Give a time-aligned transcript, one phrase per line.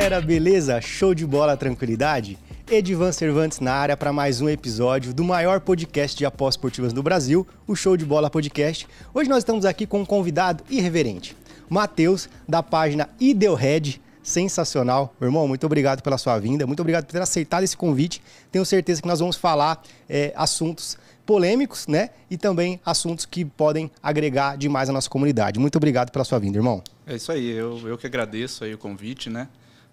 [0.00, 0.80] galera, beleza?
[0.80, 2.38] Show de bola, tranquilidade?
[2.70, 7.02] Edivan Cervantes na área para mais um episódio do maior podcast de apostas esportivas do
[7.02, 8.88] Brasil, o Show de Bola Podcast.
[9.12, 11.36] Hoje nós estamos aqui com um convidado irreverente,
[11.68, 14.00] Matheus, da página Idealhead.
[14.22, 15.14] Sensacional.
[15.20, 18.22] Meu irmão, muito obrigado pela sua vinda, muito obrigado por ter aceitado esse convite.
[18.50, 20.96] Tenho certeza que nós vamos falar é, assuntos
[21.26, 22.10] polêmicos, né?
[22.30, 25.58] E também assuntos que podem agregar demais à nossa comunidade.
[25.58, 26.82] Muito obrigado pela sua vinda, irmão.
[27.06, 29.48] É isso aí, eu, eu que agradeço aí o convite, né?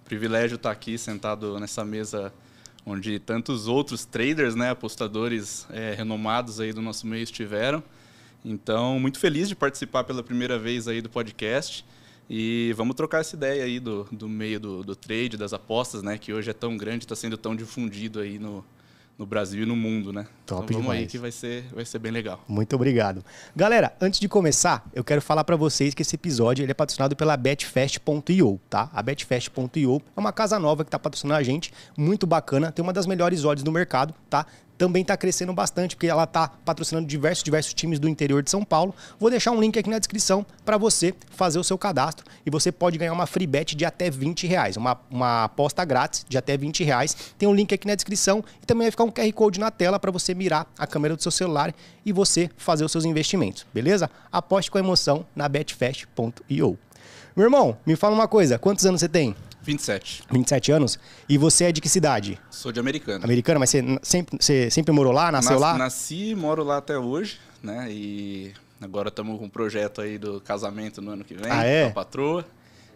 [0.08, 2.34] Privilégio estar aqui sentado nessa mesa
[2.86, 7.84] onde tantos outros traders, né, apostadores é, renomados aí do nosso meio estiveram.
[8.46, 11.86] Então, muito feliz de participar pela primeira vez aí do podcast.
[12.30, 16.18] E vamos trocar essa ideia aí do, do meio do, do trade, das apostas, né?
[16.18, 18.64] Que hoje é tão grande, está sendo tão difundido aí no,
[19.18, 20.28] no Brasil e no mundo, né?
[20.46, 21.00] Top então vamos demais.
[21.00, 22.44] aí que vai ser, vai ser bem legal.
[22.48, 23.24] Muito obrigado.
[23.56, 27.16] Galera, antes de começar, eu quero falar para vocês que esse episódio ele é patrocinado
[27.16, 28.90] pela betfast.io, tá?
[28.94, 32.94] A betfast.io é uma casa nova que tá patrocinando a gente, muito bacana, tem uma
[32.94, 34.46] das melhores odds do mercado, tá?
[34.78, 38.64] Também está crescendo bastante, porque ela está patrocinando diversos, diversos times do interior de São
[38.64, 38.94] Paulo.
[39.20, 42.72] Vou deixar um link aqui na descrição para você fazer o seu cadastro e você
[42.72, 46.56] pode ganhar uma free bet de até 20 reais, uma, uma aposta grátis de até
[46.56, 47.16] 20 reais.
[47.38, 50.00] Tem um link aqui na descrição e também vai ficar um QR Code na tela
[50.00, 51.74] para você mirar a câmera do seu celular
[52.06, 54.10] e você fazer os seus investimentos, beleza?
[54.32, 56.78] Aposte com emoção na betfast.io.
[57.36, 59.36] Meu irmão, me fala uma coisa, quantos anos você tem?
[59.68, 60.24] 27.
[60.32, 60.98] 27 anos?
[61.28, 62.40] E você é de que cidade?
[62.50, 63.24] Sou de americano.
[63.24, 65.78] Americana, mas você sempre, você sempre morou lá, nasceu Nas- lá?
[65.78, 67.88] Nasci e moro lá até hoje, né?
[67.92, 71.84] E agora estamos com um projeto aí do casamento no ano que vem, Ah, é?
[71.84, 72.46] com a patroa.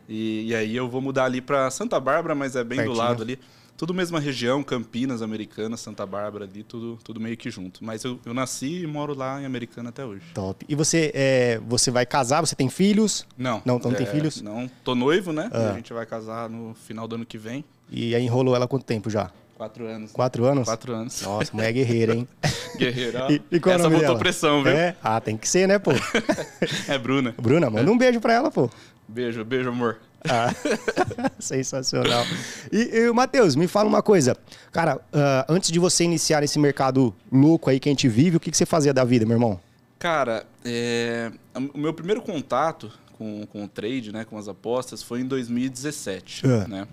[0.08, 2.96] E, e aí eu vou mudar ali para Santa Bárbara, mas é bem Pertinho.
[2.96, 3.38] do lado ali.
[3.82, 7.84] Tudo mesma região, Campinas, Americana, Santa Bárbara ali, tudo, tudo meio que junto.
[7.84, 10.22] Mas eu, eu nasci e moro lá em Americana até hoje.
[10.36, 10.64] Top.
[10.70, 12.42] E você, é, você vai casar?
[12.42, 13.26] Você tem filhos?
[13.36, 13.60] Não.
[13.66, 14.40] Não, então não tem é, filhos?
[14.40, 15.50] Não, tô noivo, né?
[15.52, 15.72] Ah.
[15.72, 17.66] A gente vai casar no final do ano que vem.
[17.90, 19.32] E aí enrolou ela há quanto tempo já?
[19.58, 20.12] Quatro anos.
[20.12, 20.66] Quatro anos?
[20.66, 21.22] Quatro anos.
[21.24, 22.28] Nossa, mulher guerreira, hein?
[22.78, 23.32] Guerreira.
[23.32, 24.20] E, e qual é Essa botou dela?
[24.20, 24.74] pressão, viu?
[24.74, 24.96] É?
[25.04, 25.90] Ah, tem que ser, né, pô?
[26.88, 27.34] É Bruna.
[27.36, 28.70] Bruna, manda um beijo pra ela, pô.
[29.08, 29.98] Beijo, beijo, amor.
[30.30, 30.54] Ah,
[31.40, 32.26] sensacional.
[32.72, 34.38] E, e Matheus, me fala uma coisa.
[34.72, 38.40] Cara, ah, antes de você iniciar esse mercado louco aí que a gente vive, o
[38.40, 39.60] que, que você fazia da vida, meu irmão?
[39.98, 41.32] Cara, é,
[41.74, 46.46] o meu primeiro contato com, com o trade, né, com as apostas, foi em 2017.
[46.46, 46.68] É.
[46.68, 46.88] Né?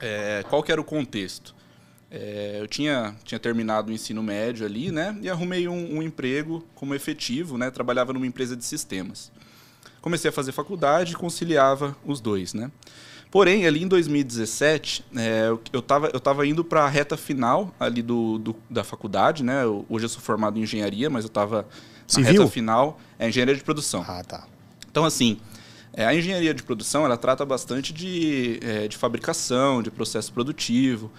[0.00, 1.54] É, qual que era o contexto?
[2.10, 6.66] É, eu tinha, tinha terminado o ensino médio ali, né, e arrumei um, um emprego
[6.74, 9.30] como efetivo, né, trabalhava numa empresa de sistemas.
[10.00, 12.70] Comecei a fazer faculdade e conciliava os dois, né.
[13.30, 17.72] Porém, ali em 2017, é, eu, eu, tava, eu tava indo para a reta final
[17.78, 19.62] ali do, do- da faculdade, né?
[19.62, 23.54] Eu- hoje eu sou formado em engenharia, mas eu estava na reta final, é engenharia
[23.54, 24.04] de produção.
[24.08, 24.46] Ah, tá.
[24.90, 25.38] Então, assim,
[25.92, 31.10] é, a engenharia de produção, ela trata bastante de, é, de fabricação, de processo produtivo.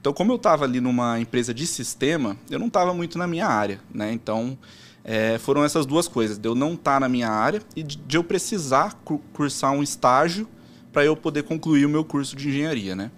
[0.00, 3.46] Então, como eu estava ali numa empresa de sistema, eu não estava muito na minha
[3.46, 4.12] área, né?
[4.12, 4.58] Então,
[5.04, 8.24] é, foram essas duas coisas, de eu não estar na minha área e de, eu
[8.24, 10.48] precisar cu- cursar um estágio
[10.92, 13.10] para eu poder concluir o meu curso de engenharia, né?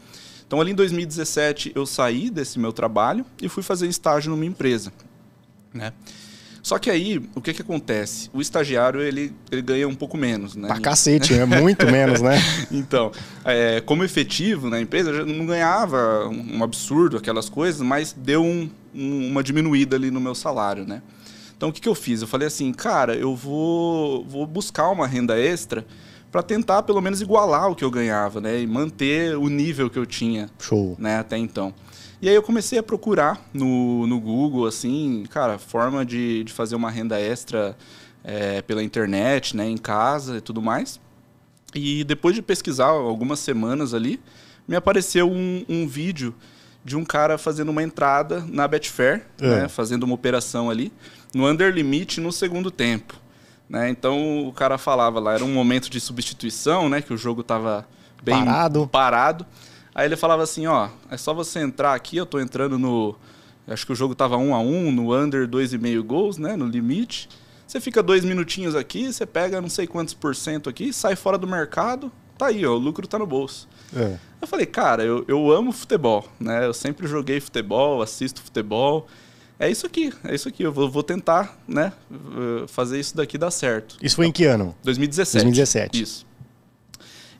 [0.47, 4.93] Então, ali em 2017, eu saí desse meu trabalho e fui fazer estágio numa empresa,
[5.75, 5.93] né?
[6.63, 8.29] Só que aí, o que que acontece?
[8.33, 10.67] O estagiário, ele, ele ganha um pouco menos, né?
[10.67, 11.45] Pra cacete, né?
[11.45, 12.37] Muito menos, né?
[12.73, 13.13] Então,
[13.45, 18.13] é, como efetivo na empresa, eu já não ganhava um um absurdo, aquelas coisas, mas
[18.13, 21.03] deu um- um- uma diminuída ali no meu salário, né?
[21.56, 22.21] Então, o que, que eu fiz?
[22.22, 25.87] Eu falei assim, cara, eu vou, vou buscar uma renda extra
[26.31, 28.61] para tentar, pelo menos, igualar o que eu ganhava, né?
[28.61, 30.95] E manter o nível que eu tinha Show.
[30.99, 31.72] né, até então.
[32.21, 36.75] E aí eu comecei a procurar no, no Google, assim, cara, forma de, de fazer
[36.77, 37.77] uma renda extra
[38.25, 41.00] é, pela internet, né, em casa e tudo mais.
[41.75, 44.21] E depois de pesquisar algumas semanas ali,
[44.66, 46.34] me apareceu um, um vídeo
[46.84, 49.62] de um cara fazendo uma entrada na Betfair, É.
[49.62, 50.93] né, fazendo uma operação ali,
[51.37, 53.15] no under limit no segundo tempo.
[53.69, 53.91] Né?
[53.91, 57.87] Então o cara falava lá, era um momento de substituição, né, que o jogo estava
[58.22, 58.89] bem Parado.
[58.89, 59.47] parado.
[59.95, 63.15] Aí ele falava assim, ó, é só você entrar aqui, eu tô entrando no
[63.69, 67.28] acho que o jogo tava 1 a 1 no under 2,5 gols, né, no limite.
[67.66, 71.37] Você fica dois minutinhos aqui, você pega não sei quantos por cento aqui, sai fora
[71.37, 73.69] do mercado, tá aí, ó, o lucro tá no bolso.
[73.95, 74.16] É.
[74.41, 76.65] Eu falei, cara, eu, eu amo futebol, né?
[76.65, 79.09] Eu sempre joguei futebol, assisto futebol.
[79.59, 80.63] É isso aqui, é isso aqui.
[80.63, 81.93] Eu vou, vou tentar, né?
[82.11, 83.97] eh, Fazer isso daqui dar certo.
[84.03, 84.75] Isso foi em que ano?
[84.83, 85.45] 2017.
[85.45, 86.03] 2017.
[86.03, 86.27] Isso.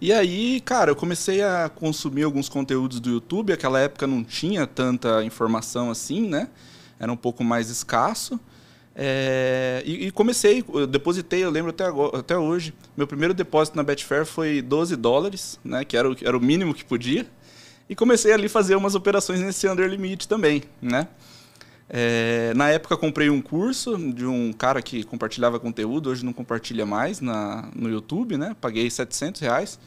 [0.01, 3.53] E aí, cara, eu comecei a consumir alguns conteúdos do YouTube.
[3.53, 6.49] Aquela época não tinha tanta informação assim, né?
[6.99, 8.39] Era um pouco mais escasso.
[8.99, 13.77] É, e, e, comecei, eu depositei, eu lembro até, agora, até hoje, meu primeiro depósito
[13.77, 17.27] na Betfair foi 12 dólares, né, que era o, era o mínimo que podia.
[17.91, 21.07] E comecei ali a fazer umas operações nesse under limit também, né?
[21.89, 26.85] É, na época comprei um curso de um cara que compartilhava conteúdo, hoje não compartilha
[26.85, 28.57] mais na, no YouTube, né?
[28.61, 29.79] Paguei 700 reais,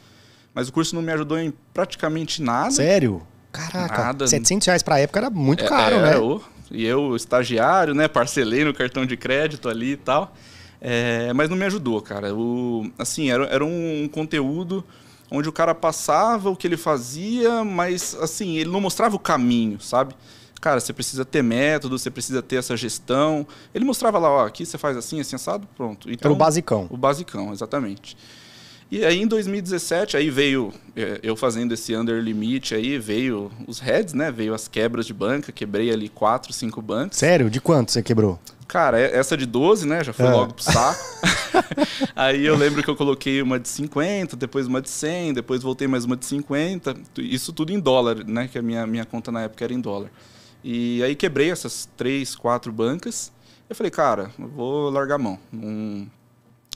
[0.54, 2.70] mas o curso não me ajudou em praticamente nada.
[2.70, 3.22] Sério?
[3.52, 4.26] Caraca, nada.
[4.26, 6.14] 700 reais pra época era muito é, caro, é, né?
[6.16, 8.08] Eu, e eu, estagiário, né?
[8.08, 10.34] Parcelei no cartão de crédito ali e tal.
[10.80, 12.34] É, mas não me ajudou, cara.
[12.34, 14.82] O, assim, era, era um, um conteúdo
[15.30, 19.78] onde o cara passava o que ele fazia, mas assim, ele não mostrava o caminho,
[19.80, 20.14] sabe?
[20.60, 23.46] Cara, você precisa ter método, você precisa ter essa gestão.
[23.74, 26.10] Ele mostrava lá, ó, aqui você faz assim, assim, assado, pronto.
[26.10, 26.86] Então, Era o basicão.
[26.90, 28.16] O basicão, exatamente.
[28.90, 33.78] E aí em 2017, aí veio, é, eu fazendo esse under limit aí, veio os
[33.78, 34.32] heads, né?
[34.32, 37.16] Veio as quebras de banca, quebrei ali quatro, cinco bancos.
[37.16, 37.48] Sério?
[37.48, 38.38] De quanto você quebrou?
[38.66, 40.02] Cara, é, essa de 12, né?
[40.02, 40.30] Já foi é.
[40.30, 41.00] logo pro saco.
[42.14, 45.86] aí eu lembro que eu coloquei uma de 50, depois uma de 100, depois voltei
[45.86, 46.94] mais uma de 50.
[47.18, 48.48] Isso tudo em dólar, né?
[48.48, 50.10] Que a minha, minha conta na época era em dólar.
[50.62, 53.32] E aí quebrei essas três, quatro bancas.
[53.68, 55.38] Eu falei, cara, eu vou largar a mão.
[55.52, 56.06] Não,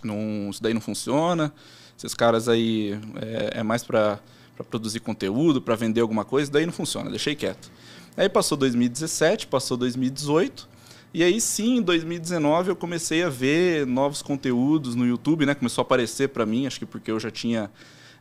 [0.03, 1.53] não, isso daí não funciona.
[1.97, 4.19] Esses caras aí é, é mais para
[4.71, 7.11] produzir conteúdo, para vender alguma coisa, daí não funciona.
[7.11, 7.71] Deixei quieto.
[8.17, 10.69] Aí passou 2017, passou 2018.
[11.13, 15.55] E aí sim, em 2019 eu comecei a ver novos conteúdos no YouTube, né?
[15.55, 17.71] Começou a aparecer para mim, acho que porque eu já tinha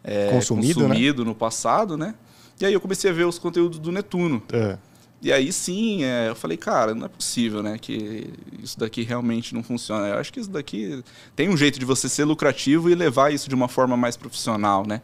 [0.04, 1.30] é, consumido, consumido né?
[1.30, 2.14] no passado, né?
[2.62, 4.44] E aí eu comecei a ver os conteúdos do Netuno.
[4.52, 4.78] É.
[5.24, 8.30] E aí sim, é, eu falei, cara, não é possível, né, que
[8.62, 10.08] isso daqui realmente não funciona.
[10.10, 11.02] Eu acho que isso daqui
[11.34, 14.86] tem um jeito de você ser lucrativo e levar isso de uma forma mais profissional,
[14.86, 15.02] né?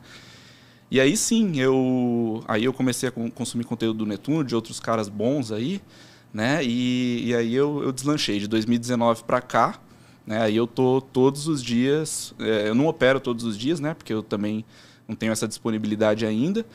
[0.92, 5.08] E aí sim, eu aí eu comecei a consumir conteúdo do Netuno, de outros caras
[5.08, 5.82] bons aí,
[6.34, 6.62] né?
[6.66, 9.80] E, e aí eu, eu deslanchei de 2019 para cá,
[10.28, 10.42] né?
[10.42, 13.94] Aí eu tô todos os dias, é, eu não opero todos os dias, né?
[13.94, 14.66] Porque eu também
[15.08, 16.66] não tenho essa disponibilidade ainda.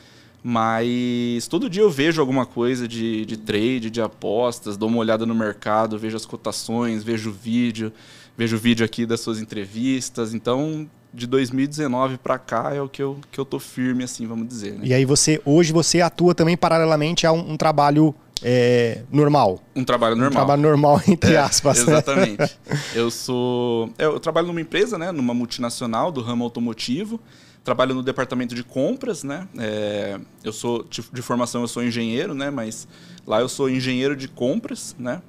[0.47, 5.25] Mas todo dia eu vejo alguma coisa de, de trade, de apostas, dou uma olhada
[5.25, 7.91] no mercado, vejo as cotações, vejo o vídeo,
[8.37, 10.35] vejo o vídeo aqui das suas entrevistas.
[10.35, 14.47] Então, de 2019 para cá é o que eu, que eu tô firme, assim, vamos
[14.47, 14.75] dizer.
[14.75, 14.81] Né?
[14.83, 19.63] E aí você, hoje você atua também paralelamente a um, um trabalho é, normal.
[19.75, 20.31] Um trabalho normal.
[20.31, 21.87] Um trabalho normal, entre é, aspas.
[21.87, 21.93] Né?
[21.95, 22.59] Exatamente.
[22.95, 23.89] eu sou.
[23.97, 25.11] Eu trabalho numa empresa, né?
[25.11, 27.19] Numa multinacional do ramo automotivo
[27.65, 29.49] trabalho no departamento de compras, né?
[29.59, 32.51] É, eu sou de, formação eu sou engenheiro, né?
[32.51, 32.87] Mas
[33.27, 35.23] lá eu sou engenheiro de compras, né?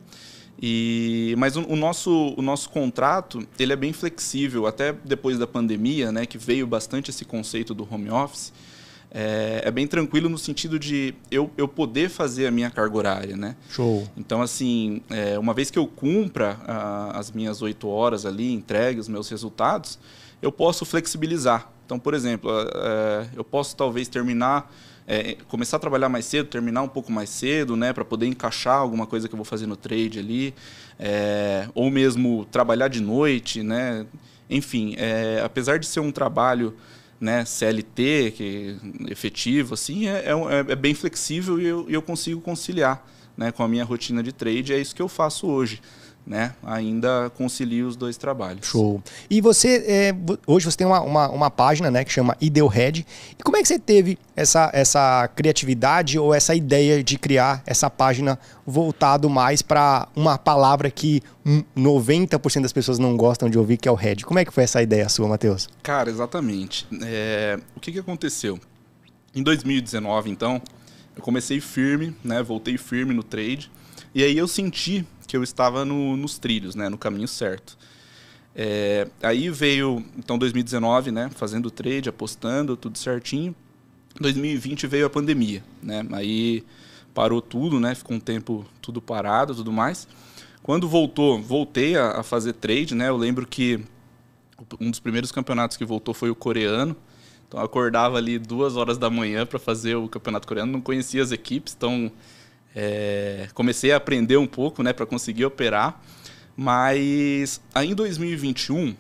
[0.62, 5.48] E mas o, o, nosso o nosso contrato ele é bem flexível até depois da
[5.48, 6.26] pandemia, né?
[6.26, 8.52] Que veio bastante esse conceito do home office.
[9.18, 13.38] É, é, bem tranquilo no sentido de eu, eu poder fazer a minha carga horária,
[13.38, 13.56] né?
[13.70, 14.06] Show.
[14.18, 19.00] Então, assim, é, uma vez que eu cumpra a, as minhas oito horas ali, entregue
[19.00, 19.98] os meus resultados,
[20.42, 21.72] eu posso flexibilizar.
[21.86, 24.74] Então, por exemplo, é, eu posso talvez terminar,
[25.08, 28.78] é, começar a trabalhar mais cedo, terminar um pouco mais cedo, né, para poder encaixar
[28.78, 30.54] alguma coisa que eu vou fazer no trade ali,
[31.00, 34.06] é, ou mesmo trabalhar de noite, né.
[34.48, 34.96] Enfim,
[35.44, 36.76] apesar de ser um trabalho
[37.20, 38.78] né, CLT, que
[39.10, 43.04] efetivo, assim, é, é, é bem flexível e eu, eu consigo conciliar
[43.36, 44.72] né, com a minha rotina de trade.
[44.72, 45.82] É isso que eu faço hoje
[46.26, 48.66] né, ainda concilia os dois trabalhos.
[48.66, 49.02] Show.
[49.30, 50.16] E você, é,
[50.48, 53.06] hoje você tem uma, uma, uma, página né, que chama Idealhead.
[53.38, 57.90] E como é que você teve essa, essa criatividade ou essa ideia de criar essa
[57.90, 61.22] página voltado mais para uma palavra que
[61.78, 64.26] 90% das pessoas não gostam de ouvir, que é o head?
[64.26, 65.70] Como é que foi essa ideia sua, Matheus?
[65.84, 66.88] Cara, exatamente.
[67.04, 68.60] É, o que, que aconteceu?
[69.36, 70.60] Em 2019, então,
[71.16, 73.70] eu comecei firme, né, voltei firme no trade.
[74.14, 75.06] E aí eu senti
[75.36, 77.78] que eu estava no, nos trilhos, né, no caminho certo.
[78.56, 83.54] É, aí veio, então, 2019, né, fazendo trade, apostando, tudo certinho.
[84.18, 86.64] 2020 veio a pandemia, né, aí
[87.14, 90.08] parou tudo, né, ficou um tempo tudo parado, tudo mais.
[90.64, 93.84] Quando voltou, voltei a, a fazer trade, né, eu lembro que
[94.80, 96.96] um dos primeiros campeonatos que voltou foi o coreano.
[97.46, 101.22] Então eu acordava ali duas horas da manhã para fazer o campeonato coreano, não conhecia
[101.22, 102.10] as equipes, então
[102.76, 106.02] é, comecei a aprender um pouco, né, para conseguir operar.
[106.58, 108.96] Mas aí em 2021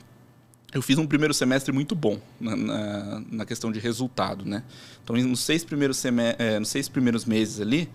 [0.73, 4.61] eu fiz um primeiro semestre muito bom na, na, na questão de resultado, né?
[5.03, 6.03] Então nos seis primeiros
[6.37, 7.89] é, nos seis primeiros meses ali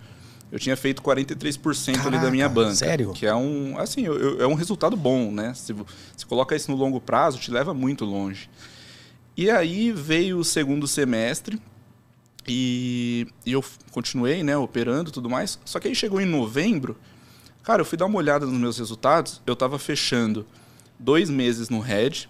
[0.51, 2.75] eu tinha feito 43% Caraca, ali da minha banca.
[2.75, 3.13] Sério?
[3.13, 5.53] Que é um, assim, eu, eu, é um resultado bom, né?
[5.53, 8.49] Se você coloca isso no longo prazo, te leva muito longe.
[9.37, 11.57] E aí veio o segundo semestre,
[12.47, 15.59] e, eu continuei, né, operando tudo mais.
[15.65, 16.97] Só que aí chegou em novembro,
[17.63, 20.47] Cara, eu fui dar uma olhada nos meus resultados, eu estava fechando
[20.97, 22.27] dois meses no red,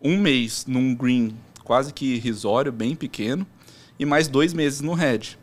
[0.00, 3.44] um mês num green quase que irrisório, bem pequeno,
[3.98, 5.36] e mais dois meses no red.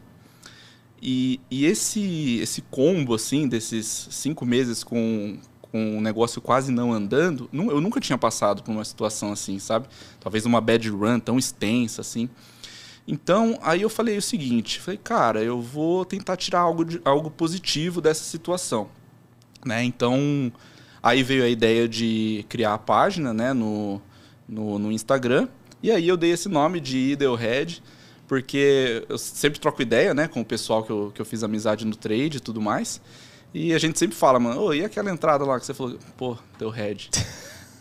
[1.02, 6.94] E, e esse, esse combo, assim, desses cinco meses com, com o negócio quase não
[6.94, 9.90] andando, eu nunca tinha passado por uma situação assim, sabe?
[10.22, 12.30] Talvez uma bad run tão extensa, assim.
[13.08, 17.32] Então, aí eu falei o seguinte, falei, cara, eu vou tentar tirar algo, de, algo
[17.32, 18.90] positivo dessa situação.
[19.66, 19.82] Né?
[19.84, 20.52] Então,
[21.02, 24.02] aí veio a ideia de criar a página né, no,
[24.48, 25.48] no, no Instagram,
[25.82, 27.82] e aí eu dei esse nome de Idealhead,
[28.28, 31.86] porque eu sempre troco ideia né, com o pessoal que eu, que eu fiz amizade
[31.86, 33.00] no trade e tudo mais,
[33.54, 36.38] e a gente sempre fala, mano, oh, e aquela entrada lá que você falou, pô,
[36.60, 37.10] deu head.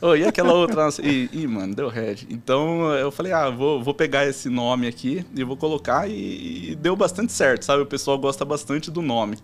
[0.01, 0.89] Oh, e aquela outra?
[1.03, 2.27] E, e, mano, deu head.
[2.31, 6.75] Então eu falei, ah, vou, vou pegar esse nome aqui e vou colocar e, e,
[6.75, 7.83] deu bastante certo, sabe?
[7.83, 9.39] O pessoal gosta bastante do nome,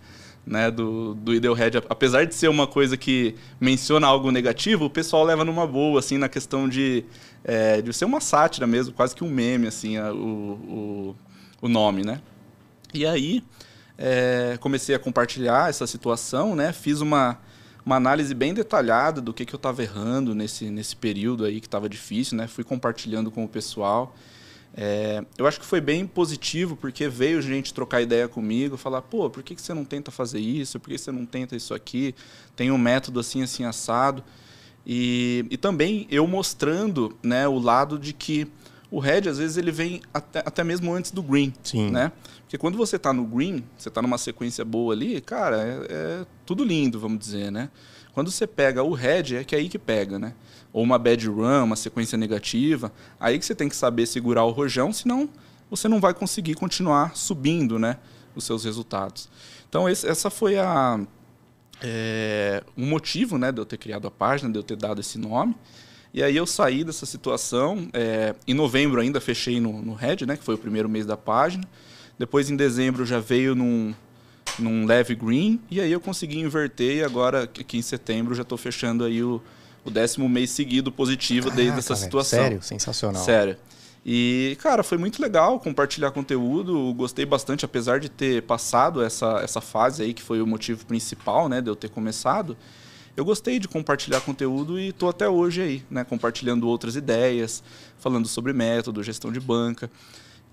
[0.45, 0.69] né?
[0.69, 1.77] Do, do Idealhead.
[1.89, 6.19] Apesar de ser uma coisa que menciona algo negativo, o pessoal leva numa boa, assim,
[6.19, 7.03] na questão de,
[7.43, 11.15] é, de ser uma sátira mesmo, quase que um meme, assim, a, o, o,
[11.63, 12.21] o nome, né?
[12.93, 13.43] E aí
[13.97, 16.71] é, comecei a compartilhar essa situação, né?
[16.71, 17.39] Fiz uma
[17.85, 21.67] uma análise bem detalhada do que, que eu estava errando nesse, nesse período aí que
[21.67, 22.47] estava difícil, né?
[22.47, 24.15] Fui compartilhando com o pessoal.
[24.75, 29.29] É, eu acho que foi bem positivo, porque veio gente trocar ideia comigo, falar, pô,
[29.29, 30.79] por que, que você não tenta fazer isso?
[30.79, 32.15] Por que você não tenta isso aqui?
[32.55, 34.23] Tem um método assim, assim, assado.
[34.85, 38.47] E, e também eu mostrando né, o lado de que
[38.89, 41.51] o red, às vezes, ele vem até, até mesmo antes do green.
[41.63, 41.89] Sim.
[41.89, 42.11] Né?
[42.53, 46.25] Porque quando você está no green, você está numa sequência boa ali, cara, é, é,
[46.45, 47.67] tudo lindo, vamos dizer, né?
[48.13, 50.35] Quando você pega o red, é que é aí que pega, né?
[50.71, 54.51] Ou uma bad run, uma sequência negativa, aí que você tem que saber segurar o
[54.51, 55.27] rojão, senão
[55.67, 57.97] você não vai conseguir continuar subindo, né?
[58.35, 59.29] Os seus resultados.
[59.67, 60.99] Então, esse, essa foi a,
[61.81, 63.51] é, um motivo, né?
[63.51, 65.55] De eu ter criado a página, de eu ter dado esse nome.
[66.13, 67.89] E aí eu saí dessa situação.
[67.93, 70.37] É, em novembro ainda fechei no, no Red, né?
[70.37, 71.67] Que foi o primeiro mês da página.
[72.17, 73.93] Depois, em dezembro, já veio num,
[74.59, 75.59] num leve green.
[75.69, 76.97] E aí eu consegui inverter.
[76.97, 79.41] E agora, aqui em setembro, já estou fechando aí o,
[79.83, 82.39] o décimo mês seguido positivo Caraca, desde essa situação.
[82.39, 82.61] Sério?
[82.61, 83.23] Sensacional.
[83.23, 83.57] Sério.
[84.05, 86.93] E, cara, foi muito legal compartilhar conteúdo.
[86.93, 91.47] Gostei bastante, apesar de ter passado essa, essa fase aí, que foi o motivo principal,
[91.47, 92.57] né, de eu ter começado.
[93.15, 97.63] Eu gostei de compartilhar conteúdo e estou até hoje aí, né, compartilhando outras ideias,
[97.97, 99.89] falando sobre método, gestão de banca.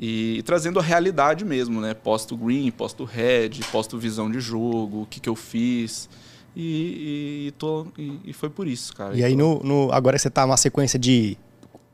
[0.01, 1.93] E, e, trazendo a realidade mesmo, né?
[1.93, 6.09] Posto green, posto red, posto visão de jogo, o que, que eu fiz.
[6.57, 7.87] E, e, tô,
[8.25, 9.15] e, foi por isso, cara.
[9.15, 11.37] E aí, no, no, agora você tá numa sequência de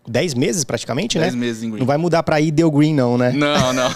[0.09, 1.41] 10 meses praticamente, 10 né?
[1.41, 1.81] 10 meses em green.
[1.81, 3.33] Não vai mudar para Ideal Green, não, né?
[3.33, 3.91] Não, não.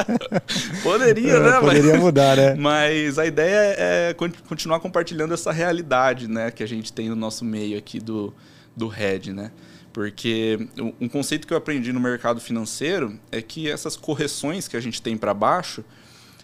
[0.82, 1.60] poderia, né?
[1.60, 2.54] Poderia mas, mudar, né?
[2.54, 4.16] Mas a ideia é
[4.48, 6.50] continuar compartilhando essa realidade, né?
[6.50, 8.32] Que a gente tem no nosso meio aqui do,
[8.74, 9.50] do Red, né?
[9.96, 10.58] Porque
[11.00, 15.00] um conceito que eu aprendi no mercado financeiro é que essas correções que a gente
[15.00, 15.82] tem para baixo,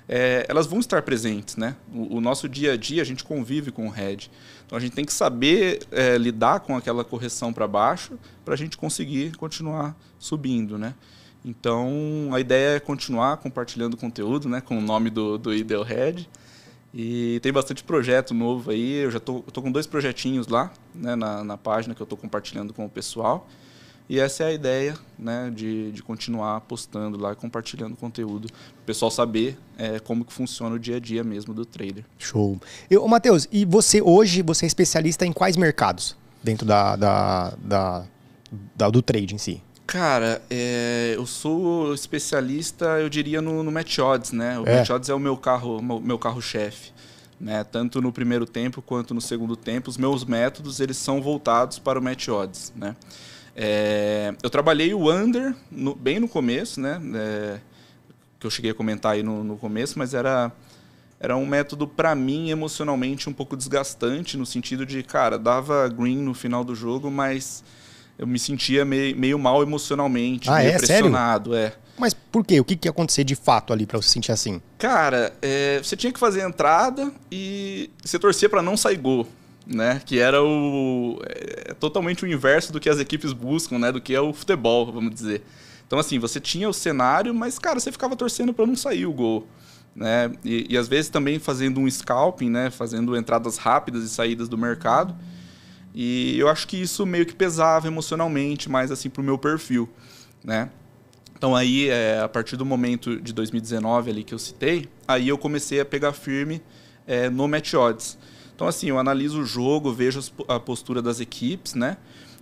[0.09, 1.77] é, elas vão estar presentes, né?
[1.93, 4.31] O, o, nosso dia a dia a gente convive com o RED.
[4.65, 8.57] Então a gente tem que saber é, lidar com aquela correção para baixo para a
[8.57, 10.95] gente conseguir continuar subindo, né?
[11.45, 14.63] Então a ideia é continuar compartilhando conteúdo, né?
[14.63, 16.27] Com o nome do, do Ideal Red.
[16.95, 19.05] E tem bastante projeto novo aí.
[19.05, 22.19] Eu já tô, tô com dois projetinhos lá, né, na, na página que eu estou
[22.19, 23.49] compartilhando com o pessoal.
[24.09, 28.85] E essa é a ideia, né, de, de continuar postando lá, compartilhando conteúdo, para o
[28.85, 32.05] pessoal saber é, como que funciona o dia a dia mesmo do trader.
[32.19, 32.61] Show.
[32.91, 38.05] Eu, Matheus, e você hoje, você é especialista em quais mercados dentro da, da, da,
[38.77, 39.63] da do trade em si?
[39.93, 44.59] Cara, é, eu sou especialista, eu diria, no, no Match Odds, né?
[44.59, 44.79] O é.
[44.79, 46.93] Match Odds é o meu carro, meu carro-chefe.
[47.39, 47.63] Né?
[47.63, 51.99] Tanto no primeiro tempo quanto no segundo tempo, os meus métodos eles são voltados para
[51.99, 52.97] o Match Odds, né?
[53.55, 56.99] É, eu trabalhei o Under no, bem no começo, né?
[57.15, 57.61] É,
[58.41, 60.51] que eu cheguei a comentar aí no, no começo, mas era
[61.21, 66.17] era um método para mim emocionalmente um pouco desgastante no sentido de, cara, dava green
[66.17, 67.63] no final do jogo, mas
[68.19, 70.79] eu me sentia meio, meio mal emocionalmente, ah, meio é?
[70.79, 71.75] pressionado, Sério?
[71.77, 71.83] é.
[71.99, 72.59] Mas por quê?
[72.59, 74.61] O que, que ia acontecer de fato ali para você sentir assim?
[74.79, 79.27] Cara, é, você tinha que fazer a entrada e você torcia para não sair gol,
[79.67, 80.01] né?
[80.05, 83.93] Que era o é, é, totalmente o inverso do que as equipes buscam, né?
[83.93, 85.45] Do que é o futebol, vamos dizer.
[85.87, 89.13] Então assim, você tinha o cenário, mas cara, você ficava torcendo para não sair o
[89.13, 89.47] gol.
[89.95, 90.33] Né?
[90.43, 92.71] E, e às vezes também fazendo um scalping, né?
[92.71, 95.15] fazendo entradas rápidas e saídas do mercado.
[95.95, 99.89] E eu acho que isso meio que pesava emocionalmente mais assim pro meu perfil,
[100.43, 100.71] né?
[101.37, 105.37] Então aí, é, a partir do momento de 2019 ali que eu citei, aí eu
[105.37, 106.63] comecei a pegar firme
[107.07, 108.17] é, no match odds.
[108.55, 111.97] Então, assim, eu analiso o jogo, vejo a postura das equipes, né?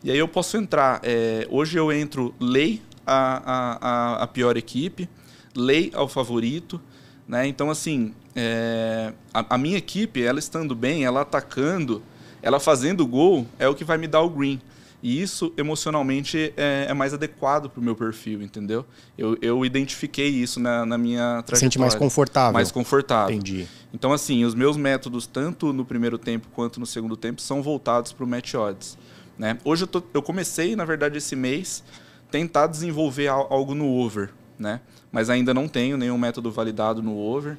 [0.05, 1.01] E aí eu posso entrar.
[1.03, 5.09] É, hoje eu entro lei a, a, a, pior equipe,
[5.55, 6.79] lei ao favorito,
[7.27, 7.47] né?
[7.47, 12.03] Então, assim, é, a, a, minha equipe, ela estando bem, ela atacando,
[12.43, 14.61] ela fazendo gol, é o que vai me dar o green.
[15.03, 18.85] E isso, emocionalmente, é, é mais adequado para o meu perfil, entendeu?
[19.17, 21.59] Eu, eu identifiquei isso na, na minha trajetória.
[21.59, 22.53] Sente mais confortável.
[22.53, 23.35] Mais confortável.
[23.35, 23.67] Entendi.
[23.95, 28.13] Então, assim, os meus métodos, tanto no primeiro tempo quanto no segundo tempo, são voltados
[28.13, 28.99] para o match odds.
[29.39, 29.57] Né?
[29.65, 31.83] Hoje eu, tô, eu comecei, na verdade, esse mês,
[32.31, 34.83] tentar desenvolver algo no over, né?
[35.11, 37.57] Mas ainda não tenho nenhum método validado no over.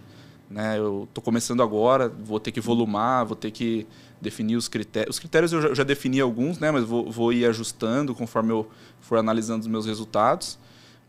[0.48, 0.78] Né?
[0.78, 3.88] Eu estou começando agora, vou ter que volumar, vou ter que
[4.22, 5.16] definir os critérios.
[5.16, 6.72] Os critérios eu já, já defini alguns, né?
[6.72, 8.70] mas vou, vou ir ajustando conforme eu
[9.02, 10.60] for analisando os meus resultados.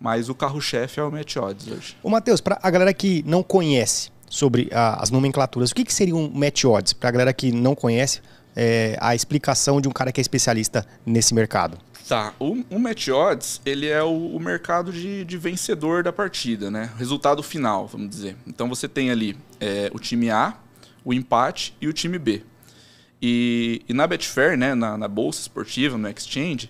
[0.01, 1.97] Mas o carro-chefe é o Match Odds hoje.
[2.03, 5.95] Ô, Matheus, para a galera que não conhece sobre a, as nomenclaturas, o que, que
[5.95, 6.93] seria um Match Odds?
[6.93, 8.21] Para a galera que não conhece,
[8.57, 11.79] é, a explicação de um cara que é especialista nesse mercado.
[12.09, 16.71] Tá, o, o Match Odds, ele é o, o mercado de, de, vencedor da partida,
[16.71, 16.91] né?
[16.99, 18.37] Resultado final, vamos dizer.
[18.47, 20.55] Então você tem ali é, o time A,
[21.05, 22.43] o empate e o time B.
[23.23, 26.69] E, e na Betfair, né, na, na, bolsa esportiva, no exchange,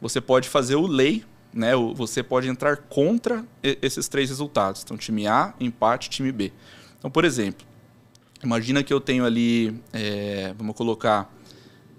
[0.00, 4.82] você pode fazer o lay, né, o, você pode entrar contra esses três resultados.
[4.82, 6.52] Então, time A, empate, time B.
[6.98, 7.66] Então, por exemplo,
[8.42, 11.30] imagina que eu tenho ali, é, vamos colocar,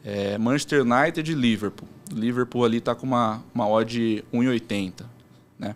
[0.03, 1.87] é, Manchester United e Liverpool.
[2.11, 5.05] Liverpool ali está com uma, uma odd 1,80.
[5.59, 5.75] Né?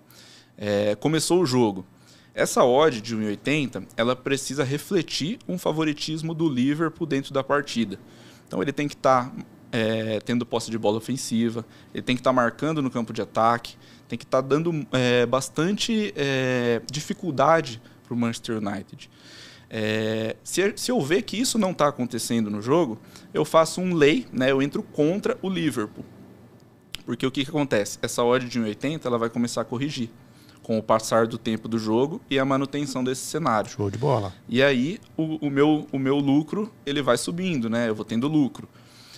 [0.58, 1.86] É, começou o jogo.
[2.36, 7.98] Essa odd de 1,80 ela precisa refletir um favoritismo do Liverpool dentro da partida.
[8.46, 12.20] Então ele tem que estar tá, é, tendo posse de bola ofensiva, ele tem que
[12.20, 13.78] estar tá marcando no campo de ataque,
[14.10, 19.10] tem que estar tá dando é, bastante é, dificuldade para o Manchester United.
[19.70, 23.00] É, se, se, eu ver que isso não está acontecendo no jogo,
[23.34, 26.04] eu faço um lay, né, eu entro contra o Liverpool.
[27.06, 27.98] Porque o que, que acontece?
[28.02, 30.10] Essa odd de 1,80 ela vai começar a corrigir
[30.66, 33.70] com o passar do tempo do jogo e a manutenção desse cenário.
[33.70, 34.34] Show de bola.
[34.50, 37.88] E aí o, o, meu, o meu lucro ele vai subindo, né?
[37.88, 38.68] Eu vou tendo lucro.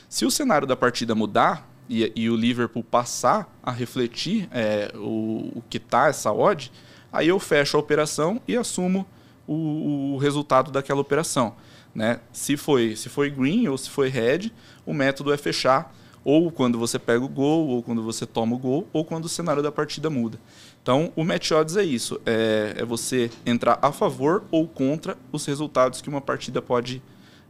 [0.09, 5.53] Se o cenário da partida mudar e, e o Liverpool passar a refletir é, o,
[5.55, 6.69] o que tá essa odd,
[7.13, 9.07] aí eu fecho a operação e assumo
[9.47, 11.55] o, o resultado daquela operação.
[11.95, 12.19] Né?
[12.33, 14.51] Se foi se foi green ou se foi red,
[14.85, 15.95] o método é fechar
[16.27, 19.29] ou quando você pega o gol, ou quando você toma o gol, ou quando o
[19.29, 20.37] cenário da partida muda.
[20.87, 25.45] Então, o match odds é isso: é, é você entrar a favor ou contra os
[25.45, 27.03] resultados que uma partida pode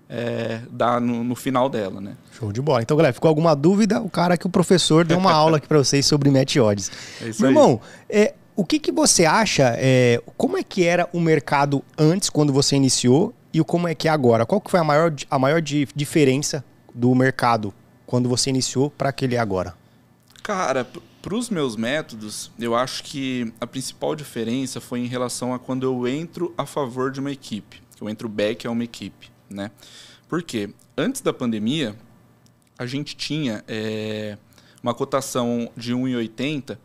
[0.10, 2.18] é, dar no, no, final dela, né?
[2.32, 2.82] Show de bola.
[2.82, 4.02] Então, galera, ficou alguma dúvida?
[4.02, 6.90] O cara que o professor deu uma aula aqui para vocês sobre match odds.
[7.22, 7.56] É isso Meu aí.
[7.56, 9.76] irmão, é, o que, que você acha?
[9.78, 14.08] É, como é que era o mercado antes, quando você iniciou, e como é que
[14.08, 14.48] é agora?
[14.48, 17.72] Qual que foi a maior, a maior diferença do mercado
[18.08, 19.76] quando você iniciou para aquele agora?
[20.42, 20.88] Cara,
[21.28, 25.84] para os meus métodos, eu acho que a principal diferença foi em relação a quando
[25.84, 27.84] eu entro a favor de uma equipe.
[28.00, 29.70] Eu entro back a uma equipe, né?
[30.30, 31.98] Porque antes da pandemia,
[32.80, 34.38] a gente tinha é,
[34.82, 36.78] uma cotação de 1,80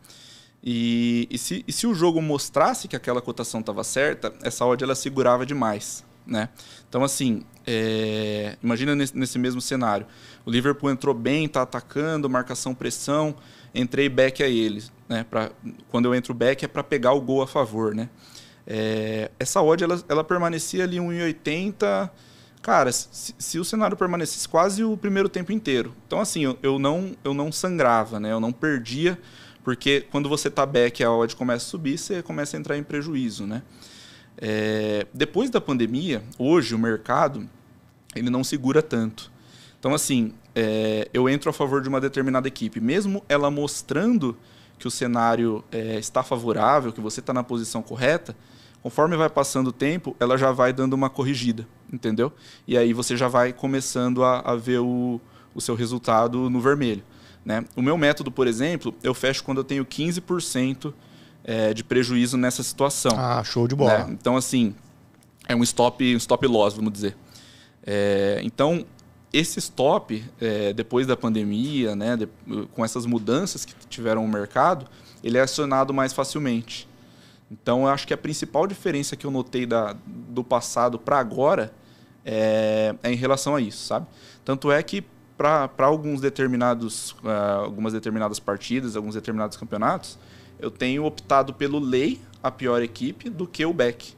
[0.61, 4.83] e, e, se, e se o jogo mostrasse que aquela cotação estava certa, essa odd
[4.83, 6.49] ela segurava demais, né?
[6.89, 10.05] Então, assim, é, imagina nesse, nesse mesmo cenário.
[10.45, 13.35] O Liverpool entrou bem, está atacando, marcação, pressão
[13.73, 14.91] entrei back a eles.
[15.09, 15.25] Né?
[15.29, 15.51] Pra,
[15.89, 17.95] quando eu entro back é para pegar o gol a favor.
[17.95, 18.09] Né?
[18.67, 22.09] É, essa odd ela, ela permanecia ali 1,80.
[22.61, 25.93] Cara, se, se, o cenário permanecesse quase o primeiro tempo inteiro.
[26.07, 28.31] Então, assim, eu, eu, não, eu não sangrava, né?
[28.31, 29.19] eu não perdia,
[29.65, 32.83] porque quando você tá back a odd começa a subir, você começa a entrar em
[32.83, 33.45] prejuízo.
[33.45, 33.61] Né?
[34.37, 37.47] É, depois da pandemia, hoje o mercado
[38.15, 39.31] ele não segura tanto.
[39.79, 44.37] Então, assim, é, eu entro a favor de uma determinada equipe, mesmo ela mostrando
[44.77, 48.35] que o cenário é, está favorável, que você está na posição correta,
[48.81, 52.31] conforme vai passando o tempo, ela já vai dando uma corrigida, entendeu?
[52.67, 55.21] E aí você já vai começando a, a ver o,
[55.55, 57.03] o seu resultado no vermelho.
[57.45, 57.65] Né?
[57.75, 60.93] O meu método, por exemplo, eu fecho quando eu tenho 15%
[61.43, 63.11] é, de prejuízo nessa situação.
[63.17, 64.05] Ah, show de bola.
[64.05, 64.13] Né?
[64.19, 64.75] Então, assim,
[65.47, 67.15] é um stop, um stop loss, vamos dizer.
[67.85, 68.85] É, então,
[69.31, 72.27] esse stop, é, depois da pandemia, né, de,
[72.73, 74.85] com essas mudanças que tiveram no mercado,
[75.23, 76.87] ele é acionado mais facilmente.
[77.51, 81.73] Então, eu acho que a principal diferença que eu notei da, do passado para agora
[82.25, 84.07] é, é, em relação a isso, sabe?
[84.45, 85.03] Tanto é que
[85.37, 90.17] para alguns determinados, uh, algumas determinadas partidas, alguns determinados campeonatos,
[90.63, 94.13] eu tenho optado pelo lei, a pior equipe, do que o back.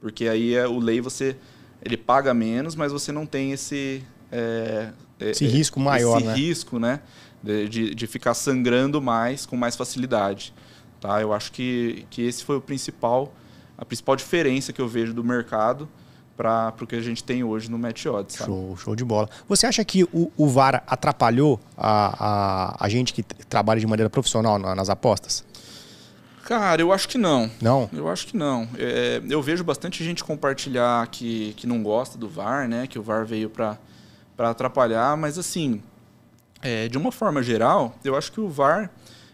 [0.00, 1.36] Porque aí é, o lei você
[1.82, 6.34] ele paga menos, mas você não tem esse é, esse risco maior, esse né?
[6.34, 7.00] risco, né,
[7.42, 10.52] de, de, ficar sangrando mais com mais facilidade,
[11.00, 11.20] tá?
[11.20, 13.32] Eu acho que que esse foi o principal
[13.78, 15.88] a principal diferença que eu vejo do mercado
[16.36, 18.36] para o que a gente tem hoje no Match Odds.
[18.36, 19.28] Show, show de bola.
[19.48, 24.10] Você acha que o, o VAR atrapalhou a, a, a, gente que trabalha de maneira
[24.10, 25.44] profissional nas apostas?
[26.46, 27.50] Cara, eu acho que não.
[27.60, 27.90] Não?
[27.92, 28.68] Eu acho que não.
[28.78, 32.86] É, eu vejo bastante gente compartilhar que, que não gosta do VAR, né?
[32.86, 33.76] Que o VAR veio para
[34.38, 35.82] atrapalhar, mas assim,
[36.62, 38.92] é, de uma forma geral, eu acho que o VAR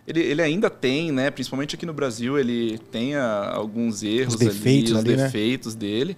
[0.09, 1.31] ele, ele ainda tem, né?
[1.31, 5.75] Principalmente aqui no Brasil, ele tem a, alguns erros os defeitos, ali, os ali, defeitos
[5.75, 5.81] né?
[5.81, 6.16] dele.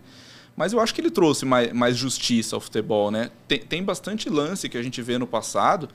[0.56, 3.32] Mas eu acho que ele trouxe mais, mais justiça ao futebol, né?
[3.48, 5.88] Tem, tem bastante lance que a gente vê no passado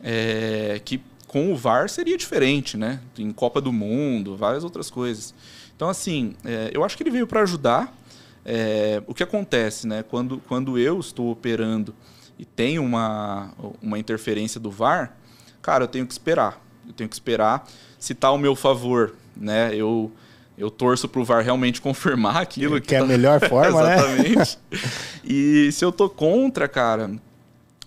[0.00, 2.98] é, que com o VAR seria diferente, né?
[3.16, 5.32] Em Copa do Mundo, várias outras coisas.
[5.76, 7.96] Então, assim, é, eu acho que ele veio para ajudar.
[8.44, 10.02] É, o que acontece, né?
[10.02, 11.94] Quando, quando eu estou operando
[12.36, 15.16] e tem uma, uma interferência do VAR,
[15.62, 16.60] cara, eu tenho que esperar.
[16.84, 17.64] Eu tenho que esperar
[17.96, 19.72] se está ao meu favor, né?
[19.72, 20.10] Eu
[20.58, 23.06] eu torço para o VAR realmente confirmar aquilo que, que é a tá...
[23.06, 24.58] melhor forma, Exatamente.
[24.68, 24.78] né?
[25.22, 27.08] e se eu tô contra, cara,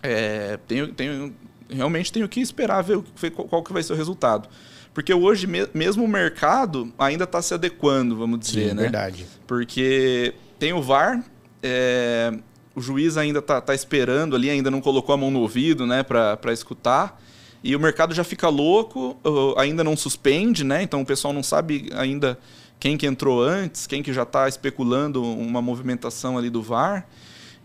[0.02, 1.36] é, tenho, tenho,
[1.74, 4.48] realmente tenho que esperar ver qual que vai ser o resultado.
[4.94, 8.84] Porque hoje mesmo o mercado ainda está se adequando, vamos dizer, Sim, né?
[8.84, 9.26] verdade.
[9.48, 11.24] Porque tem o VAR,
[11.64, 12.32] é,
[12.76, 16.04] o juiz ainda está tá esperando ali, ainda não colocou a mão no ouvido, né,
[16.04, 17.20] para escutar.
[17.64, 19.18] E o mercado já fica louco,
[19.58, 20.84] ainda não suspende, né?
[20.84, 22.38] Então o pessoal não sabe ainda
[22.78, 27.08] quem que entrou antes, quem que já está especulando uma movimentação ali do VAR.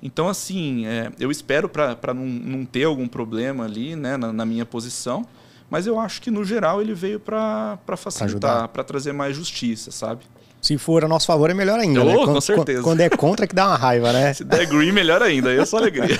[0.02, 4.46] Então, assim, é, eu espero para não, não ter algum problema ali né, na, na,
[4.46, 5.26] minha posição,
[5.68, 10.24] mas eu acho que, no geral, ele veio para facilitar, para trazer mais justiça, sabe?
[10.60, 12.02] Se for a nosso favor, é melhor ainda.
[12.02, 12.16] Oh, né?
[12.34, 12.82] Com certeza.
[12.82, 14.34] Quando é contra, é que dá uma raiva, né?
[14.34, 15.50] Se der green, melhor ainda.
[15.50, 16.18] Aí é só alegria.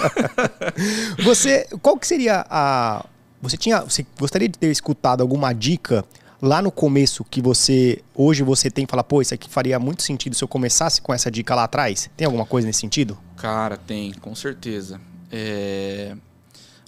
[1.23, 3.05] você, qual que seria a...
[3.43, 6.05] Você tinha, você gostaria de ter escutado alguma dica
[6.41, 10.35] lá no começo que você hoje você tem falar, pô, isso aqui faria muito sentido
[10.35, 12.11] se eu começasse com essa dica lá atrás?
[12.17, 13.19] Tem alguma coisa nesse sentido?
[13.37, 15.01] Cara, tem, com certeza.
[15.31, 16.17] É...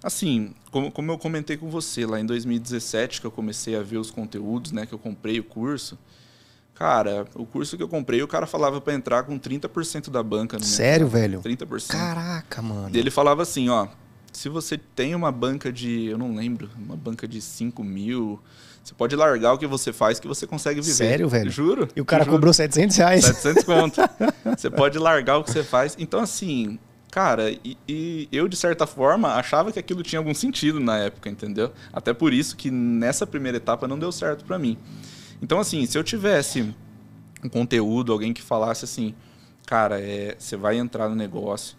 [0.02, 3.98] Assim, como, como eu comentei com você lá em 2017 que eu comecei a ver
[3.98, 5.98] os conteúdos, né, que eu comprei o curso.
[6.74, 10.56] Cara, o curso que eu comprei, o cara falava para entrar com 30% da banca.
[10.56, 11.42] No Sério, velho?
[11.42, 11.88] 30%.
[11.88, 12.96] Caraca, mano.
[12.96, 13.86] Ele falava assim, ó,
[14.32, 18.40] se você tem uma banca de, eu não lembro, uma banca de 5 mil,
[18.82, 20.94] você pode largar o que você faz que você consegue viver.
[20.94, 21.50] Sério, velho?
[21.50, 21.88] Juro.
[21.94, 22.36] E o cara juro.
[22.36, 23.24] cobrou 700 reais.
[23.24, 24.00] 700 conto.
[24.56, 25.96] você pode largar o que você faz.
[25.98, 26.78] Então, assim,
[27.10, 31.28] cara, e, e, eu, de certa forma, achava que aquilo tinha algum sentido na época,
[31.28, 31.72] entendeu?
[31.92, 34.78] Até por isso que nessa primeira etapa não deu certo para mim.
[35.42, 36.74] Então, assim, se eu tivesse
[37.44, 39.14] um conteúdo, alguém que falasse assim,
[39.66, 41.76] cara, é, você vai entrar no negócio,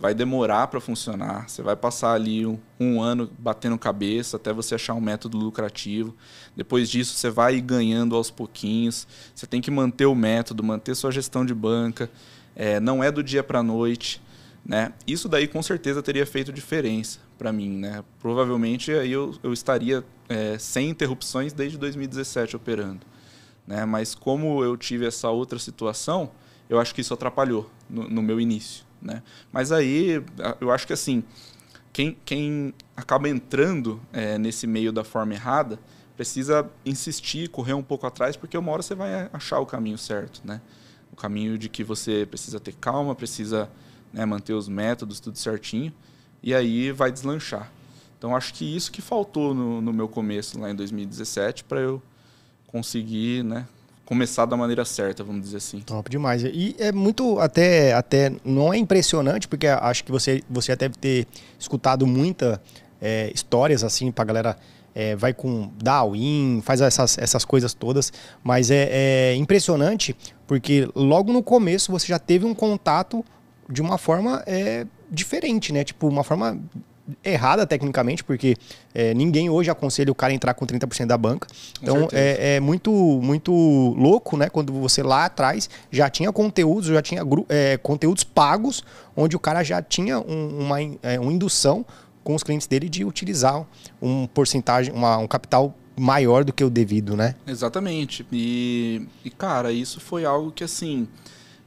[0.00, 1.46] vai demorar para funcionar.
[1.46, 6.16] Você vai passar ali um, um, ano batendo cabeça até você achar um método lucrativo.
[6.56, 9.06] Depois disso, você vai ganhando aos pouquinhos.
[9.34, 12.10] Você tem que manter o método, manter sua gestão de banca.
[12.56, 14.22] É, não é do dia para a noite.
[14.64, 14.90] Né?
[15.06, 17.68] Isso daí com certeza teria feito diferença para mim.
[17.68, 18.02] Né?
[18.18, 23.06] Provavelmente aí eu, eu estaria é, sem interrupções desde 2017 operando.
[23.66, 23.84] Né?
[23.84, 26.30] Mas como eu tive essa outra situação,
[26.70, 28.88] eu acho que isso atrapalhou no, no meu início.
[29.00, 29.22] Né?
[29.52, 30.22] Mas aí,
[30.60, 31.24] eu acho que assim,
[31.92, 35.78] quem, quem acaba entrando é, nesse meio da forma errada
[36.16, 40.42] precisa insistir, correr um pouco atrás, porque uma hora você vai achar o caminho certo,
[40.44, 40.60] né?
[41.10, 43.70] O caminho de que você precisa ter calma, precisa
[44.12, 45.92] né, manter os métodos tudo certinho,
[46.42, 47.72] e aí vai deslanchar.
[48.18, 52.02] Então, acho que isso que faltou no, no meu começo, lá em 2017, para eu
[52.66, 53.66] conseguir né,
[54.10, 55.78] começar da maneira certa, vamos dizer assim.
[55.82, 56.42] Top demais.
[56.42, 61.28] E é muito até até não é impressionante porque acho que você você deve ter
[61.56, 62.60] escutado muita
[63.00, 64.56] é, histórias assim para galera
[64.92, 71.32] é, vai com Darwin, faz essas, essas coisas todas, mas é, é impressionante porque logo
[71.32, 73.24] no começo você já teve um contato
[73.68, 75.84] de uma forma é, diferente, né?
[75.84, 76.60] Tipo, uma forma
[77.24, 78.56] errada tecnicamente, porque
[78.94, 81.46] é, ninguém hoje aconselha o cara a entrar com 30% da banca.
[81.82, 83.52] Então é, é, muito muito
[83.96, 84.48] louco, né?
[84.48, 88.82] Quando você lá atrás já tinha conteúdos, já tinha é, conteúdos pagos,
[89.16, 91.84] onde o cara já tinha um, uma, é, uma indução
[92.22, 93.66] com os clientes dele de utilizar
[94.00, 97.34] um porcentagem, uma, um capital maior do que o devido, né?
[97.46, 98.26] Exatamente.
[98.32, 101.08] E, e cara, isso foi algo que assim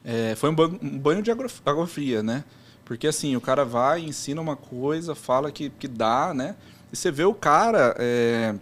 [0.03, 2.43] é, foi um banho, um banho de água fria, né?
[2.85, 6.55] Porque assim, o cara vai, ensina uma coisa, fala que, que dá, né?
[6.91, 8.55] E você vê o cara, é,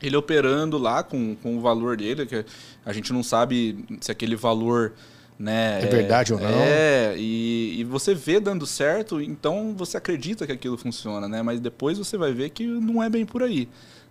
[0.00, 2.44] ele operando lá com, com o valor dele, que
[2.84, 4.92] a gente não sabe se aquele valor
[5.38, 5.82] né?
[5.82, 6.48] É verdade ou não.
[6.48, 11.42] É, e, e você vê dando certo, então você acredita que aquilo funciona, né?
[11.42, 13.68] Mas depois você vai ver que não é bem por aí,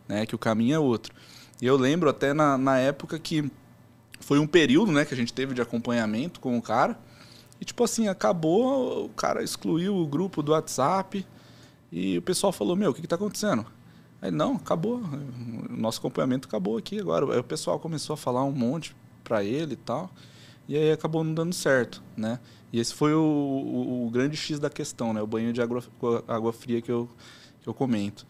[0.09, 0.25] né?
[0.25, 1.13] Que o caminho é outro.
[1.61, 3.49] E eu lembro até na, na época que
[4.19, 6.97] foi um período, né, que a gente teve de acompanhamento com o cara.
[7.61, 11.23] E tipo assim, acabou, o cara excluiu o grupo do WhatsApp
[11.91, 13.63] e o pessoal falou: Meu, o que, está acontecendo?
[14.19, 14.97] Aí, não, acabou.
[14.97, 17.31] O nosso acompanhamento acabou aqui agora.
[17.31, 20.11] Aí o pessoal começou a falar um monte para ele e tal.
[20.67, 22.39] E aí acabou não dando certo, né?
[22.73, 25.21] E esse foi o, o, o grande X da questão, né?
[25.21, 25.83] O banho de água,
[26.27, 27.09] água fria que eu,
[27.61, 28.25] que eu comento.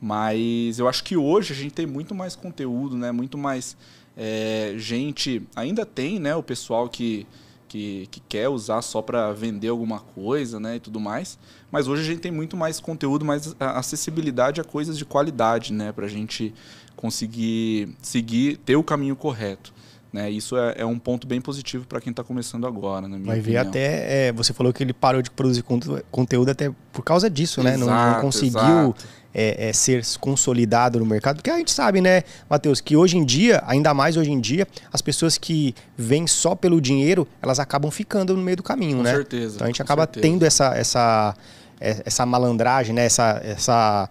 [0.00, 3.10] Mas eu acho que hoje a gente tem muito mais conteúdo, né?
[3.10, 3.76] Muito mais
[4.16, 5.42] é, gente.
[5.56, 6.36] Ainda tem, né?
[6.36, 7.26] O pessoal que
[7.68, 11.38] que, que quer usar só para vender alguma coisa, né, e tudo mais.
[11.70, 15.92] Mas hoje a gente tem muito mais conteúdo, mais acessibilidade a coisas de qualidade, né,
[15.92, 16.54] para a gente
[16.94, 19.74] conseguir seguir, ter o caminho correto.
[20.12, 20.30] Né?
[20.30, 23.40] Isso é, é um ponto bem positivo para quem está começando agora, na minha Vai
[23.40, 23.62] opinião.
[23.62, 25.62] ver até, é, você falou que ele parou de produzir
[26.10, 27.74] conteúdo até por causa disso, né?
[27.74, 28.94] Exato, não, não conseguiu
[29.38, 31.36] é, é, ser consolidado no mercado.
[31.36, 34.66] Porque a gente sabe, né, Matheus, que hoje em dia, ainda mais hoje em dia,
[34.90, 39.02] as pessoas que vêm só pelo dinheiro, elas acabam ficando no meio do caminho, com
[39.02, 39.10] né?
[39.10, 39.56] Com certeza.
[39.56, 40.22] Então a gente acaba certeza.
[40.22, 41.34] tendo essa, essa,
[41.78, 43.04] é, essa malandragem, né?
[43.04, 44.08] Essa, essa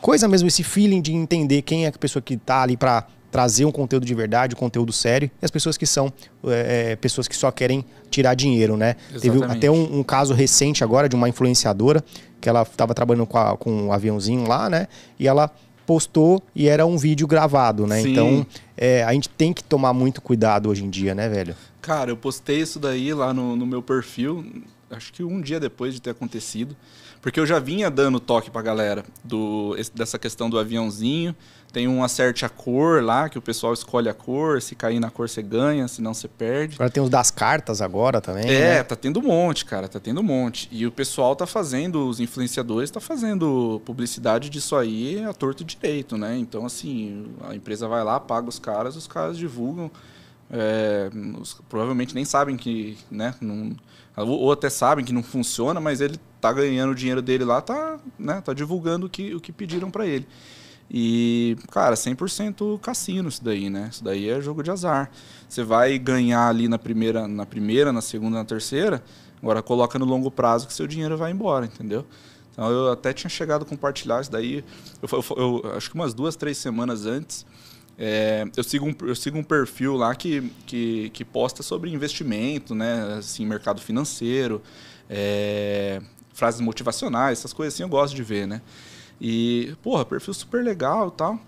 [0.00, 3.04] coisa mesmo, esse feeling de entender quem é a pessoa que está ali para
[3.38, 6.12] trazer um conteúdo de verdade, um conteúdo sério, e as pessoas que são
[6.44, 8.96] é, pessoas que só querem tirar dinheiro, né?
[9.14, 9.40] Exatamente.
[9.42, 12.02] Teve até um, um, caso recente agora de uma influenciadora
[12.40, 14.88] que ela estava trabalhando com, a, com um aviãozinho lá, né?
[15.20, 15.52] E ela
[15.86, 18.02] postou e era um vídeo gravado, né?
[18.02, 18.10] Sim.
[18.10, 18.46] Então
[18.76, 21.54] é, a gente tem que tomar muito cuidado hoje em dia, né, velho?
[21.80, 24.44] Cara, eu postei isso daí lá no, no meu perfil,
[24.90, 26.74] acho que um dia depois de ter acontecido.
[27.20, 31.34] Porque eu já vinha dando toque pra galera do, dessa questão do aviãozinho.
[31.72, 34.60] Tem um acerte a cor lá, que o pessoal escolhe a cor.
[34.62, 36.76] Se cair na cor, você ganha, senão você perde.
[36.76, 38.44] Agora tem os das cartas agora também.
[38.44, 38.82] É, né?
[38.82, 39.86] tá tendo um monte, cara.
[39.86, 40.68] Tá tendo um monte.
[40.72, 46.16] E o pessoal tá fazendo, os influenciadores tá fazendo publicidade disso aí a torto direito,
[46.16, 46.36] né?
[46.38, 49.90] Então, assim, a empresa vai lá, paga os caras, os caras divulgam.
[50.50, 53.34] É, os, provavelmente nem sabem que, né?
[53.40, 53.76] Não,
[54.16, 57.98] ou até sabem que não funciona, mas ele tá ganhando o dinheiro dele lá, tá,
[58.18, 60.26] né, tá divulgando o que, o que pediram para ele.
[60.90, 63.88] E, cara, 100% cassino isso daí, né?
[63.90, 65.10] Isso daí é jogo de azar.
[65.48, 69.02] Você vai ganhar ali na primeira, na primeira, na segunda, na terceira,
[69.42, 72.06] agora coloca no longo prazo que seu dinheiro vai embora, entendeu?
[72.52, 74.64] Então eu até tinha chegado a compartilhar isso daí,
[75.02, 77.46] eu, eu, eu acho que umas duas, três semanas antes,
[77.98, 82.74] é, eu, sigo um, eu sigo um perfil lá que, que, que posta sobre investimento,
[82.74, 83.16] né?
[83.18, 84.62] Assim, mercado financeiro,
[85.10, 86.00] é,
[86.32, 88.62] frases motivacionais, essas coisas assim eu gosto de ver, né?
[89.20, 91.38] E, porra, perfil super legal e tal.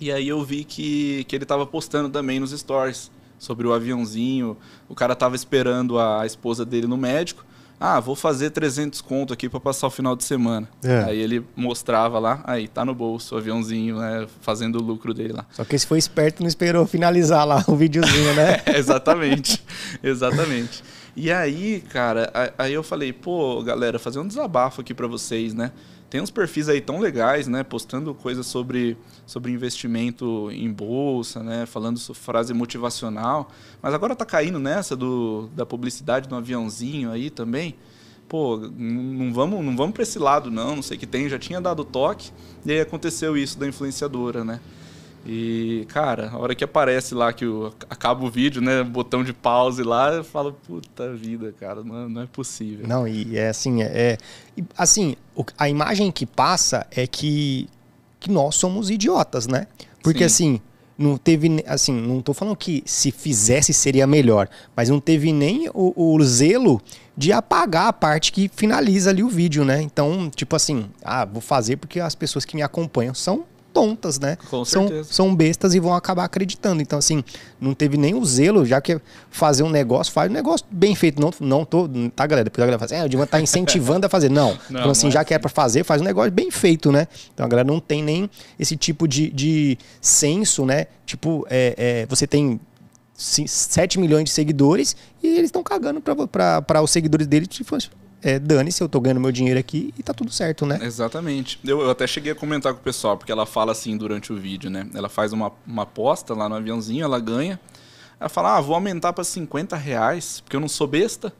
[0.00, 4.56] E aí eu vi que, que ele estava postando também nos stories sobre o aviãozinho.
[4.88, 7.44] O cara tava esperando a esposa dele no médico.
[7.82, 10.68] Ah, vou fazer 300 conto aqui para passar o final de semana.
[10.84, 11.04] É.
[11.04, 15.32] Aí ele mostrava lá, aí tá no bolso o aviãozinho, né, fazendo o lucro dele
[15.32, 15.46] lá.
[15.50, 18.60] Só que esse foi esperto não esperou finalizar lá o videozinho, né?
[18.66, 19.64] é, exatamente,
[20.02, 20.84] exatamente.
[21.16, 25.72] E aí, cara, aí eu falei, pô, galera, fazer um desabafo aqui para vocês, né?
[26.10, 27.62] Tem uns perfis aí tão legais, né?
[27.62, 31.66] Postando coisas sobre, sobre investimento em bolsa, né?
[31.66, 33.48] Falando frase motivacional.
[33.80, 37.76] Mas agora tá caindo nessa do, da publicidade no aviãozinho aí também.
[38.28, 40.76] Pô, não vamos, não vamos para esse lado, não.
[40.76, 41.28] Não sei que tem.
[41.28, 42.32] Já tinha dado toque.
[42.66, 44.60] E aí aconteceu isso da influenciadora, né?
[45.26, 48.82] E, cara, a hora que aparece lá que o, acaba o vídeo, né?
[48.82, 52.86] Botão de pause lá, eu falo, puta vida, cara, não, não é possível.
[52.86, 53.86] Não, e é assim, é.
[53.86, 54.18] é
[54.76, 55.16] assim,
[55.58, 57.68] a imagem que passa é que,
[58.18, 59.66] que nós somos idiotas, né?
[60.02, 60.54] Porque Sim.
[60.54, 60.60] assim,
[60.96, 61.62] não teve.
[61.66, 66.24] Assim, não tô falando que se fizesse seria melhor, mas não teve nem o, o
[66.24, 66.80] zelo
[67.16, 69.82] de apagar a parte que finaliza ali o vídeo, né?
[69.82, 74.36] Então, tipo assim, ah, vou fazer porque as pessoas que me acompanham são tontas, né?
[74.48, 76.82] Com são, são bestas e vão acabar acreditando.
[76.82, 77.24] Então, assim,
[77.60, 81.20] não teve nem o zelo, já que fazer um negócio, faz um negócio bem feito.
[81.20, 82.44] Não, não tô, tá, galera?
[82.44, 84.30] Depois a galera fala assim, é, o Divan tá incentivando a fazer.
[84.30, 84.58] Não.
[84.68, 87.06] não então, assim, já que é para fazer, faz um negócio bem feito, né?
[87.32, 88.28] Então, a galera não tem nem
[88.58, 90.86] esse tipo de, de senso, né?
[91.06, 92.60] Tipo, é, é, você tem
[93.14, 97.46] 7 milhões de seguidores e eles estão cagando para os seguidores dele.
[97.46, 97.76] Tipo,
[98.22, 100.78] é, dane-se, eu tô ganhando meu dinheiro aqui e tá tudo certo, né?
[100.82, 101.58] Exatamente.
[101.64, 104.36] Eu, eu, até cheguei a comentar com o pessoal, porque ela fala assim durante o
[104.36, 104.86] vídeo, né?
[104.94, 107.58] Ela faz uma, uma aposta lá no aviãozinho, ela ganha.
[108.18, 111.32] Ela fala, ah, vou aumentar para 50 reais, porque eu não sou besta.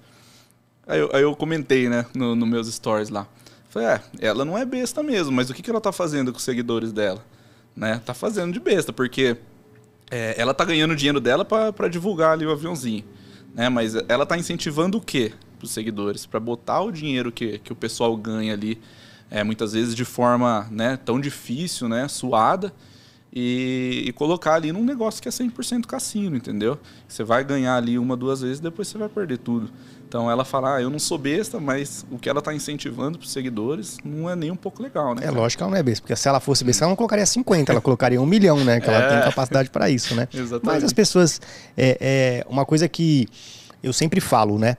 [0.86, 3.26] Aí eu, aí eu comentei, né, nos no meus stories lá.
[3.68, 6.38] Falei, é, ela não é besta mesmo, mas o que, que ela tá fazendo com
[6.38, 7.22] os seguidores dela?
[7.76, 8.00] Né?
[8.04, 9.36] Tá fazendo de besta, porque
[10.10, 13.04] é, ela tá ganhando dinheiro dela para divulgar ali o aviãozinho.
[13.54, 13.68] Né?
[13.68, 15.34] Mas ela está incentivando o quê
[15.66, 16.26] os seguidores?
[16.26, 18.80] Para botar o dinheiro que, que o pessoal ganha ali,
[19.30, 22.72] é, muitas vezes de forma né, tão difícil, né, suada,
[23.32, 26.76] e, e, colocar ali num negócio que é 100% cassino, entendeu?
[27.06, 29.70] Você vai ganhar ali uma, duas vezes, depois você vai perder tudo.
[30.08, 33.24] Então ela fala, ah, eu não sou besta, mas o que ela está incentivando para
[33.24, 35.24] os seguidores não é nem um pouco legal, né?
[35.24, 37.24] É lógico que ela não é besta, porque se ela fosse besta, ela não colocaria
[37.24, 38.80] 50, ela colocaria um milhão, né?
[38.80, 39.08] Que ela é.
[39.08, 40.26] tem capacidade para isso, né?
[40.34, 40.66] Exatamente.
[40.66, 41.40] Mas as pessoas.
[41.76, 43.28] É, é uma coisa que
[43.80, 44.76] eu sempre falo, né?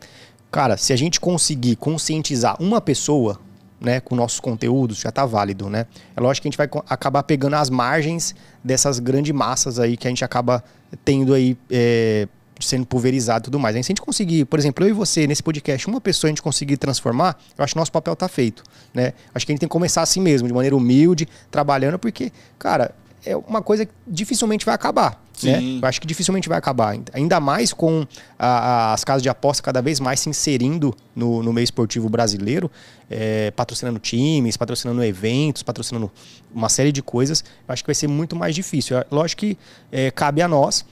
[0.51, 3.39] Cara, se a gente conseguir conscientizar uma pessoa,
[3.79, 5.87] né, com nossos conteúdos, já está válido, né?
[6.15, 10.05] É lógico que a gente vai acabar pegando as margens dessas grandes massas aí que
[10.07, 10.63] a gente acaba
[11.03, 12.27] tendo aí é,
[12.59, 13.75] sendo pulverizado e tudo mais.
[13.75, 16.31] Aí, se a gente conseguir, por exemplo, eu e você, nesse podcast, uma pessoa a
[16.31, 18.63] gente conseguir transformar, eu acho que nosso papel está feito.
[18.93, 19.13] Né?
[19.33, 22.93] Acho que a gente tem que começar assim mesmo, de maneira humilde, trabalhando, porque, cara,
[23.25, 25.21] é uma coisa que dificilmente vai acabar.
[25.43, 25.79] Né?
[25.81, 26.95] Eu acho que dificilmente vai acabar.
[27.13, 28.05] Ainda mais com
[28.37, 32.09] a, a, as casas de aposta cada vez mais se inserindo no, no meio esportivo
[32.09, 32.69] brasileiro,
[33.09, 36.11] é, patrocinando times, patrocinando eventos, patrocinando
[36.53, 37.43] uma série de coisas.
[37.67, 38.97] Eu acho que vai ser muito mais difícil.
[39.09, 39.57] Lógico que
[39.91, 40.85] é, cabe a nós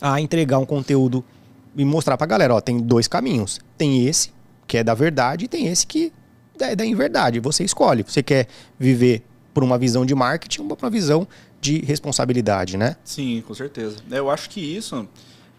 [0.00, 1.24] a entregar um conteúdo
[1.76, 3.60] e mostrar pra galera, ó, tem dois caminhos.
[3.76, 4.32] Tem esse,
[4.66, 6.12] que é da verdade, e tem esse que
[6.58, 7.38] é da inverdade.
[7.40, 8.02] Você escolhe.
[8.02, 8.46] Você quer
[8.78, 9.22] viver
[9.56, 11.26] por uma visão de marketing por uma visão
[11.62, 12.94] de responsabilidade, né?
[13.02, 13.96] Sim, com certeza.
[14.10, 15.08] Eu acho que isso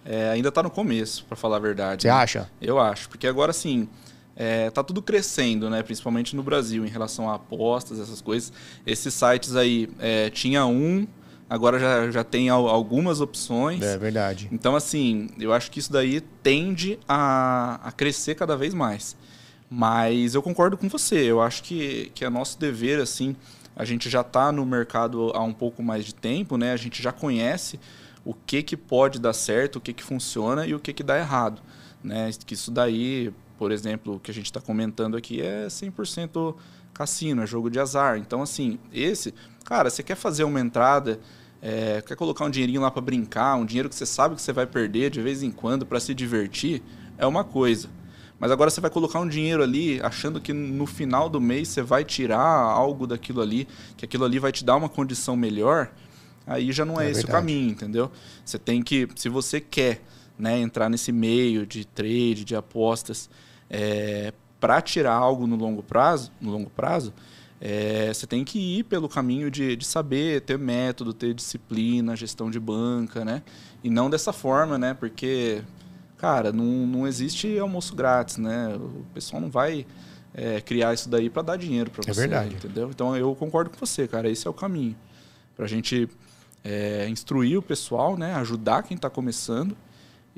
[0.05, 2.03] é, ainda está no começo, para falar a verdade.
[2.03, 2.13] Você né?
[2.13, 2.47] acha?
[2.61, 3.89] Eu acho, porque agora sim.
[4.35, 5.81] É, tá tudo crescendo, né?
[5.81, 8.53] Principalmente no Brasil, em relação a apostas, essas coisas.
[8.85, 11.07] Esses sites aí, é, tinha um,
[11.49, 13.81] agora já, já tem algumas opções.
[13.81, 14.47] É verdade.
[14.51, 19.17] Então, assim, eu acho que isso daí tende a, a crescer cada vez mais.
[19.67, 23.35] Mas eu concordo com você, eu acho que, que é nosso dever, assim,
[23.77, 26.73] a gente já está no mercado há um pouco mais de tempo, né?
[26.73, 27.79] A gente já conhece
[28.25, 31.15] o que, que pode dar certo, o que, que funciona e o que, que dá
[31.15, 31.61] errado.
[32.03, 32.31] Né?
[32.43, 36.55] Que isso daí, por exemplo, o que a gente está comentando aqui é 100%
[36.91, 38.17] cassino, é jogo de azar.
[38.17, 39.31] Então, assim, esse,
[39.63, 41.19] cara, você quer fazer uma entrada,
[41.61, 44.51] é, quer colocar um dinheirinho lá para brincar, um dinheiro que você sabe que você
[44.51, 46.81] vai perder de vez em quando para se divertir,
[47.15, 47.89] é uma coisa.
[48.39, 51.81] Mas agora você vai colocar um dinheiro ali, achando que no final do mês você
[51.81, 55.91] vai tirar algo daquilo ali, que aquilo ali vai te dar uma condição melhor,
[56.45, 57.37] aí já não é, é esse verdade.
[57.37, 58.11] o caminho, entendeu?
[58.45, 60.01] Você tem que, se você quer
[60.37, 63.29] né, entrar nesse meio de trade, de apostas,
[63.69, 67.13] é, para tirar algo no longo prazo, no longo prazo,
[67.59, 72.51] é, você tem que ir pelo caminho de, de saber ter método, ter disciplina, gestão
[72.51, 73.41] de banca, né?
[73.83, 74.93] E não dessa forma, né?
[74.93, 75.63] Porque,
[76.17, 78.75] cara, não, não existe almoço grátis, né?
[78.75, 79.85] O pessoal não vai
[80.33, 82.55] é, criar isso daí para dar dinheiro para é você, é verdade.
[82.55, 82.89] entendeu?
[82.89, 84.29] Então eu concordo com você, cara.
[84.29, 84.95] Esse é o caminho
[85.55, 86.09] para a gente
[86.63, 88.33] é, instruir o pessoal, né?
[88.35, 89.75] Ajudar quem está começando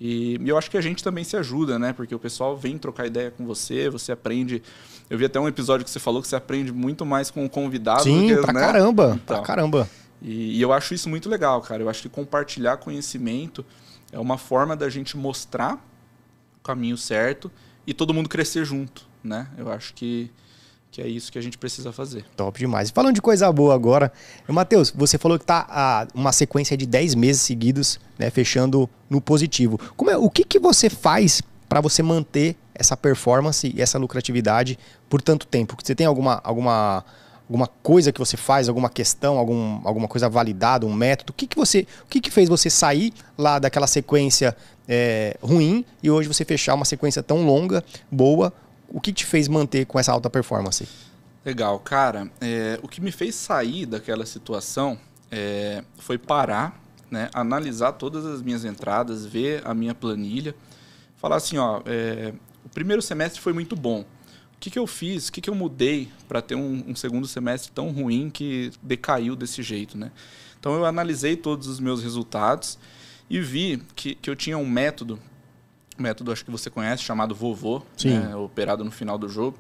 [0.02, 1.92] e, eu acho que a gente também se ajuda, né?
[1.92, 4.64] Porque o pessoal vem trocar ideia com você, você aprende.
[5.10, 7.50] Eu vi até um episódio que você falou que você aprende muito mais com o
[7.50, 8.04] convidado.
[8.04, 8.62] Sim, do que, pra né?
[8.62, 9.90] caramba, então, pra caramba.
[10.22, 11.84] E, e eu acho isso muito legal, cara.
[11.84, 13.66] Eu acho que compartilhar conhecimento
[14.12, 15.76] é uma forma da gente mostrar
[16.60, 17.52] o caminho certo
[17.86, 19.48] e todo mundo crescer junto, né?
[19.58, 20.32] Eu acho que
[20.92, 22.26] que é isso que a gente precisa fazer.
[22.36, 22.90] Top demais.
[22.90, 24.12] Falando de coisa boa agora,
[24.48, 29.22] Matheus, você falou que está a uma sequência de 10 meses seguidos, né, fechando no
[29.22, 29.80] positivo.
[29.96, 34.80] Como é, o que, que você faz para você manter essa performance e essa lucratividade
[35.08, 35.78] por tanto tempo?
[35.82, 37.06] Você tem alguma, alguma,
[37.50, 41.32] alguma coisa que você faz, alguma questão, algum, alguma coisa validada, um método?
[41.32, 44.56] O que, que você, o que, que fez você sair lá daquela sequência
[44.88, 48.54] é, ruim e hoje você fechar uma sequência tão longa, boa,
[48.88, 50.88] o que te fez manter com essa alta performance?
[51.44, 52.30] Legal, cara.
[52.40, 55.00] É, o que me fez sair daquela situação
[55.32, 60.54] é, foi parar, né, analisar todas as minhas entradas, ver a minha planilha,
[61.18, 62.32] falar assim, ó, é,
[62.64, 64.06] o primeiro semestre foi muito bom.
[64.60, 65.30] O que, que eu fiz?
[65.30, 69.34] O que, que eu mudei para ter um, um, segundo semestre tão ruim que decaiu
[69.34, 70.12] desse jeito, né?
[70.60, 72.78] Então eu analisei todos os meus resultados
[73.30, 75.18] e vi que, que eu tinha um método
[75.98, 79.58] método acho que você conhece, chamado Vovô, né, operado no final do jogo,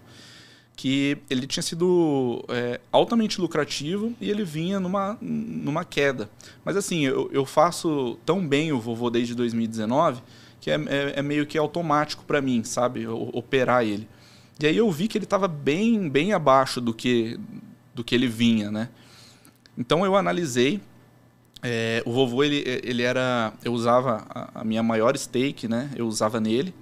[0.75, 6.29] que ele tinha sido é, altamente lucrativo e ele vinha numa, numa queda.
[6.63, 10.21] Mas assim, eu, eu faço tão bem o Vovô desde 2019
[10.59, 14.07] que é, é, é meio que automático para mim, sabe, operar ele.
[14.59, 17.39] E aí eu vi que ele estava bem, bem abaixo do que,
[17.93, 18.89] do que ele vinha, né?
[19.77, 20.81] Então eu analisei
[21.61, 23.53] é, o vovô, ele, ele era.
[23.63, 25.89] Eu usava a, a, minha maior stake, né?
[25.95, 26.73] Eu usava nele.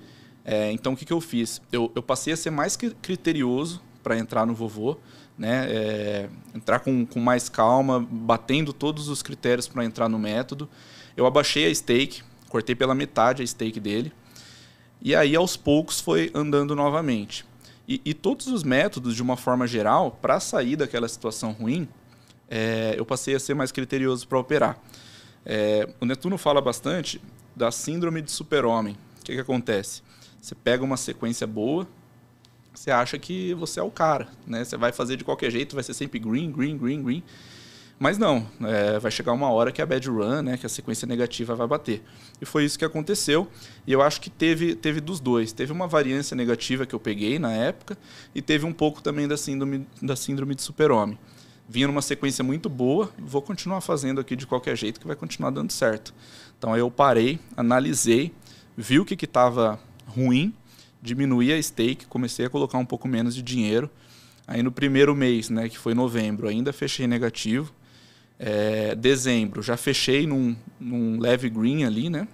[0.46, 1.62] É, então, o que, que eu fiz?
[1.72, 4.98] Eu, eu passei a ser mais criterioso para entrar no vovô,
[5.38, 5.68] né?
[5.70, 10.70] É, entrar com, com mais calma, batendo todos os critérios para entrar no método.
[11.16, 14.14] Eu abaixei a stake, cortei pela metade a stake dele.
[15.02, 17.46] E aí, aos poucos, foi andando novamente.
[17.88, 21.88] E, e todos os métodos, de uma forma geral, para sair daquela situação ruim,
[22.50, 24.78] é, eu passei a ser mais criterioso para operar.
[25.46, 27.22] É, o Netuno fala bastante
[27.56, 28.98] da síndrome de super-homem.
[29.22, 30.02] O que, que acontece?
[30.42, 31.88] Você pega uma sequência boa,
[32.74, 34.64] você acha que você é o cara, né?
[34.64, 37.24] Você vai fazer de qualquer jeito, vai ser sempre green, green, green, green.
[38.00, 41.08] Mas não, é, vai chegar uma hora que a bad run, né, que a sequência
[41.08, 42.04] negativa vai bater.
[42.40, 43.48] E foi isso que aconteceu.
[43.88, 45.52] E eu acho que teve, teve dos dois.
[45.52, 47.98] Teve uma variância negativa que eu peguei na época
[48.36, 51.18] e teve um pouco também da síndrome, da síndrome de super-homem.
[51.68, 55.50] Vinha numa sequência muito boa, vou continuar fazendo aqui de qualquer jeito que vai continuar
[55.50, 56.14] dando certo.
[56.58, 58.32] Então eu parei, analisei,
[58.78, 60.54] vi o que estava ruim,
[61.02, 63.90] diminuí a stake, comecei a colocar um pouco menos de dinheiro.
[64.48, 67.74] Aí no primeiro mês, né, que foi novembro, ainda fechei negativo
[68.40, 72.28] é, dezembro, já fechei num, num leve green ali, né?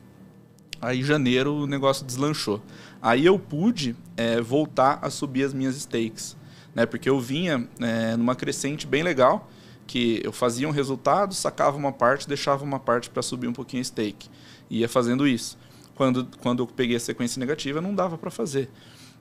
[0.82, 2.62] Aí janeiro o negócio deslanchou.
[3.02, 6.36] Aí eu pude é, voltar a subir as minhas stakes,
[6.76, 6.86] né?
[6.86, 9.50] Porque eu vinha é, numa crescente bem legal,
[9.88, 13.82] que eu fazia um resultado, sacava uma parte, deixava uma parte para subir um pouquinho
[13.82, 14.30] a stake.
[14.70, 15.58] Ia fazendo isso.
[15.96, 18.70] Quando, quando eu peguei a sequência negativa, não dava para fazer.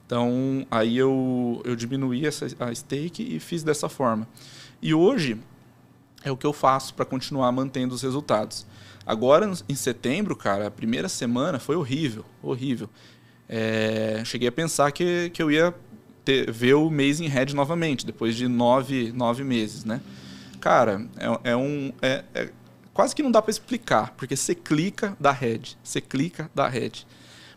[0.06, 4.26] Então, aí eu, eu diminuí essa, a stake e fiz dessa forma.
[4.80, 5.38] E hoje,
[6.24, 8.66] é o que eu faço para continuar mantendo os resultados.
[9.06, 12.88] Agora, em setembro, cara, a primeira semana foi horrível, horrível.
[13.48, 15.74] É, cheguei a pensar que, que eu ia
[16.24, 20.00] ter, ver o mês em red novamente, depois de nove, nove meses, né?
[20.60, 21.92] Cara, é, é um...
[22.00, 22.50] É, é,
[22.94, 26.92] quase que não dá para explicar, porque você clica da red, você clica da red.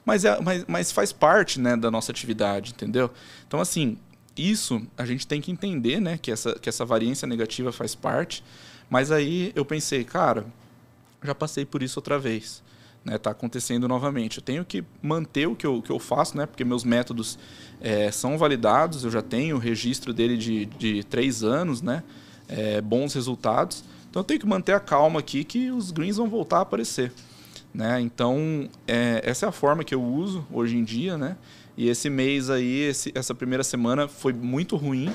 [0.04, 3.12] Mas, é, mas, mas faz parte né, da nossa atividade, entendeu?
[3.48, 3.98] Então, assim,
[4.38, 8.44] isso a gente tem que entender, né, que essa, que essa variância negativa faz parte.
[8.90, 10.46] Mas aí eu pensei, cara,
[11.24, 12.64] já passei por isso outra vez.
[13.04, 14.40] Né, tá acontecendo novamente.
[14.40, 17.38] Eu tenho que manter o que eu, que eu faço, né, porque meus métodos
[17.80, 22.04] é, são validados, eu já tenho o registro dele de, de três anos, né,
[22.48, 23.84] é, bons resultados.
[24.10, 27.12] Então eu tenho que manter a calma aqui que os greens vão voltar a aparecer.
[27.76, 28.00] Né?
[28.00, 31.36] Então, é, essa é a forma que eu uso hoje em dia, né?
[31.78, 35.12] E esse mês aí, esse, essa primeira semana foi muito ruim,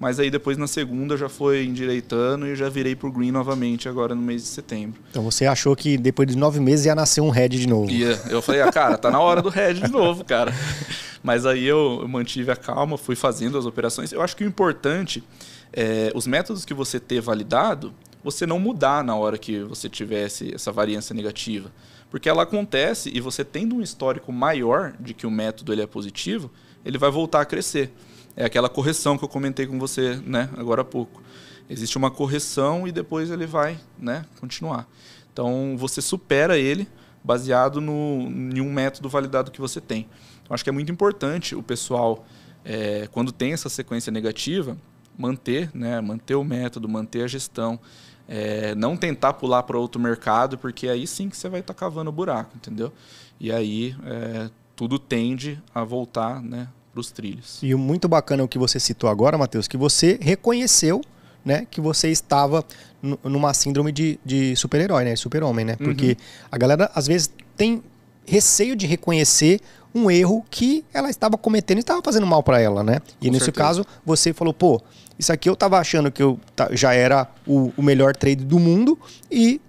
[0.00, 4.14] mas aí depois na segunda já foi endireitando e já virei pro green novamente agora
[4.14, 5.00] no mês de setembro.
[5.10, 7.90] Então você achou que depois de nove meses ia nascer um red de novo?
[7.90, 8.18] Ia.
[8.30, 10.54] Eu falei, ah, cara, tá na hora do red de novo, cara.
[11.22, 14.12] Mas aí eu, eu mantive a calma, fui fazendo as operações.
[14.12, 15.22] Eu acho que o importante
[15.72, 17.92] é os métodos que você ter validado,
[18.22, 21.70] você não mudar na hora que você tivesse essa variância negativa.
[22.10, 25.86] Porque ela acontece e você tendo um histórico maior de que o método ele é
[25.86, 26.50] positivo,
[26.84, 27.92] ele vai voltar a crescer.
[28.36, 31.22] É aquela correção que eu comentei com você né, agora há pouco.
[31.68, 34.88] Existe uma correção e depois ele vai né, continuar.
[35.32, 36.88] Então você supera ele
[37.22, 40.08] baseado no, em um método validado que você tem.
[40.42, 42.24] Então, acho que é muito importante o pessoal,
[42.64, 44.78] é, quando tem essa sequência negativa,
[45.16, 47.78] manter, né, manter o método, manter a gestão.
[48.28, 51.80] É, não tentar pular para outro mercado, porque aí sim que você vai estar tá
[51.80, 52.92] cavando o buraco, entendeu?
[53.40, 57.58] E aí é, tudo tende a voltar né, para os trilhos.
[57.62, 61.00] E muito bacana o que você citou agora, Matheus, que você reconheceu
[61.44, 62.64] né, que você estava
[63.22, 65.16] numa síndrome de, de super-herói, né?
[65.16, 65.76] Super-homem, né?
[65.76, 66.48] Porque uhum.
[66.52, 67.82] a galera às vezes tem
[68.28, 69.60] receio de reconhecer
[69.94, 73.00] um erro que ela estava cometendo e estava fazendo mal para ela, né?
[73.20, 73.66] E Com nesse certeza.
[73.66, 74.80] caso, você falou, pô,
[75.18, 76.38] isso aqui eu tava achando que eu
[76.72, 78.98] já era o, o melhor trade do mundo
[79.30, 79.60] e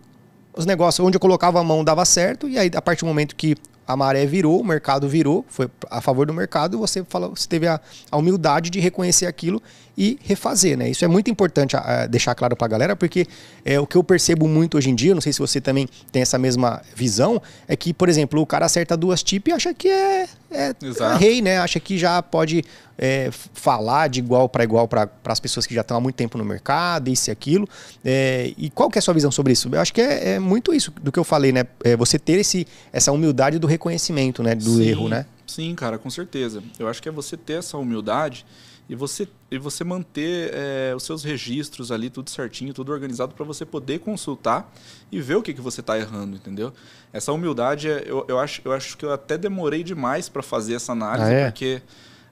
[0.54, 3.36] os negócios onde eu colocava a mão dava certo e aí a partir do momento
[3.36, 3.56] que
[3.88, 7.66] a maré virou, o mercado virou, foi a favor do mercado, você falou, você teve
[7.66, 7.82] a,
[8.12, 9.64] a humildade de reconhecer aquilo
[10.00, 10.90] e refazer, né?
[10.90, 13.28] Isso é muito importante a, a deixar claro para a galera, porque
[13.66, 16.22] é o que eu percebo muito hoje em dia, não sei se você também tem
[16.22, 19.90] essa mesma visão, é que, por exemplo, o cara acerta duas tips e acha que
[19.90, 21.58] é, é, é rei, né?
[21.58, 22.64] Acha que já pode
[22.98, 26.38] é, falar de igual para igual para as pessoas que já estão há muito tempo
[26.38, 27.68] no mercado, isso e aquilo.
[28.06, 29.68] É, e qual que é a sua visão sobre isso?
[29.70, 31.66] Eu acho que é, é muito isso do que eu falei, né?
[31.84, 34.56] É você ter esse, essa humildade do reconhecimento, né?
[34.56, 35.26] Do sim, erro, né?
[35.46, 36.64] Sim, cara, com certeza.
[36.80, 38.46] Eu acho que é você ter essa humildade
[38.90, 43.46] e você, e você manter é, os seus registros ali, tudo certinho, tudo organizado, para
[43.46, 44.74] você poder consultar
[45.12, 46.74] e ver o que, que você está errando, entendeu?
[47.14, 50.74] Essa humildade, é, eu, eu, acho, eu acho que eu até demorei demais para fazer
[50.74, 51.52] essa análise, ah, é?
[51.52, 51.84] porque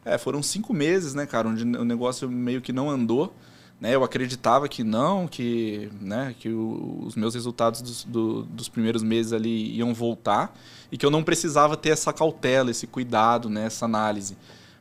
[0.04, 3.32] é, foram cinco meses, né, cara, onde o negócio meio que não andou.
[3.80, 8.68] Né, eu acreditava que não, que, né, que o, os meus resultados dos, do, dos
[8.68, 10.58] primeiros meses ali iam voltar
[10.92, 14.36] e que eu não precisava ter essa cautela, esse cuidado, né, essa análise.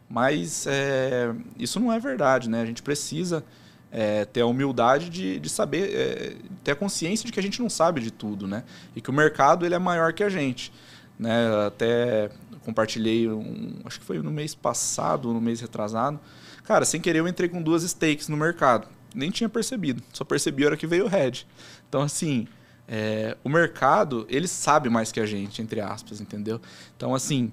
[0.09, 2.63] Mas é, isso não é verdade, né?
[2.63, 3.45] A gente precisa
[3.91, 7.61] é, ter a humildade de, de saber, é, ter a consciência de que a gente
[7.61, 8.65] não sabe de tudo, né?
[8.95, 10.73] E que o mercado ele é maior que a gente.
[11.19, 11.67] Né?
[11.67, 12.31] Até
[12.65, 16.19] compartilhei, um, acho que foi no mês passado, no mês retrasado.
[16.65, 18.89] Cara, sem querer eu entrei com duas stakes no mercado.
[19.15, 21.47] Nem tinha percebido, só percebi a hora que veio o head.
[21.89, 22.47] Então, assim,
[22.89, 26.61] é, o mercado, ele sabe mais que a gente, entre aspas, entendeu?
[26.97, 27.53] Então, assim,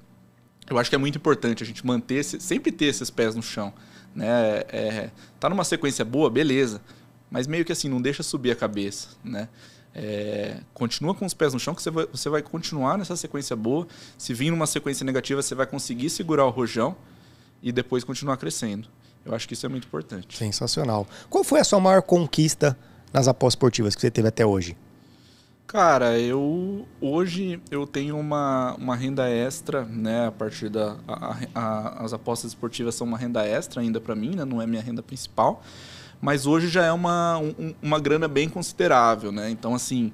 [0.69, 3.73] eu acho que é muito importante a gente manter, sempre ter esses pés no chão.
[4.15, 4.27] Né?
[4.69, 5.09] É,
[5.39, 6.81] tá numa sequência boa, beleza.
[7.29, 9.49] Mas meio que assim, não deixa subir a cabeça, né?
[9.95, 13.55] É, continua com os pés no chão que você vai, você vai continuar nessa sequência
[13.55, 13.87] boa.
[14.17, 16.95] Se vir numa sequência negativa, você vai conseguir segurar o rojão
[17.61, 18.87] e depois continuar crescendo.
[19.25, 20.37] Eu acho que isso é muito importante.
[20.37, 21.07] Sensacional.
[21.29, 22.77] Qual foi a sua maior conquista
[23.11, 24.75] nas apostas esportivas que você teve até hoje?
[25.65, 30.27] Cara, eu hoje eu tenho uma, uma renda extra, né?
[30.27, 34.35] A partir da a, a, as apostas esportivas são uma renda extra ainda para mim,
[34.35, 34.45] né?
[34.45, 35.63] Não é minha renda principal,
[36.21, 39.49] mas hoje já é uma, um, uma grana bem considerável, né?
[39.49, 40.11] Então assim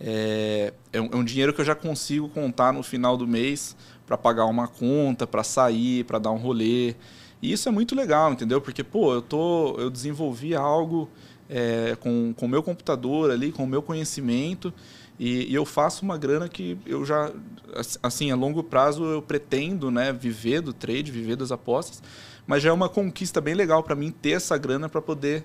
[0.00, 3.76] é, é, um, é um dinheiro que eu já consigo contar no final do mês
[4.06, 6.94] para pagar uma conta, para sair, para dar um rolê.
[7.42, 8.60] E isso é muito legal, entendeu?
[8.60, 11.08] Porque pô, eu tô eu desenvolvi algo
[11.50, 14.72] é, com o meu computador ali, com o meu conhecimento,
[15.18, 17.30] e, e, eu faço uma grana que eu já,
[18.02, 22.02] assim, a longo prazo eu pretendo né, viver do trade, viver das apostas,
[22.46, 25.44] mas já é uma conquista bem legal para mim ter essa grana para poder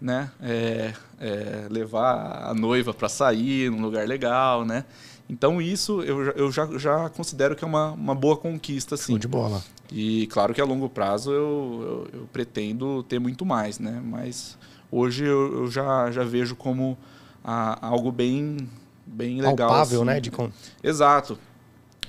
[0.00, 4.84] né, é, é, levar a noiva para sair num lugar legal, né?
[5.30, 9.12] Então isso eu, eu já, já considero que é uma, uma boa conquista, sim.
[9.12, 9.62] Show de bola.
[9.90, 14.02] E claro que a longo prazo eu, eu, eu pretendo ter muito mais, né?
[14.04, 14.58] Mas
[14.92, 16.98] hoje eu, eu já, já vejo como
[17.42, 18.68] a, algo bem,
[19.06, 19.70] bem legal.
[19.70, 20.06] Palpável, assim.
[20.06, 20.20] né?
[20.20, 20.30] De...
[20.82, 21.38] Exato.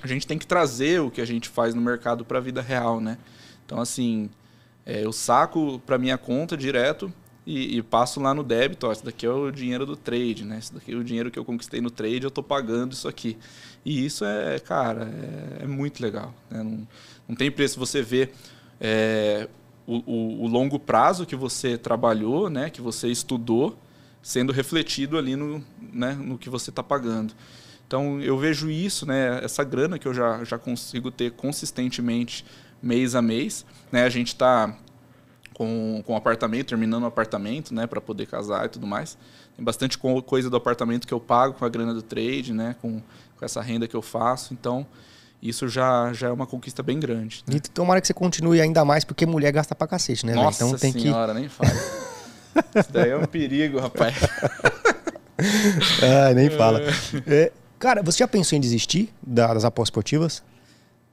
[0.02, 2.60] A gente tem que trazer o que a gente faz no mercado para a vida
[2.60, 3.16] real, né?
[3.64, 4.28] Então, assim,
[4.84, 7.10] é, eu saco para minha conta direto
[7.46, 8.86] e, e, passo lá no débito.
[8.86, 10.58] Ó, esse daqui é o dinheiro do trade, né?
[10.58, 13.38] Esse daqui é o dinheiro que eu conquistei no trade, eu estou pagando isso aqui.
[13.82, 15.10] E isso é, cara,
[15.60, 16.34] é, é muito legal.
[16.50, 16.62] Né?
[16.62, 16.86] Não,
[17.28, 18.34] não tem preço você ver
[18.78, 19.48] é,
[19.86, 23.78] o, o, longo prazo que você trabalhou, né, que você estudou,
[24.22, 25.62] sendo refletido ali no,
[25.92, 27.34] né, no que você está pagando.
[27.86, 32.44] Então eu vejo isso, né, essa grana que eu já, já consigo ter consistentemente
[32.82, 33.64] mês a mês.
[33.92, 34.74] Né, a gente está
[35.52, 39.18] com, com apartamento, terminando o apartamento, né, para poder casar e tudo mais.
[39.54, 43.00] Tem bastante coisa do apartamento que eu pago com a grana do trade, né, com,
[43.36, 44.54] com essa renda que eu faço.
[44.54, 44.86] Então
[45.42, 47.44] isso já, já é uma conquista bem grande.
[47.46, 47.56] Né?
[47.56, 50.34] E tomara que você continue ainda mais, porque mulher gasta pra cacete, né?
[50.34, 51.40] Nossa então tem senhora, que...
[51.40, 51.70] nem fala.
[52.74, 54.14] Isso daí é um perigo, rapaz.
[56.02, 56.80] ah, nem fala.
[57.26, 60.42] É, cara, você já pensou em desistir das apostas esportivas?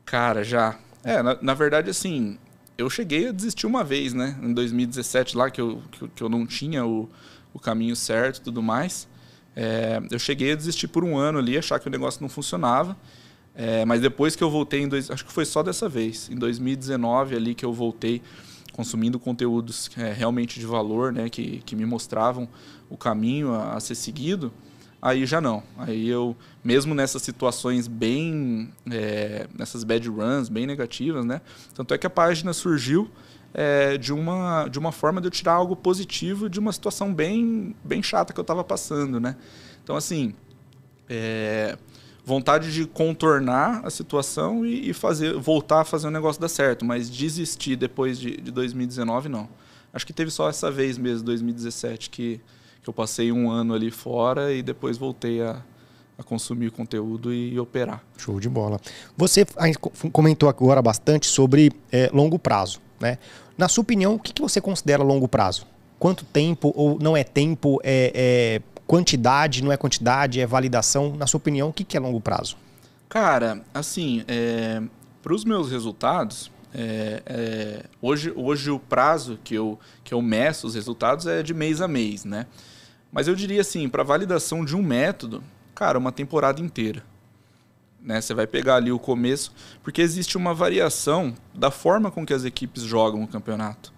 [0.06, 0.78] Cara, já.
[1.04, 2.38] É, na, na, verdade, assim,
[2.78, 4.38] eu cheguei a desistir uma vez, né?
[4.42, 7.10] Em 2017, lá que eu, que, que eu não tinha o,
[7.54, 9.08] o caminho certo e tudo mais.
[9.56, 12.96] É, eu cheguei a desistir por um ano ali, achar que o negócio não funcionava.
[13.54, 16.36] É, mas depois que eu voltei, em dois, acho que foi só dessa vez, em
[16.36, 18.22] 2019 ali que eu voltei
[18.72, 22.48] consumindo conteúdos é, realmente de valor, né, que, que me mostravam
[22.90, 24.52] o caminho a, a, ser seguido,
[25.02, 25.62] aí já não.
[25.78, 31.42] Aí eu, mesmo nessas situações bem, é, nessas bad runs, bem negativas, né,
[31.74, 33.12] tanto é que a página surgiu
[33.54, 37.76] é, de, uma, de uma forma de eu tirar algo positivo de uma situação bem,
[37.84, 39.36] bem chata que eu estava passando, né.
[39.84, 40.34] Então, assim,
[41.10, 41.78] é,
[42.24, 46.86] vontade de contornar a situação e, e, fazer, voltar a fazer o negócio dar certo,
[46.86, 49.50] mas desistir depois de, de 2019 não.
[49.94, 52.40] Acho que teve só essa vez mesmo, 2017, que,
[52.82, 55.62] que eu passei um ano ali fora e depois voltei a,
[56.18, 58.04] a consumir conteúdo e, e, operar.
[58.18, 58.80] Show de bola.
[59.18, 59.46] Você
[60.12, 63.18] comentou agora bastante sobre é, longo prazo, né?
[63.58, 65.68] Na sua opinião, o que, que você considera longo prazo?
[66.00, 67.80] Quanto tempo ou não é tempo?
[67.84, 71.16] É, é quantidade, não é quantidade, é validação.
[71.16, 72.58] Na sua opinião, o que é longo prazo?
[73.08, 74.82] Cara, assim, é,
[75.24, 80.68] para os meus resultados, é, é, hoje, hoje o prazo que eu, que eu meço
[80.68, 82.48] os resultados é de mês a mês, né?
[83.10, 85.42] Mas eu diria assim, para validação de um método,
[85.74, 87.02] cara, uma temporada inteira.
[88.02, 88.20] Né?
[88.20, 92.44] Você vai pegar ali o começo, porque existe uma variação da forma com que as
[92.44, 93.94] equipes jogam o campeonato.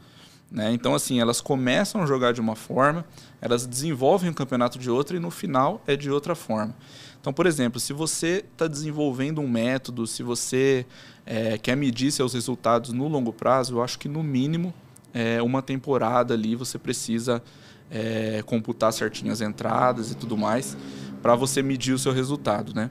[0.52, 0.72] Né?
[0.72, 3.04] Então, assim, elas começam a jogar de uma forma,
[3.44, 6.74] elas desenvolvem o campeonato de outra e no final é de outra forma.
[7.20, 10.86] Então, por exemplo, se você está desenvolvendo um método, se você
[11.26, 14.74] é, quer medir seus resultados no longo prazo, eu acho que no mínimo
[15.14, 17.44] é, uma temporada ali você precisa
[17.91, 20.78] é, computar certinho as entradas e tudo mais
[21.22, 22.89] para você medir o seu resultado, né?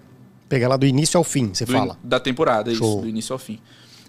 [0.50, 1.98] Pegar lá do início ao fim, você do fala.
[2.04, 2.88] In, da temporada, Show.
[2.88, 3.58] isso, do início ao fim.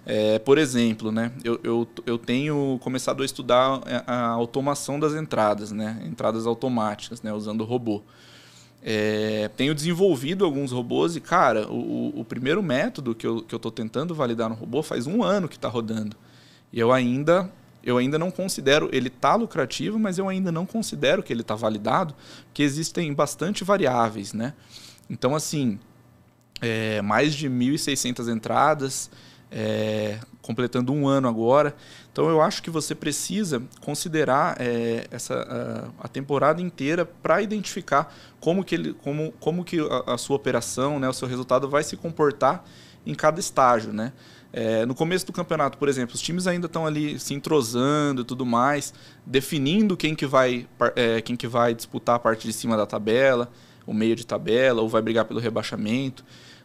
[0.06, 5.72] É, por exemplo, né, eu, eu, eu tenho começado a estudar a, automação das entradas,
[5.72, 8.02] né, entradas automáticas, né, usando robô.
[8.86, 13.60] É, tenho desenvolvido alguns robôs e, cara, o, o primeiro método que eu, que eu
[13.60, 16.18] tô tentando validar no robô faz um ano que está rodando.
[16.72, 17.50] E eu ainda
[17.82, 21.54] eu ainda não considero ele tá lucrativo, mas eu ainda não considero que ele está
[21.54, 24.54] validado, porque existem bastante variáveis, né?
[25.10, 25.78] Então, assim,
[26.62, 29.12] é, mais de 1.600 entradas,
[29.54, 31.76] é, completando um ano agora.
[32.12, 38.14] Então, eu acho que você precisa considerar é, essa, a, a, temporada inteira para identificar
[38.40, 41.84] como que, ele, como, como que a, a sua operação, né, o seu resultado vai
[41.84, 42.66] se comportar
[43.06, 44.12] em cada estágio, né?
[44.56, 48.24] É, no começo do campeonato, por exemplo, os times ainda estão ali se entrosando e
[48.24, 48.94] tudo mais,
[49.26, 53.52] definindo quem que vai, é, quem que vai disputar a parte de cima da tabela,
[53.86, 56.24] o meio de tabela, ou vai brigar pelo rebaixamento.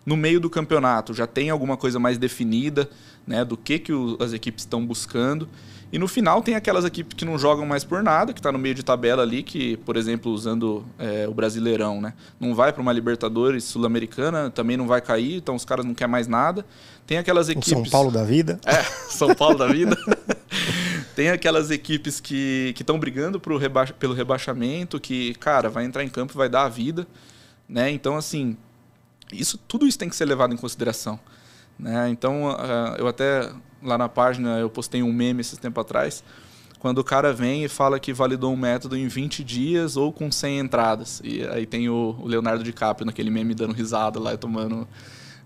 [0.08, 2.88] No meio do campeonato já tem alguma coisa mais definida
[3.26, 5.46] né, do que, que o, as equipes estão buscando.
[5.92, 8.58] E no final tem aquelas equipes que não jogam mais por nada, que está no
[8.58, 12.14] meio de tabela ali, que, por exemplo, usando é, o Brasileirão, né?
[12.40, 16.10] Não vai para uma Libertadores Sul-Americana, também não vai cair, então os caras não querem
[16.10, 16.64] mais nada.
[17.06, 17.68] Tem aquelas equipes.
[17.68, 18.58] O São Paulo da vida.
[18.64, 19.94] É, São Paulo da vida.
[21.14, 23.86] tem aquelas equipes que estão brigando reba...
[23.86, 27.06] pelo rebaixamento, que, cara, vai entrar em campo e vai dar a vida.
[27.68, 27.90] Né?
[27.90, 28.56] Então, assim,
[29.32, 31.18] isso, tudo isso tem que ser levado em consideração.
[31.78, 32.08] Né?
[32.10, 33.50] Então, uh, eu até
[33.82, 36.24] lá na página eu postei um meme esses tempo atrás,
[36.78, 40.30] quando o cara vem e fala que validou um método em 20 dias ou com
[40.30, 41.20] 100 entradas.
[41.24, 44.86] E aí tem o, o Leonardo DiCaprio naquele meme dando risada lá e tomando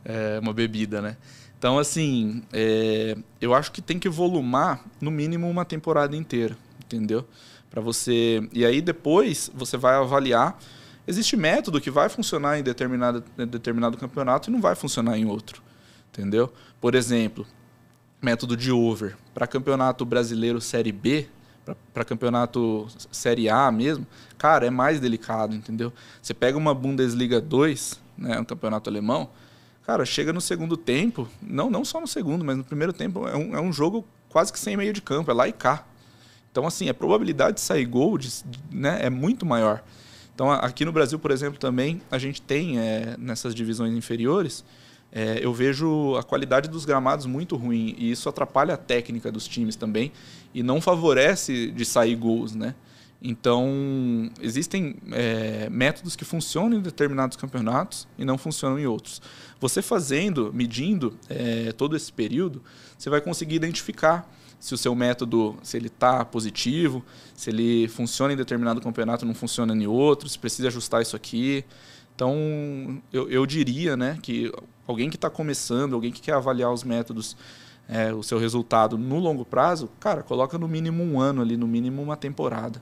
[0.04, 1.16] é, uma bebida, né?
[1.58, 7.24] Então, assim, é, eu acho que tem que volumar no mínimo uma temporada inteira, entendeu?
[7.70, 8.46] Para você.
[8.52, 10.58] E aí depois você vai avaliar.
[11.06, 15.24] Existe método que vai funcionar em determinado, em determinado campeonato e não vai funcionar em
[15.24, 15.60] outro,
[16.12, 16.52] entendeu?
[16.80, 17.46] Por exemplo,
[18.20, 19.16] método de over.
[19.34, 21.26] Para campeonato brasileiro Série B,
[21.92, 24.06] para campeonato Série A mesmo,
[24.38, 25.92] cara, é mais delicado, entendeu?
[26.20, 29.30] Você pega uma Bundesliga 2, né, um campeonato alemão,
[29.84, 33.36] cara, chega no segundo tempo, não, não só no segundo, mas no primeiro tempo, é
[33.36, 35.84] um, é um jogo quase que sem meio de campo, é lá e cá.
[36.50, 38.30] Então, assim, a probabilidade de sair gol de,
[38.70, 39.82] né, é muito maior.
[40.42, 44.64] Então, aqui no Brasil, por exemplo, também a gente tem é, nessas divisões inferiores
[45.12, 49.46] é, eu vejo a qualidade dos gramados muito ruim e isso atrapalha a técnica dos
[49.46, 50.10] times também
[50.52, 52.74] e não favorece de sair gols, né?
[53.22, 59.22] Então, existem é, métodos que funcionam em determinados campeonatos e não funcionam em outros.
[59.60, 62.60] Você fazendo, medindo é, todo esse período,
[63.02, 68.32] você vai conseguir identificar se o seu método, se ele está positivo, se ele funciona
[68.32, 71.64] em determinado campeonato não funciona em outro, se precisa ajustar isso aqui.
[72.14, 74.52] Então, eu, eu diria né, que
[74.86, 77.36] alguém que está começando, alguém que quer avaliar os métodos,
[77.88, 81.66] é, o seu resultado no longo prazo, cara, coloca no mínimo um ano ali, no
[81.66, 82.80] mínimo uma temporada.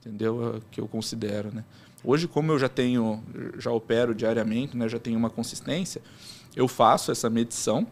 [0.00, 0.56] Entendeu?
[0.56, 1.64] É que eu considero, né?
[2.02, 3.22] Hoje, como eu já tenho,
[3.58, 6.02] já opero diariamente, né, já tenho uma consistência,
[6.56, 7.86] eu faço essa medição,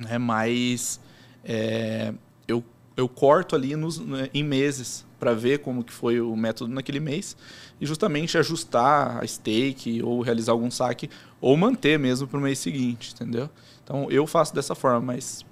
[0.00, 0.98] né, mas
[1.44, 2.12] é,
[2.48, 2.64] eu,
[2.96, 6.98] eu corto ali nos, né, em meses para ver como que foi o método naquele
[6.98, 7.36] mês
[7.78, 12.58] e justamente ajustar a stake ou realizar algum saque ou manter mesmo para o mês
[12.58, 13.48] seguinte, entendeu?
[13.84, 15.44] Então eu faço dessa forma, mas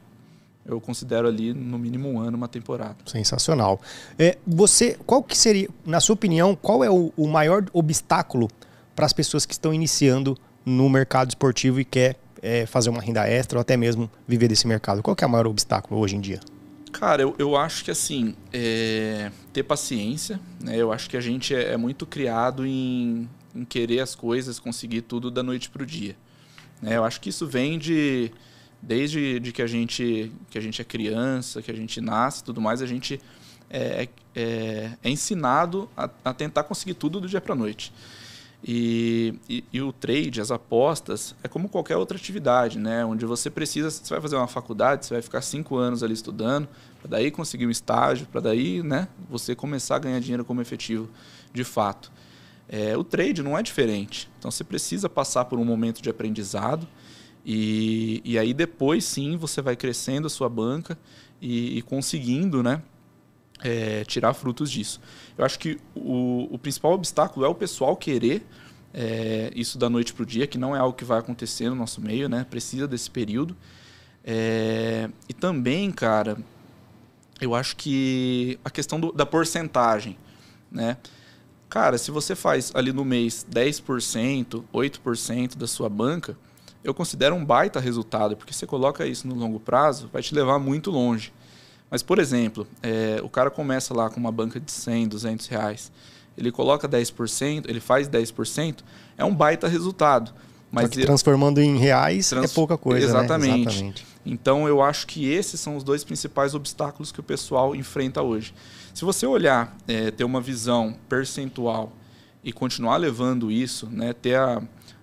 [0.64, 2.96] eu considero ali no mínimo um ano uma temporada.
[3.06, 3.80] Sensacional.
[4.18, 8.48] É, você, qual que seria, na sua opinião, qual é o, o maior obstáculo
[8.94, 13.26] para as pessoas que estão iniciando no mercado esportivo e quer é, fazer uma renda
[13.26, 15.02] extra ou até mesmo viver desse mercado?
[15.02, 16.40] Qual é o maior obstáculo hoje em dia?
[16.92, 20.76] Cara, eu, eu acho que assim, é, ter paciência, né?
[20.76, 25.02] Eu acho que a gente é, é muito criado em, em, querer as coisas, conseguir
[25.02, 26.16] tudo da noite para o dia.
[26.80, 26.96] Né?
[26.96, 28.32] Eu acho que isso vem de
[28.80, 32.60] desde de que a gente que a gente é criança, que a gente nasce, tudo
[32.60, 33.20] mais, a gente
[33.68, 37.92] é, é, é ensinado a, a tentar conseguir tudo do dia para noite.
[38.62, 43.04] E, e, e, o trade, as apostas, é como qualquer outra atividade, né?
[43.04, 46.68] Onde você precisa, você vai fazer uma faculdade, você vai ficar cinco anos ali estudando,
[47.00, 49.06] para daí conseguir um estágio, para daí, né?
[49.30, 51.08] Você começar a ganhar dinheiro como efetivo,
[51.52, 52.10] de fato.
[52.68, 54.28] É, o trade não é diferente.
[54.38, 56.86] Então você precisa passar por um momento de aprendizado
[57.44, 60.98] e, e aí depois sim você vai crescendo a sua banca
[61.40, 62.82] e, e conseguindo, né?
[63.62, 65.00] É, tirar frutos disso.
[65.36, 68.46] Eu acho que o, o principal obstáculo é o pessoal querer
[68.92, 71.74] é, isso da noite para o dia, que não é algo que vai acontecer no
[71.74, 72.46] nosso meio, né?
[72.48, 73.56] Precisa desse período.
[74.24, 76.38] É, e também, cara,
[77.40, 80.18] eu acho que a questão do, da porcentagem,
[80.70, 80.96] né?
[81.68, 86.36] Cara, se você faz ali no mês 10%, 8% da sua banca,
[86.82, 90.58] eu considero um baita resultado, porque você coloca isso no longo prazo, vai te levar
[90.58, 91.32] muito longe.
[91.90, 95.92] Mas, por exemplo, é, o cara começa lá com uma banca de 100, 200 reais.
[96.36, 98.78] ele coloca 10%, ele faz 10%,
[99.16, 100.32] é um baita resultado.
[100.70, 102.50] Mas transformando em reais trans...
[102.50, 103.06] é pouca coisa.
[103.06, 103.56] Exatamente.
[103.56, 103.62] Né?
[103.62, 104.06] Exatamente.
[104.24, 108.52] Então eu acho que esses são os dois principais obstáculos que o pessoal enfrenta hoje.
[108.92, 111.92] Se você olhar, é, ter uma visão percentual
[112.44, 114.62] e continuar levando isso, né, ter a,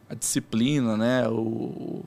[0.09, 2.05] a disciplina, né, o,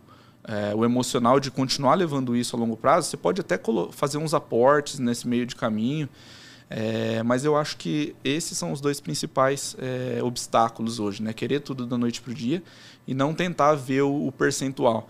[0.48, 3.60] é, o emocional de continuar levando isso a longo prazo, você pode até
[3.92, 6.08] fazer uns aportes nesse meio de caminho.
[6.70, 11.32] É, mas eu acho que esses são os dois principais é, obstáculos hoje, né?
[11.32, 12.62] Querer tudo da noite para o dia
[13.06, 15.06] e não tentar ver o, o percentual.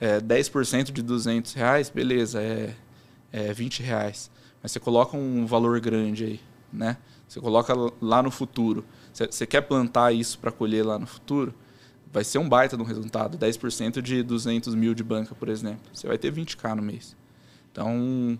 [0.00, 2.74] É, 10% de 200 reais, beleza, é,
[3.32, 4.30] é 20 reais.
[4.62, 6.40] Mas você coloca um valor grande aí,
[6.72, 6.96] né?
[7.26, 8.84] Você coloca lá no futuro.
[9.12, 11.54] Você, quer plantar isso para colher lá no futuro?
[12.12, 13.38] Vai ser um baita de um resultado.
[13.38, 15.80] 10% de 200 mil de banca, por exemplo.
[15.92, 17.16] Você vai ter 20k no mês.
[17.70, 18.38] Então,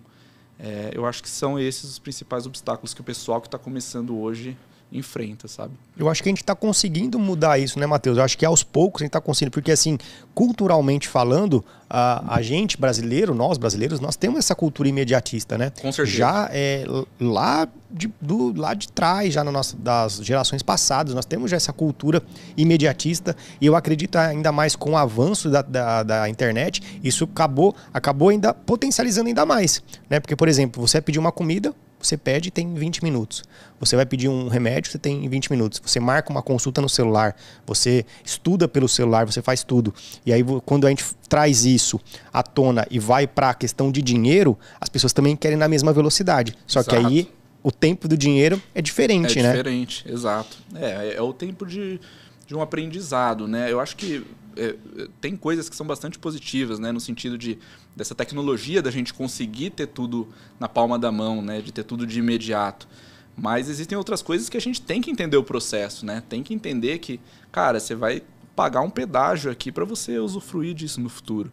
[0.57, 4.17] é, eu acho que são esses os principais obstáculos que o pessoal que está começando
[4.17, 4.57] hoje
[4.91, 5.73] enfrenta, sabe?
[5.97, 8.17] Eu acho que a gente está conseguindo mudar isso, né, Matheus?
[8.17, 9.97] Eu acho que aos poucos a gente está conseguindo, porque assim,
[10.33, 15.71] culturalmente falando, a, a gente brasileiro, nós brasileiros, nós temos essa cultura imediatista, né?
[15.81, 16.17] Com certeza.
[16.17, 16.85] Já é,
[17.19, 21.57] lá, de, do, lá de trás, já na nossa, das gerações passadas, nós temos já
[21.57, 22.23] essa cultura
[22.57, 27.75] imediatista e eu acredito ainda mais com o avanço da, da, da internet, isso acabou,
[27.93, 30.19] acabou ainda potencializando ainda mais, né?
[30.19, 33.43] Porque, por exemplo, você pedir uma comida, você pede tem 20 minutos.
[33.79, 35.81] Você vai pedir um remédio, você tem 20 minutos.
[35.83, 37.35] Você marca uma consulta no celular,
[37.65, 39.93] você estuda pelo celular, você faz tudo.
[40.25, 41.99] E aí quando a gente traz isso
[42.31, 45.91] à tona e vai para a questão de dinheiro, as pessoas também querem na mesma
[45.93, 46.55] velocidade.
[46.65, 46.89] Só Exato.
[46.89, 47.31] que aí
[47.61, 49.49] o tempo do dinheiro é diferente, é né?
[49.49, 50.57] É diferente, exato.
[50.75, 51.99] É, é o tempo de,
[52.47, 53.71] de um aprendizado, né?
[53.71, 54.25] Eu acho que
[54.55, 54.75] é,
[55.21, 56.91] tem coisas que são bastante positivas, né?
[56.91, 57.57] No sentido de
[57.95, 60.27] dessa tecnologia da gente conseguir ter tudo
[60.59, 61.61] na palma da mão, né?
[61.61, 62.87] De ter tudo de imediato.
[63.35, 66.21] Mas existem outras coisas que a gente tem que entender o processo, né?
[66.27, 67.19] Tem que entender que,
[67.51, 68.21] cara, você vai
[68.55, 71.51] pagar um pedágio aqui para você usufruir disso no futuro.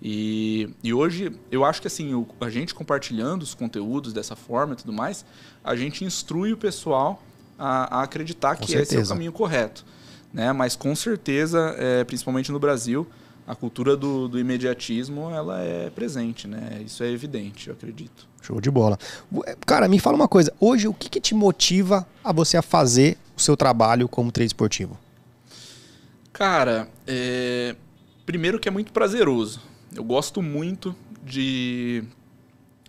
[0.00, 4.74] E, e hoje eu acho que assim, o, a gente compartilhando os conteúdos dessa forma
[4.74, 5.24] e tudo mais,
[5.62, 7.22] a gente instrui o pessoal
[7.58, 9.00] a, a acreditar com que certeza.
[9.00, 9.84] esse é o caminho correto
[10.34, 10.52] né?
[10.52, 13.06] Mas com certeza, é, principalmente no Brasil,
[13.46, 16.82] a cultura do, do, imediatismo ela é presente, né?
[16.84, 18.26] Isso é evidente, eu acredito.
[18.42, 18.98] Show de bola.
[19.64, 20.52] Cara, me fala uma coisa.
[20.58, 24.48] Hoje, o que, que te motiva a você a fazer o seu trabalho como trade
[24.48, 24.98] esportivo?
[26.32, 27.76] Cara, é...
[28.26, 29.60] primeiro que é muito prazeroso.
[29.94, 32.02] Eu gosto muito de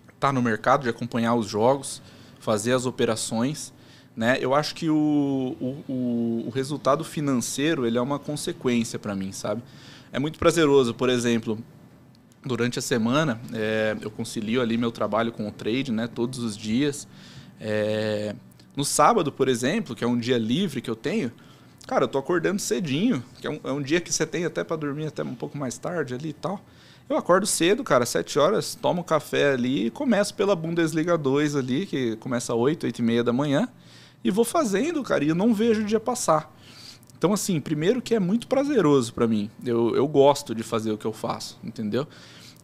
[0.07, 2.01] estar tá no mercado, de acompanhar os jogos,
[2.39, 3.71] fazer as operações.
[4.15, 4.37] Né?
[4.39, 9.61] Eu acho que o, o, o resultado financeiro ele é uma consequência para mim, sabe?
[10.11, 11.59] É muito prazeroso, por exemplo,
[12.45, 16.07] durante a semana é, eu concilio ali meu trabalho com o trade, né?
[16.07, 17.05] Todos os dias.
[17.59, 18.33] É,
[18.73, 21.29] no sábado, por exemplo, que é um dia livre que eu tenho,
[21.85, 24.63] cara, eu tô acordando cedinho, que é um, é um dia que você tem até
[24.63, 26.61] para dormir até um pouco mais tarde ali e tal.
[27.09, 31.85] Eu acordo cedo, cara, 7 horas, tomo café ali e começo pela Bundesliga 2 ali,
[31.85, 33.69] que começa às 8, 8 e meia da manhã
[34.25, 36.51] e vou fazendo, cara, e eu não vejo o dia passar.
[37.15, 39.51] Então, assim, primeiro que é muito prazeroso para mim.
[39.63, 42.07] Eu, eu gosto de fazer o que eu faço, entendeu?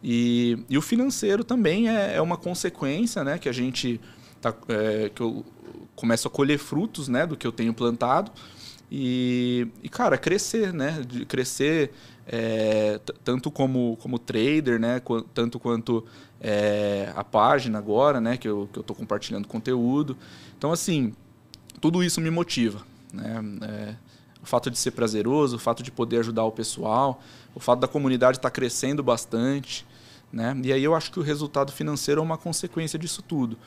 [0.02, 3.38] E, e o financeiro também é, é uma consequência, né?
[3.38, 4.00] Que a gente
[4.40, 5.44] tá, é, que eu
[5.94, 7.28] começo a colher frutos, né?
[7.28, 8.32] Do que eu tenho plantado
[8.90, 11.00] e, e cara, crescer, né?
[11.06, 11.92] De crescer
[12.26, 14.98] é, tanto como, como trader, né?
[14.98, 16.04] Qu tanto quanto
[16.40, 18.36] é, a página agora, né?
[18.36, 20.16] Que eu, que eu tô compartilhando conteúdo.
[20.58, 21.12] Então, assim,
[21.82, 22.80] tudo isso me motiva.
[23.12, 23.42] Né?
[23.62, 23.94] É,
[24.40, 27.20] o fato de ser prazeroso, o fato de poder ajudar o pessoal,
[27.54, 29.84] o fato da comunidade estar tá crescendo bastante.
[30.32, 30.56] Né?
[30.64, 33.58] E aí eu acho que o resultado financeiro é uma consequência disso tudo.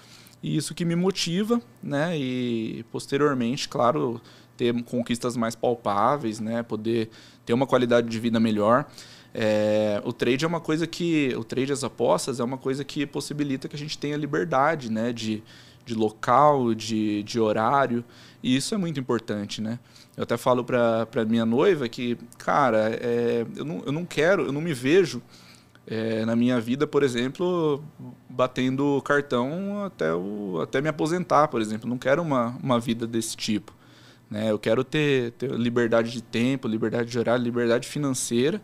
[0.41, 2.17] E isso que me motiva, né?
[2.17, 4.21] E posteriormente, claro,
[4.55, 6.61] ter conquistas mais palpáveis, né?
[6.61, 7.09] Poder
[7.45, 8.85] ter uma qualidade de vida melhor.
[9.33, 13.05] É, o trade é uma coisa que o trade as apostas é uma coisa que
[13.05, 15.11] possibilita que a gente tenha liberdade, né?
[15.11, 15.41] De,
[15.85, 18.03] de local, de, de horário,
[18.41, 19.79] e isso é muito importante, né?
[20.17, 24.51] Eu até falo para minha noiva que, cara, é, eu, não, eu não quero, eu
[24.51, 25.21] não me vejo
[25.87, 27.83] é, na minha vida, por exemplo,
[28.29, 31.89] batendo cartão até, o, até me aposentar, por exemplo.
[31.89, 33.73] Não quero uma, uma vida desse tipo.
[34.29, 34.49] Né?
[34.49, 38.61] Eu quero ter, ter liberdade de tempo, liberdade de horário, liberdade financeira,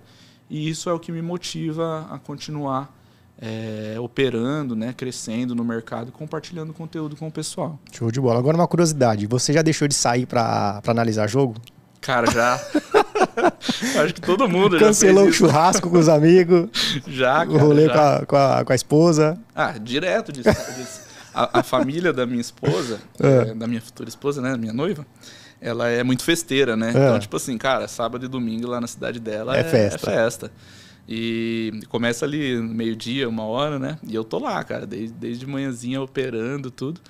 [0.49, 3.00] e isso é o que me motiva a continuar
[3.41, 7.79] é, operando, né, crescendo no mercado, compartilhando conteúdo com o pessoal.
[7.91, 8.37] Show de bola.
[8.37, 11.55] Agora uma curiosidade, você já deixou de sair para analisar jogo?
[11.99, 12.59] Cara, já.
[14.03, 16.67] Acho que todo mundo Cancelou o churrasco com os amigos.
[17.07, 17.93] Já, cara, O rolê já.
[17.93, 19.37] Com, a, com, a, com a esposa.
[19.55, 20.49] Ah, direto disso.
[20.49, 21.01] disso.
[21.33, 23.53] a, a família da minha esposa, é.
[23.53, 24.57] da minha futura esposa, né?
[24.57, 25.05] Minha noiva,
[25.61, 26.89] ela é muito festeira, né?
[26.89, 30.11] Então, tipo assim, cara, sábado e domingo lá na cidade dela é, é festa.
[30.11, 30.51] É festa.
[31.07, 33.97] E começa ali meio-dia, uma hora, né?
[34.07, 37.01] E eu tô lá, cara, desde, desde manhãzinha operando tudo.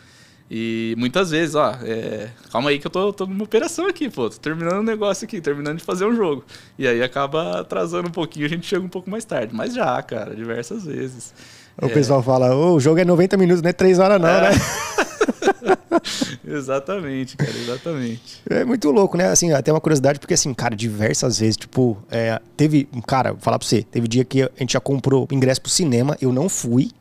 [0.53, 4.29] E muitas vezes, ó, é, calma aí que eu tô, tô numa operação aqui, pô,
[4.29, 6.43] tô terminando um negócio aqui, terminando de fazer um jogo.
[6.77, 9.55] E aí acaba atrasando um pouquinho, a gente chega um pouco mais tarde.
[9.55, 11.33] Mas já, cara, diversas vezes.
[11.81, 11.89] O é...
[11.89, 14.51] pessoal fala, oh, o jogo é 90 minutos, não é 3 horas não, é.
[14.51, 14.57] né?
[16.51, 18.41] exatamente, cara, exatamente.
[18.49, 19.27] É muito louco, né?
[19.27, 23.59] Assim, até uma curiosidade, porque assim, cara, diversas vezes, tipo, é, teve, cara, vou falar
[23.59, 26.91] pra você, teve dia que a gente já comprou ingresso pro cinema, eu não fui,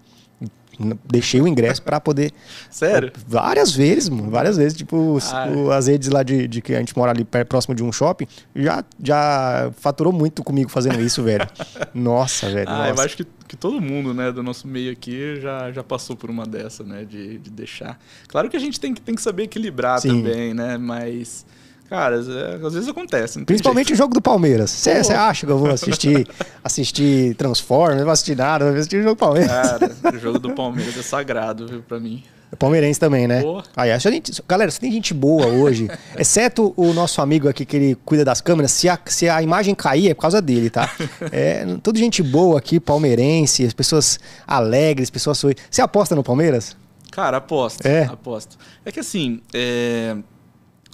[1.04, 2.32] deixei o ingresso para poder.
[2.70, 3.12] Sério?
[3.26, 4.30] Várias vezes, mano.
[4.30, 4.76] Várias vezes.
[4.76, 7.74] Tipo, ah, o, as redes lá de, de, que a gente mora ali perto, próximo
[7.74, 11.46] de um shopping já, já faturou muito comigo fazendo isso, velho.
[11.94, 12.68] Nossa, velho.
[12.68, 13.00] Ah, nossa.
[13.00, 16.30] eu acho que, que todo mundo, né, do nosso meio aqui já, já passou por
[16.30, 17.98] uma dessa, né, de, de deixar.
[18.28, 20.22] Claro que a gente tem que, tem que saber equilibrar Sim.
[20.22, 21.44] também, né, mas.
[21.88, 23.44] Cara, é, às vezes acontece.
[23.44, 24.70] Principalmente o jogo do Palmeiras.
[24.70, 26.28] Você acha que eu vou assistir,
[26.62, 27.96] assistir Transformers?
[27.96, 29.50] Não vou assistir nada, vou assistir o jogo do Palmeiras.
[29.50, 32.22] Cara, o jogo do Palmeiras é sagrado, viu, pra mim.
[32.52, 33.42] É palmeirense também, né?
[33.76, 35.88] Aí, acho gente, galera, você tem gente boa hoje,
[36.18, 38.72] exceto o nosso amigo aqui que ele cuida das câmeras.
[38.72, 40.90] Se a, se a imagem cair, é por causa dele, tá?
[41.32, 45.40] É, tudo gente boa aqui, palmeirense, as pessoas alegres, pessoas.
[45.70, 46.76] Você aposta no Palmeiras?
[47.10, 47.86] Cara, aposto.
[47.86, 48.04] É.
[48.04, 48.58] Aposto.
[48.84, 50.16] É que assim, é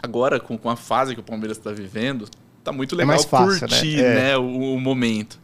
[0.03, 2.29] agora, com, com a fase que o Palmeiras está vivendo,
[2.63, 3.59] tá muito é legal é fácil, né?
[3.61, 4.15] curtir né?
[4.15, 5.39] né o, o, momento.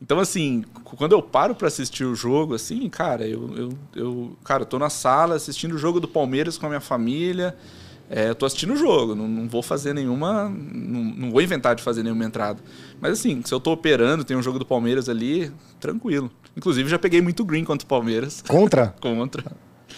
[0.00, 4.62] Então, assim, quando eu paro para assistir o jogo, assim, cara, eu, eu, eu, cara,
[4.62, 7.56] eu tô na sala assistindo o jogo do Palmeiras com a minha família.
[8.10, 10.44] É, eu tô assistindo o jogo, não, não vou fazer nenhuma.
[10.50, 12.60] Não, não, vou inventar de fazer nenhuma entrada.
[13.00, 16.30] Mas assim, se eu tô operando, tem um jogo do Palmeiras ali, tranquilo.
[16.56, 18.42] Inclusive, já peguei muito green contra o Palmeiras.
[18.46, 18.94] Contra?
[19.00, 19.44] contra.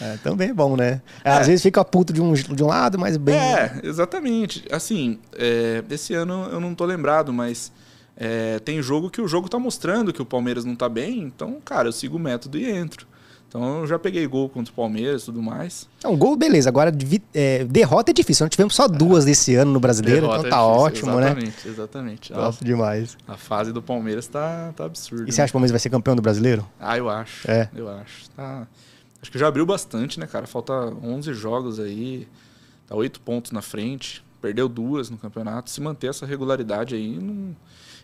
[0.01, 1.01] É, também é bom, né?
[1.25, 1.31] É.
[1.31, 3.35] Às vezes fica puto de um, de um lado, mas bem.
[3.35, 4.65] É, exatamente.
[4.71, 7.73] Assim, é, esse ano eu não tô lembrado, mas
[8.17, 11.61] é, tem jogo que o jogo tá mostrando que o Palmeiras não tá bem, então,
[11.64, 13.07] cara, eu sigo o método e entro.
[13.49, 15.89] Então eu já peguei gol contra o Palmeiras e tudo mais.
[16.03, 16.69] É um gol, beleza.
[16.69, 16.93] Agora,
[17.33, 18.45] é, derrota é difícil.
[18.45, 19.29] Não tivemos só duas é.
[19.29, 21.41] desse ano no brasileiro, derrota então é tá é ótimo, exatamente, né?
[21.41, 22.33] Exatamente, exatamente.
[22.33, 23.17] Gosto demais.
[23.27, 25.29] A fase do Palmeiras tá, tá absurda.
[25.29, 26.67] E você acha que o Palmeiras vai ser campeão do brasileiro?
[26.81, 27.51] Ah, eu acho.
[27.51, 27.71] É.
[27.75, 28.29] Eu acho.
[28.31, 28.67] Tá.
[29.23, 30.47] Acho que já abriu bastante, né, cara?
[30.47, 32.29] Falta 11 jogos aí,
[32.87, 35.71] tá 8 pontos na frente, perdeu duas no campeonato.
[35.71, 37.57] Se manter essa regularidade aí, não...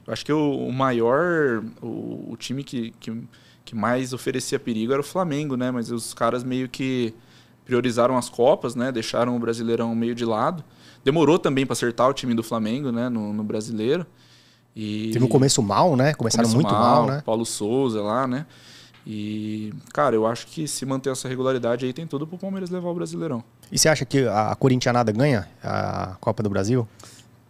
[0.07, 3.23] eu acho que o, o maior, o, o time que, que,
[3.65, 5.71] que, mais oferecia perigo era o Flamengo, né?
[5.71, 7.15] Mas os caras meio que
[7.65, 8.91] priorizaram as Copas, né?
[8.91, 10.65] Deixaram o Brasileirão meio de lado.
[11.05, 13.09] Demorou também para acertar o time do Flamengo, né?
[13.09, 14.07] No, no Brasileiro.
[14.75, 15.11] E...
[15.13, 16.15] Teve um começo mal, né?
[16.15, 17.23] Começaram começo muito mal, mal, né?
[17.25, 18.47] Paulo Souza lá, né?
[19.07, 22.89] E, cara, eu acho que se manter essa regularidade aí, tem tudo pro Palmeiras levar
[22.89, 23.43] o Brasileirão.
[23.71, 26.87] E você acha que a Corintianada ganha a Copa do Brasil?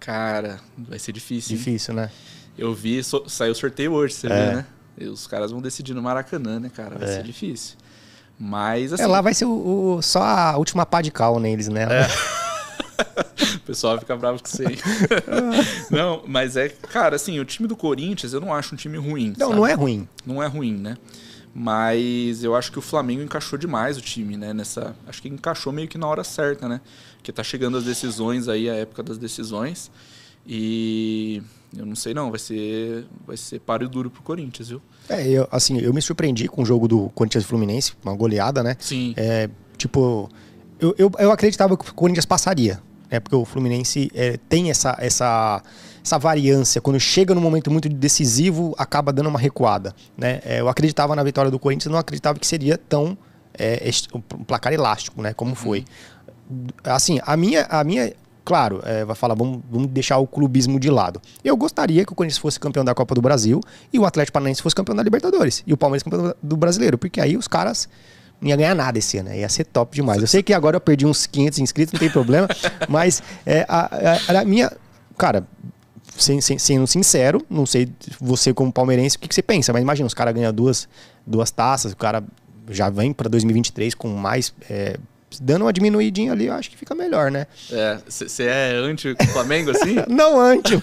[0.01, 1.57] Cara, vai ser difícil.
[1.57, 2.01] Difícil, hein?
[2.01, 2.11] né?
[2.57, 4.31] Eu vi, so, saiu o sorteio hoje, você é.
[4.31, 4.67] viu, né?
[4.99, 6.99] E os caras vão decidir no Maracanã, né, cara?
[6.99, 7.17] Vai é.
[7.17, 7.77] ser difícil.
[8.39, 9.03] Mas assim.
[9.03, 11.85] É, lá vai ser o, o, só a última pá de cal neles, né?
[11.85, 12.09] É.
[13.57, 14.65] o pessoal fica bravo com você.
[15.91, 19.35] não, mas é, cara, assim, o time do Corinthians eu não acho um time ruim.
[19.39, 19.61] Não, sabe?
[19.61, 20.09] não é ruim.
[20.27, 20.97] Não é ruim, né?
[21.55, 24.55] Mas eu acho que o Flamengo encaixou demais o time, né?
[24.55, 26.81] Nessa, acho que encaixou meio que na hora certa, né?
[27.17, 29.91] Porque tá chegando as decisões aí, a época das decisões.
[30.47, 31.43] E
[31.77, 34.83] eu não sei não, vai ser vai ser páreo duro pro Corinthians, viu?
[35.09, 38.77] É, eu, assim, eu me surpreendi com o jogo do Corinthians Fluminense, uma goleada, né?
[38.79, 39.15] Sim.
[39.17, 40.29] É, tipo,
[40.79, 43.21] eu, eu, eu acreditava que o Corinthians passaria, né?
[43.21, 45.63] Porque o Fluminense é, tem essa, essa
[46.05, 49.95] essa variância, quando chega no momento muito decisivo, acaba dando uma recuada.
[50.17, 50.41] Né?
[50.45, 53.17] É, eu acreditava na vitória do Corinthians, não acreditava que seria tão
[53.57, 55.33] é, um placar elástico, né?
[55.33, 55.57] Como uhum.
[55.57, 55.85] foi.
[56.83, 58.13] Assim, a minha, a minha
[58.45, 61.21] claro, é, vai falar, vamos, vamos, deixar o clubismo de lado.
[61.45, 63.61] Eu gostaria que o Corinthians fosse campeão da Copa do Brasil
[63.93, 67.21] e o Atlético Paranaense fosse campeão da Libertadores e o Palmeiras campeão do Brasileiro, porque
[67.21, 67.89] aí os caras
[68.41, 69.39] não ia ganhar nada esse ano, né?
[69.39, 70.21] ia ser top demais.
[70.21, 72.49] Eu sei que agora eu perdi uns 500 inscritos, não tem problema,
[72.89, 73.89] mas é, a,
[74.29, 74.71] a, a minha,
[75.17, 75.47] cara,
[76.17, 77.89] sendo sincero, não sei
[78.21, 80.89] você como palmeirense o que, que você pensa, mas imagina, os caras ganham duas,
[81.27, 82.23] duas taças, o cara
[82.69, 84.53] já vem para 2023 com mais.
[84.69, 84.97] É,
[85.41, 87.47] dando uma diminuidinha ali, eu acho que fica melhor, né?
[87.71, 89.97] É, você é anti-Flamengo assim?
[90.09, 90.75] não anti,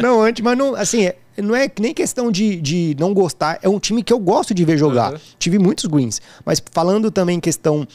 [0.00, 3.68] não anti, mas não, assim, é, não é nem questão de, de não gostar, é
[3.68, 5.12] um time que eu gosto de ver jogar.
[5.12, 5.18] Uhum.
[5.38, 7.86] Tive muitos greens, mas falando também em questão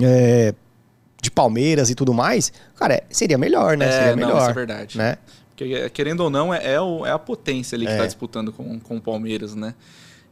[0.00, 0.54] é,
[1.20, 3.88] de Palmeiras e tudo mais, cara, seria melhor, né?
[3.88, 4.34] É, seria melhor.
[4.34, 4.98] Não, isso é verdade.
[4.98, 5.16] Né?
[5.56, 8.06] Porque, querendo ou não, é, é, o, é a potência ali que está é.
[8.06, 9.74] disputando com, com o Palmeiras, né?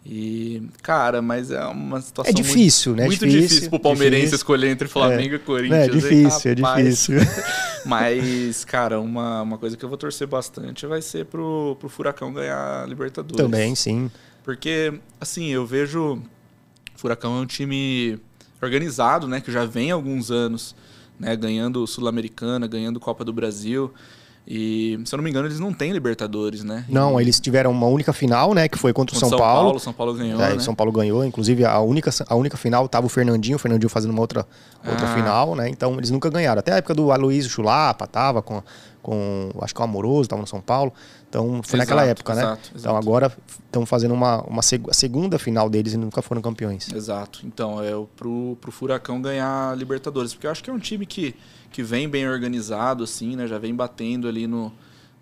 [0.07, 3.07] E, cara, mas é uma situação É difícil, muito, né?
[3.07, 4.37] muito difícil, difícil pro palmeirense difícil.
[4.37, 5.89] escolher entre Flamengo e Corinthians.
[5.89, 7.15] É difícil, é difícil.
[7.87, 12.35] Mas, cara, uma, uma coisa que eu vou torcer bastante vai ser pro, pro Furacão
[12.35, 13.43] ganhar a Libertadores.
[13.43, 14.11] Também, sim.
[14.43, 16.23] Porque, assim, eu vejo.
[16.95, 18.19] O Furacão é um time
[18.61, 19.41] organizado, né?
[19.41, 20.77] Que já vem há alguns anos,
[21.19, 21.35] né?
[21.35, 23.93] Ganhando Sul-Americana, ganhando Copa do Brasil.
[24.47, 26.85] E, se eu não me engano, eles não têm Libertadores, né?
[26.89, 28.69] Não, E- eles tiveram uma única final, né?
[28.69, 29.79] Que foi contra o contra São, Paulo.
[29.81, 30.59] São Paulo ganhou, É, né?
[30.61, 34.11] São Paulo ganhou, inclusive a única, a única final tava o Fernandinho, o Fernandinho fazendo
[34.11, 34.47] uma outra,
[34.87, 35.15] outra Ah.
[35.15, 35.69] final, né?
[35.71, 36.59] Então eles nunca ganharam.
[36.59, 38.63] Até a época do Aloysio Chulapa, tava com,
[39.03, 40.93] com acho que o Amoroso, tava no São Paulo.
[41.29, 42.43] Então foi naquela Exato, época, né?
[42.43, 43.33] exato, Então agora
[43.67, 46.93] estão fazendo uma, uma seg- segunda final deles e nunca foram campeões.
[46.93, 47.41] Exato.
[47.45, 50.33] Então, é pro, pro Furacão ganhar Libertadores.
[50.33, 51.35] Porque eu acho que é um time que,
[51.75, 53.49] que vem bem organizado, assim, né?
[53.49, 54.73] Já vem batendo ali no.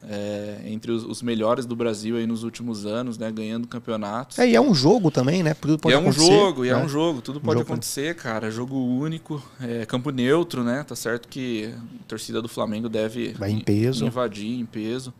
[0.03, 3.32] é, entre os, os melhores do Brasil aí nos últimos anos, né?
[3.32, 4.38] Ganhando campeonatos.
[4.38, 5.55] É, e é um jogo também, né?
[5.55, 6.84] Tudo E pode é um jogo, e é né?
[6.84, 8.50] um jogo, tudo pode jogo, acontecer, cara.
[8.50, 10.84] Jogo único, é, campo neutro, né?
[10.86, 11.72] Tá certo que
[12.03, 14.05] a torcida do Flamengo deve Vai em peso.
[14.05, 15.14] invadir em peso.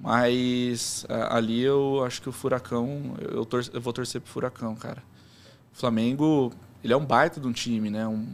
[0.00, 5.02] Mas ali eu acho que o Furacão, eu, tor eu vou torcer pro Furacão, cara.
[5.74, 6.50] O Flamengo,
[6.82, 8.08] ele é um baita de um time, né?
[8.08, 8.26] Um,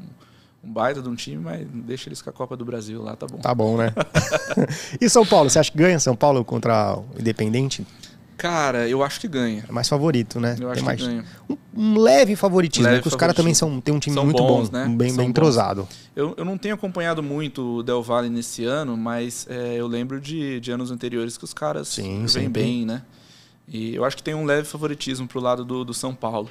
[0.68, 3.26] um baita de um time, mas deixa eles com a Copa do Brasil lá, tá
[3.26, 3.38] bom.
[3.38, 3.92] Tá bom, né?
[5.00, 7.86] e São Paulo, você acha que ganha São Paulo contra o Independente?
[8.36, 9.64] Cara, eu acho que ganha.
[9.68, 10.56] É mais favorito, né?
[10.60, 11.24] Eu acho Tem mais que ganha.
[11.50, 13.00] um, um leve favoritismo, Leve né?
[13.00, 14.86] Porque os caras também são, têm um time São muito bons, bom, né?
[14.96, 15.88] bem, São bem entrosado.
[16.14, 20.20] Eu, eu não tenho acompanhado muito o Del Valle nesse ano, mas é, eu lembro
[20.20, 22.62] de, de anos anteriores que os caras Sim, vêm sempre.
[22.62, 23.02] bem, né?
[23.66, 26.48] E eu acho que tem um leve favoritismo pro lado do, do São Paulo.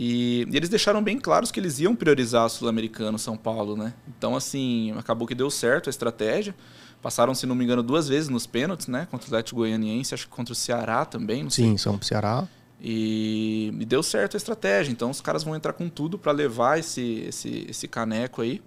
[0.00, 3.92] E, e eles deixaram bem claros que eles iam priorizar o Sul-Americano, São Paulo, né?
[4.06, 6.54] Então, assim, acabou que deu certo a estratégia.
[7.02, 9.08] Passaram, se não me engano, duas vezes nos pênaltis, né?
[9.10, 11.64] Contra o Atlético Goianiense, acho que contra o Ceará também, não sei.
[11.64, 12.46] Sim, são pro Ceará.
[12.80, 14.92] E, e deu certo a estratégia.
[14.92, 18.62] Então os caras vão entrar com tudo para levar esse, esse, esse caneco aí.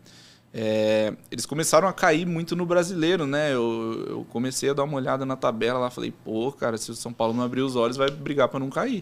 [0.53, 3.53] É, eles começaram a cair muito no brasileiro, né?
[3.53, 6.93] Eu, eu comecei a dar uma olhada na tabela lá, falei, pô, cara, se o
[6.93, 9.01] São Paulo não abrir os olhos, vai brigar para não cair.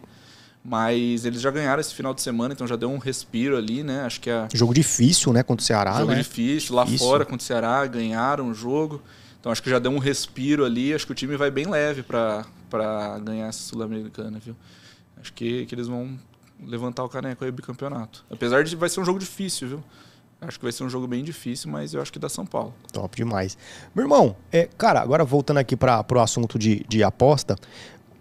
[0.64, 4.02] Mas eles já ganharam esse final de semana, então já deu um respiro ali, né?
[4.02, 5.42] Acho que a, Jogo difícil, né?
[5.42, 6.18] Contra o Ceará, jogo né?
[6.18, 7.08] difícil, lá Difícil.
[7.08, 9.02] fora contra o Ceará, ganharam o jogo.
[9.40, 10.94] Então acho que já deu um respiro ali.
[10.94, 12.46] Acho que o time vai bem leve para
[13.24, 14.56] ganhar essa Sul-Americana, viu?
[15.20, 16.20] Acho que, que eles vão
[16.62, 18.26] levantar o caneco aí bicampeonato.
[18.30, 19.84] Apesar de vai ser um jogo difícil, viu?
[20.42, 22.74] Acho que vai ser um jogo bem difícil, mas eu acho que dá São Paulo.
[22.94, 23.58] Top demais.
[23.94, 27.58] Meu irmão, é, cara, agora voltando aqui para o assunto de, de aposta,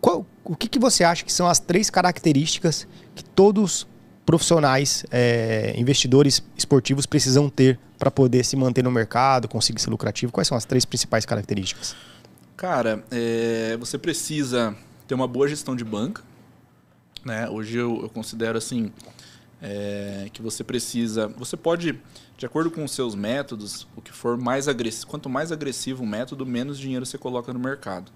[0.00, 3.86] qual- o que, que você acha que são as três características que todos
[4.24, 10.30] profissionais, é, investidores esportivos precisam ter para poder se manter no mercado, conseguir ser lucrativo?
[10.32, 11.96] Quais são as três principais características?
[12.56, 14.76] Cara, é, você precisa
[15.06, 16.22] ter uma boa gestão de banca.
[17.24, 17.48] Né?
[17.48, 18.92] Hoje eu, eu considero assim
[19.62, 21.28] é, que você precisa.
[21.36, 21.98] Você pode,
[22.36, 25.06] de acordo com os seus métodos, o que for mais agressivo.
[25.06, 28.10] Quanto mais agressivo o método, menos dinheiro você coloca no mercado.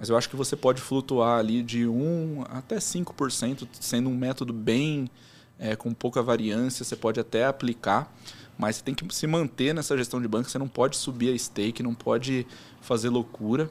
[0.00, 4.50] Mas eu acho que você pode flutuar ali de 1 até 5%, sendo um método
[4.50, 5.10] bem
[5.58, 8.10] é, com pouca variância, você pode até aplicar,
[8.56, 11.38] mas você tem que se manter nessa gestão de banco, você não pode subir a
[11.38, 12.46] stake, não pode
[12.80, 13.70] fazer loucura.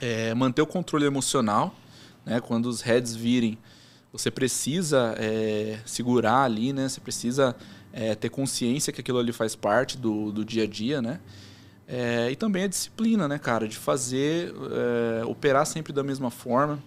[0.00, 1.74] É, manter o controle emocional,
[2.24, 2.40] né?
[2.40, 3.58] quando os heads virem,
[4.12, 6.88] você precisa é, segurar ali, né?
[6.88, 7.56] você precisa
[7.92, 11.18] é, ter consciência que aquilo ali faz parte do, do dia a dia, né?
[11.92, 16.80] É, e também a disciplina, né, cara, de fazer, é, operar sempre da mesma forma,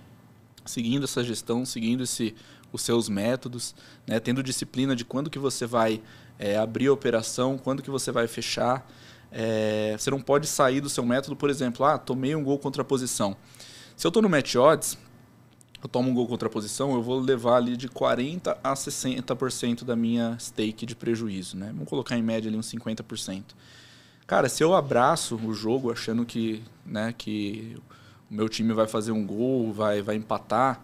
[0.66, 2.34] seguindo essa gestão, seguindo esse,
[2.72, 3.76] os seus métodos,
[4.08, 6.01] né, tendo disciplina de quando que você vai
[6.39, 8.89] é, abrir a operação, quando que você vai fechar.
[9.30, 12.82] É, você não pode sair do seu método, por exemplo, ah, tomei um gol contra
[12.82, 13.36] a posição.
[13.97, 14.97] Se eu estou no match odds,
[15.84, 19.84] eu tomo um gol contra a posição, eu vou levar ali de 40% a 60%
[19.84, 21.68] da minha stake de prejuízo, né?
[21.74, 23.43] Vamos colocar em média ali uns 50%.
[24.26, 27.76] Cara, se eu abraço o jogo achando que, né, que
[28.32, 30.82] o meu time vai fazer um gol, vai, vai empatar,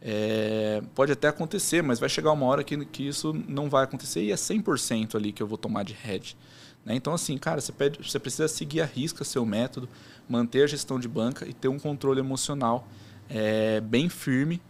[0.00, 4.22] é, pode até acontecer, mas vai chegar uma hora que, que isso não vai acontecer
[4.22, 6.36] e é 100% ali que eu vou tomar de head.
[6.84, 6.94] Né?
[6.94, 9.88] Então, assim, cara, você, pede, você precisa seguir a risca seu método,
[10.28, 12.86] manter a gestão de banca e ter um controle emocional
[13.30, 14.60] é, bem firme,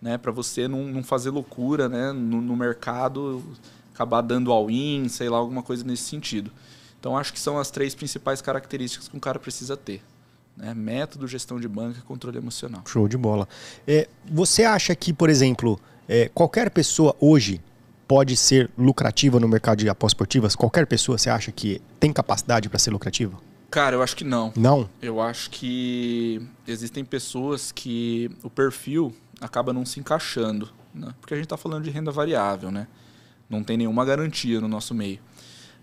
[0.00, 3.44] né, para você não, não fazer loucura né, no, no mercado,
[3.92, 6.52] acabar dando all-in, sei lá, alguma coisa nesse sentido.
[7.00, 10.02] Então, acho que são as três principais características que um cara precisa ter.
[10.56, 10.74] Né?
[10.74, 12.82] Método, gestão de banca e controle emocional.
[12.86, 13.48] Show de bola.
[13.86, 15.80] É, você acha que, por exemplo,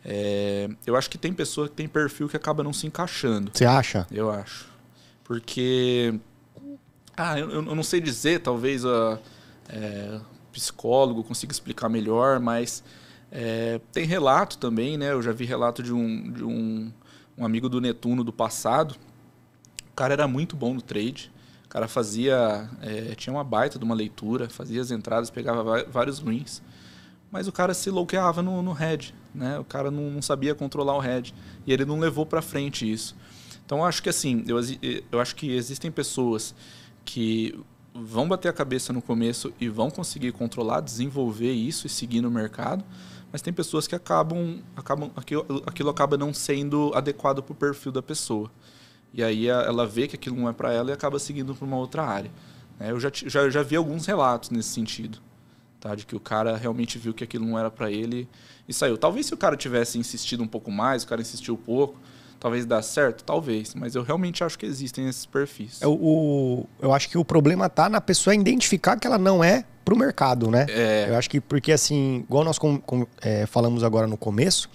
[0.08, 3.50] é, eu acho que tem pessoa que tem perfil que acaba não se encaixando.
[3.52, 4.06] Você acha?
[4.12, 4.68] Eu acho.
[5.24, 6.20] Porque.
[7.18, 9.20] Ah, eu, eu não sei dizer, talvez a
[9.68, 10.20] é,
[10.52, 12.84] psicólogo consiga explicar melhor, mas
[13.32, 15.12] é, tem relato também, né?
[15.12, 16.92] Eu já vi relato de um, de um,
[17.36, 18.96] um amigo do Netuno do passado.
[19.90, 21.32] O cara era muito bom no trade.
[21.66, 22.70] O cara fazia.
[22.82, 26.62] É, tinha uma baita de uma leitura, fazia as entradas, pegava vários wins
[27.36, 29.60] mas o cara se louqueava no, no head, né?
[29.60, 31.34] O cara não, não sabia controlar o head
[31.68, 33.16] e ele não levou para frente isso.
[33.66, 34.58] Então acho que assim, eu,
[35.12, 36.56] eu acho que existem pessoas
[37.04, 37.58] que
[37.94, 42.30] vão bater a cabeça no começo e vão conseguir controlar, desenvolver isso e seguir no
[42.30, 42.84] mercado,
[43.32, 47.92] mas tem pessoas que acabam, acabam aquilo, aquilo acaba não sendo adequado para o perfil
[47.92, 48.52] da pessoa.
[49.14, 51.78] E aí ela vê que aquilo não é para ela e acaba seguindo para uma
[51.78, 52.32] outra área.
[52.78, 52.92] Né?
[52.92, 55.22] Eu já, já, já vi alguns relatos nesse sentido
[55.86, 55.94] tá?
[55.94, 58.28] De que o cara realmente viu que aquilo não era para ele
[58.68, 58.98] e saiu.
[58.98, 61.96] Talvez se o cara tivesse insistido um pouco mais, o cara insistiu pouco,
[62.40, 63.76] talvez dá certo, talvez.
[63.76, 65.80] Mas eu realmente acho que existem esses perfis.
[65.84, 69.64] É, o, eu acho que o problema tá na pessoa identificar que ela não é
[69.84, 70.66] pro mercado, né?
[70.70, 71.06] É.
[71.08, 74.68] Eu acho que porque assim, igual nós com, com, é, falamos agora no começo,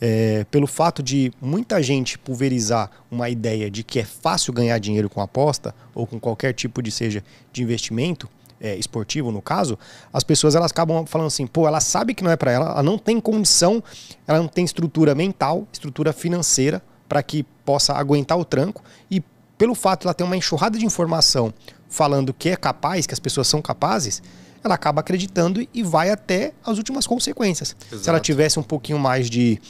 [0.00, 5.08] é, pelo fato de muita gente pulverizar uma ideia de que é fácil ganhar dinheiro
[5.08, 8.28] com aposta ou com qualquer tipo de seja de investimento,
[8.60, 9.78] é, esportivo, no caso,
[10.12, 12.82] as pessoas elas acabam falando assim, pô, ela sabe que não é para ela, ela
[12.82, 13.82] não tem condição,
[14.26, 19.22] ela não tem estrutura mental, estrutura financeira para que possa aguentar o tranco e
[19.58, 21.52] pelo fato de ela ter uma enxurrada de informação
[21.88, 24.22] falando que é capaz, que as pessoas são capazes,
[24.62, 27.76] ela acaba acreditando e vai até as últimas consequências.
[27.86, 28.02] Exato.
[28.02, 29.60] Se ela tivesse um pouquinho mais de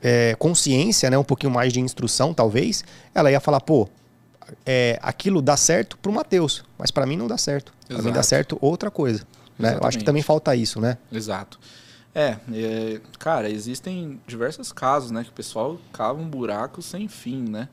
[0.00, 2.82] é, consciência, né, um pouquinho mais de instrução, talvez,
[3.14, 3.88] ela ia falar, pô,
[4.64, 7.72] é, aquilo dá certo pro Matheus, mas para mim não dá certo.
[7.88, 9.26] Para mim dá certo outra coisa.
[9.58, 9.78] Né?
[9.80, 10.98] Eu acho que também falta isso, né?
[11.10, 11.58] Exato.
[12.14, 15.22] É, é, cara, existem diversos casos, né?
[15.22, 17.68] Que o pessoal cava um buraco sem fim, né?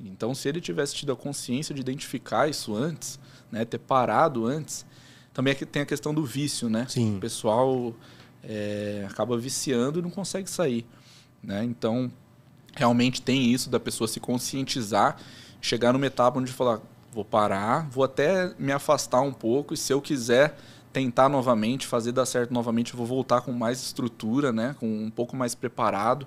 [0.00, 3.18] Então, se ele tivesse tido a consciência de identificar isso antes,
[3.50, 3.64] né?
[3.64, 4.86] Ter parado antes,
[5.34, 6.86] também é tem a questão do vício, né?
[6.88, 7.16] Sim.
[7.16, 7.94] O pessoal
[8.42, 10.86] é, acaba viciando e não consegue sair,
[11.42, 11.64] né?
[11.64, 12.10] Então,
[12.74, 15.16] realmente tem isso da pessoa se conscientizar
[15.60, 16.80] chegar numa etapa onde falar,
[17.12, 20.56] vou parar, vou até me afastar um pouco e se eu quiser
[20.92, 25.10] tentar novamente, fazer dar certo novamente, eu vou voltar com mais estrutura, né, com um
[25.10, 26.26] pouco mais preparado.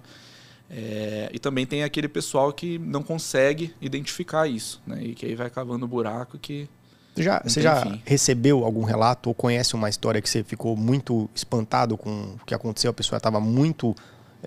[0.69, 5.35] É, e também tem aquele pessoal que não consegue identificar isso, né, e que aí
[5.35, 6.69] vai cavando buraco que
[7.15, 8.01] já, você já fim.
[8.05, 12.55] recebeu algum relato ou conhece uma história que você ficou muito espantado com o que
[12.55, 12.89] aconteceu?
[12.89, 13.95] A pessoa estava muito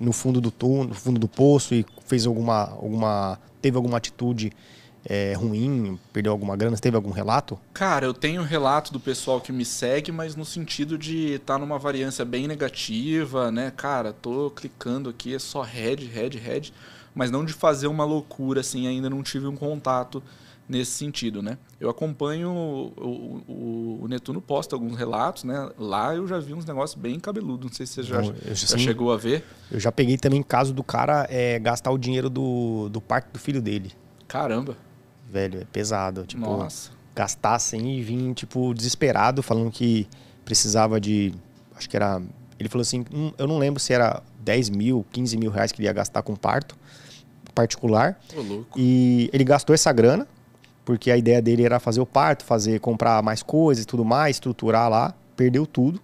[0.01, 4.53] no fundo do túnel, no fundo do poço e fez alguma, alguma teve alguma atitude
[5.09, 6.77] é, ruim, perdeu alguma grana?
[6.77, 7.59] Teve algum relato?
[7.73, 11.59] Cara, eu tenho relato do pessoal que me segue, mas no sentido de estar tá
[11.59, 13.73] numa variância bem negativa, né?
[13.77, 16.75] Cara, tô clicando aqui, é só head, head, head,
[17.15, 20.23] mas não de fazer uma loucura, assim, ainda não tive um contato
[20.69, 21.59] nesse sentido, né?
[21.81, 25.71] Eu acompanho o, o, o, Netuno posta alguns relatos, né?
[25.79, 28.79] Lá eu já vi uns negócios bem cabeludos, não sei se você já, não, já
[28.79, 29.45] chegou a ver.
[29.71, 33.39] Eu já peguei também caso do cara é, gastar o dinheiro do, do parque do
[33.39, 33.93] filho dele.
[34.27, 34.77] Caramba
[35.31, 36.25] velho, é pesado.
[36.25, 36.91] Tipo, Nossa.
[37.15, 40.07] gastar assim e vir, tipo, desesperado, falando que
[40.45, 41.35] precisava de.
[41.77, 42.23] Acho que era.
[42.59, 45.81] Ele falou assim: hum, eu não lembro se era 10 mil, 15 mil reais que
[45.81, 46.77] ele ia gastar com parto
[47.55, 48.21] particular.
[48.35, 48.79] louco.
[48.79, 50.27] E ele gastou essa grana,
[50.87, 54.37] porque a ideia dele era fazer o parto, fazer, comprar mais coisas e tudo mais,
[54.37, 56.01] estruturar lá, perdeu tudo.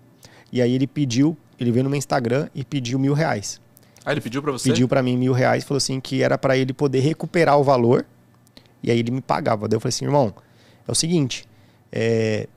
[0.52, 3.61] E aí ele pediu, ele veio no meu Instagram e pediu mil reais.
[4.05, 4.69] Ah, ele pediu para você?
[4.69, 8.05] Pediu para mim mil reais, falou assim que era para ele poder recuperar o valor
[8.82, 9.69] e aí ele me pagava.
[9.69, 10.35] Daí eu falei assim, irmão,
[10.86, 11.47] é o seguinte,
[11.93, 12.48] é,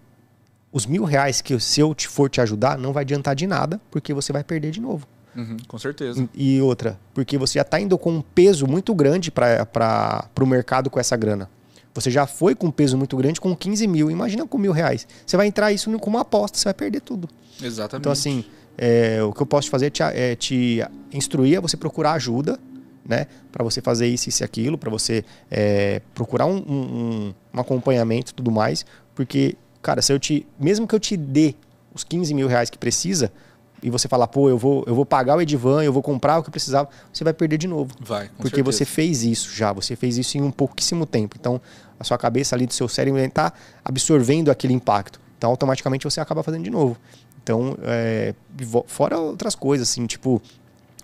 [0.72, 3.80] os mil reais que se eu te for te ajudar, não vai adiantar de nada,
[3.91, 5.08] porque você vai perder de novo.
[5.36, 6.28] Uhum, com certeza.
[6.34, 10.90] E, outra, porque você já está indo com um peso muito grande para o mercado
[10.90, 11.48] com essa grana.
[11.96, 14.12] Você já foi com um peso muito grande com 15 mil.
[14.12, 15.08] Imagina com mil reais.
[15.26, 17.28] Você vai entrar isso com uma aposta, você vai perder tudo.
[17.60, 18.02] Exatamente.
[18.02, 18.46] Então, assim,
[18.78, 22.14] é, o que eu posso te fazer é te, é te instruir a você procurar
[22.14, 22.60] ajuda
[23.08, 23.28] né?
[23.52, 28.32] Para você fazer isso, isso e aquilo, para você é, procurar um, um, um acompanhamento
[28.32, 28.86] e tudo mais.
[29.14, 30.46] Porque, cara, se eu te.
[30.60, 31.54] Mesmo que eu te dê
[31.94, 33.32] os 15 mil reais que precisa,
[33.82, 36.44] e você falar, pô, eu vou, eu vou pagar o Edivan, eu vou comprar o
[36.44, 37.94] que eu precisava, você vai perder de novo.
[38.00, 38.78] Vai, Porque certeza.
[38.78, 41.36] você fez isso já, você fez isso em um pouquíssimo tempo.
[41.40, 41.62] Então,
[42.00, 43.54] a sua cabeça ali do seu cérebro está
[43.84, 45.20] absorvendo aquele impacto.
[45.38, 46.98] Então, automaticamente você acaba fazendo de novo.
[47.44, 48.34] Então, é,
[48.88, 50.42] fora outras coisas, assim, tipo,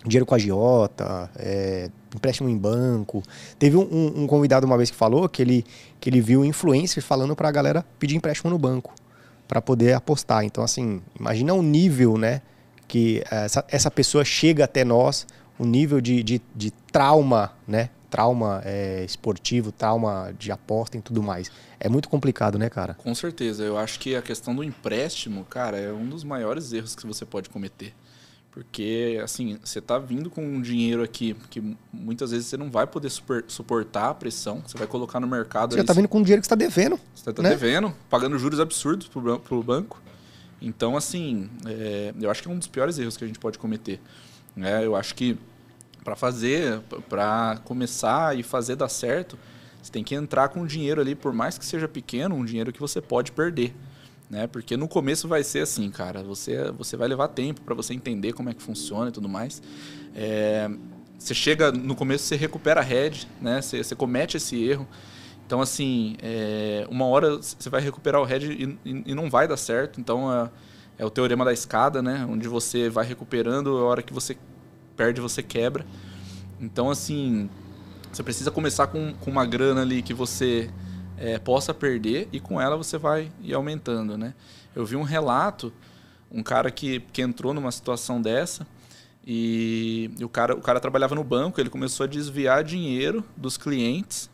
[0.04, 3.22] dinheiro com agiota, é, empréstimo em banco.
[3.58, 5.64] Teve um, um, convidado uma vez que falou que ele,
[6.00, 8.92] que ele viu influencers falando para a galera pedir empréstimo no banco.
[9.46, 10.44] para poder apostar.
[10.44, 12.40] Então, assim, imagina o nível, né?
[12.88, 15.26] Que essa, essa pessoa chega até nós,
[15.58, 17.90] o nível de, de, de trauma, né?
[18.12, 21.50] Trauma é, esportivo, trauma de aposta e tudo mais.
[21.80, 22.92] É muito complicado, né, cara?
[22.92, 23.64] Com certeza.
[23.64, 27.24] Eu acho que a questão do empréstimo, cara, é um dos maiores erros que você
[27.24, 27.94] pode cometer.
[28.50, 32.86] Porque, assim, você está vindo com um dinheiro aqui que muitas vezes você não vai
[32.86, 34.62] poder super, suportar a pressão.
[34.66, 35.72] Você vai colocar no mercado.
[35.72, 37.00] Você está vindo com um dinheiro que você está devendo.
[37.14, 37.48] Você está né?
[37.48, 40.02] devendo, pagando juros absurdos para o banco.
[40.60, 43.58] Então, assim, é, eu acho que é um dos piores erros que a gente pode
[43.58, 43.98] cometer.
[44.60, 45.38] É, eu acho que
[46.02, 49.38] para fazer, para começar e fazer dar certo,
[49.80, 52.80] você tem que entrar com dinheiro ali, por mais que seja pequeno, um dinheiro que
[52.80, 53.74] você pode perder
[54.32, 54.46] né?
[54.46, 56.22] Porque no começo vai ser assim, cara.
[56.22, 59.62] Você, você vai levar tempo para você entender como é que funciona e tudo mais.
[60.16, 60.70] É,
[61.18, 63.60] você chega no começo, você recupera a head, né?
[63.60, 64.88] Você, você comete esse erro.
[65.46, 69.46] Então, assim, é, uma hora você vai recuperar o head e, e, e não vai
[69.46, 70.00] dar certo.
[70.00, 70.50] Então, é,
[71.00, 72.26] é, o teorema da escada, né?
[72.26, 74.34] Onde você vai recuperando, a hora que você
[75.02, 75.84] perde, você quebra.
[76.60, 77.50] Então, assim,
[78.12, 80.70] você precisa começar com, com uma grana ali que você
[81.18, 84.32] é, possa perder e com ela você vai ir aumentando, né?
[84.74, 85.72] Eu vi um relato,
[86.30, 88.64] um cara que, que entrou numa situação dessa
[89.26, 93.56] e, e o, cara, o cara trabalhava no banco, ele começou a desviar dinheiro dos
[93.56, 94.30] clientes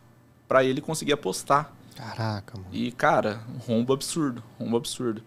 [0.47, 1.73] para ele conseguir apostar.
[1.95, 2.69] Caraca, mano.
[2.71, 5.23] E, cara, um rombo absurdo, rombo absurdo.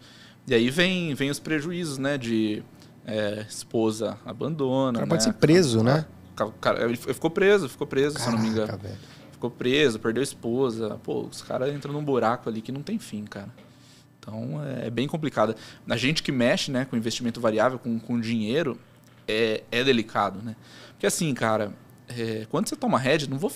[0.47, 2.17] E aí vem, vem os prejuízos, né?
[2.17, 2.63] De
[3.07, 4.91] é, esposa abandona.
[4.91, 5.11] O cara né?
[5.11, 6.07] pode ser preso, né?
[6.61, 8.79] Cara, ele ficou preso, ficou preso, Caraca, se não me engano.
[8.79, 9.13] Velho
[9.43, 11.01] ficou preso, perdeu a esposa.
[11.03, 13.53] Pô, os caras entram num buraco ali que não tem fim, cara.
[14.19, 15.57] Então é bem complicado.
[15.89, 18.79] A gente que mexe né, com investimento variável, com, com dinheiro,
[19.27, 20.55] é, é delicado, né?
[20.91, 21.73] Porque assim, cara,
[22.09, 23.51] é, quando você toma head, não vou.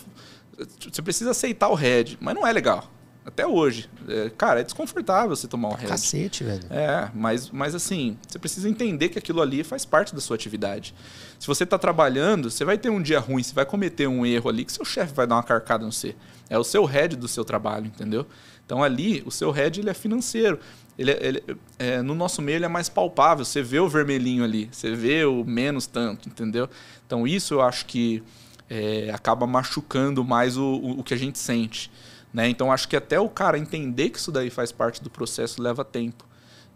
[0.91, 2.91] Você precisa aceitar o head, mas não é legal.
[3.27, 3.91] Até hoje.
[4.09, 5.89] É, cara, é desconfortável você tomar um head.
[5.89, 6.63] Cacete, velho.
[6.71, 10.95] É, mas, mas assim, você precisa entender que aquilo ali faz parte da sua atividade.
[11.37, 14.49] Se você está trabalhando, você vai ter um dia ruim, você vai cometer um erro
[14.49, 16.15] ali que seu chefe vai dar uma carcada no você.
[16.49, 18.25] É o seu head do seu trabalho, entendeu?
[18.65, 20.61] Então ali, o seu head ele é financeiro.
[20.97, 21.43] Ele, é, ele
[21.81, 23.45] é, no nosso meio ele é mais palpável.
[23.45, 26.71] Você vê o vermelhinho ali, você vê o menos tanto, entendeu?
[27.05, 28.23] Então isso eu acho que
[28.71, 31.91] é, acaba machucando mais o, o, o que a gente sente.
[32.37, 32.51] Né?
[32.51, 35.83] Então acho que até o cara entender que isso daí faz parte do processo leva
[35.83, 36.27] tempo.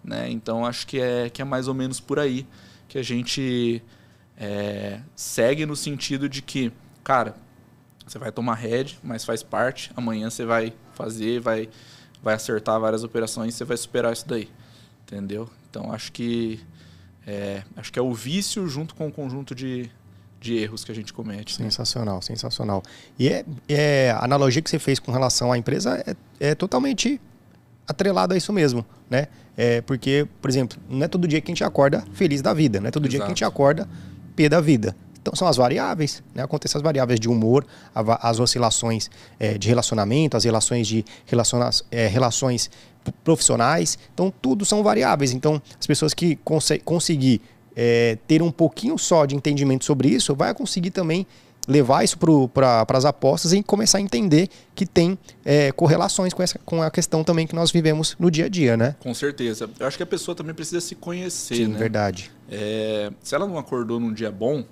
[0.03, 0.31] Né?
[0.31, 2.47] Então acho que é, que é mais ou menos por aí
[2.89, 3.83] que a gente
[4.39, 6.73] é, segue no sentido de que,
[7.05, 7.37] cara,
[8.07, 9.93] você vai tomar head, mas faz parte.
[9.95, 11.69] Amanhã você vai fazer, vai,
[12.23, 14.49] vai acertar várias operações, você vai superar isso daí,
[15.03, 15.47] entendeu?
[15.69, 16.59] Então acho que
[17.27, 19.91] é, acho que é o vício junto com o conjunto de,
[20.41, 21.61] de erros que a gente comete.
[21.61, 21.69] Né?
[21.69, 22.23] Sensacional, né?
[22.23, 22.83] sensacional.
[23.19, 27.21] E é, é, a analogia que você fez com relação à empresa é, é totalmente
[27.87, 29.27] atrelada a isso mesmo, né?
[29.57, 32.81] É porque, por exemplo, não é todo dia que a gente acorda feliz da vida,
[32.81, 33.11] não é todo Exato.
[33.11, 33.87] dia que a gente acorda
[34.35, 34.97] pé da vida.
[35.21, 36.43] Então são as variáveis, né?
[36.43, 42.07] Acontecem as variáveis de humor, as oscilações é, de relacionamento, as relações de relaciona é,
[42.07, 42.71] relações
[43.23, 43.99] profissionais.
[44.15, 45.33] Então tudo são variáveis.
[45.33, 47.43] Então as pessoas que cons conseguir
[47.83, 51.27] é, ter um pouquinho só de entendimento sobre isso, vai conseguir também
[51.67, 52.19] levar isso
[52.53, 56.91] para as apostas e começar a entender que tem é, correlações com, essa, com a
[56.91, 58.97] questão também que nós vivemos no dia a dia, né?
[59.01, 59.71] Com certeza.
[59.79, 61.79] Eu acho que a pessoa também precisa se conhecer, Sim, né?
[61.79, 62.31] verdade.
[62.51, 64.63] É, se ela não acordou num dia bom,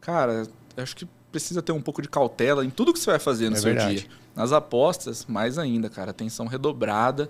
[0.00, 0.46] cara,
[0.76, 3.56] acho que precisa ter um pouco de cautela em tudo que você vai fazer no
[3.56, 3.96] é seu verdade.
[4.02, 4.08] dia.
[4.36, 7.28] Nas apostas, mais ainda, cara, atenção redobrada.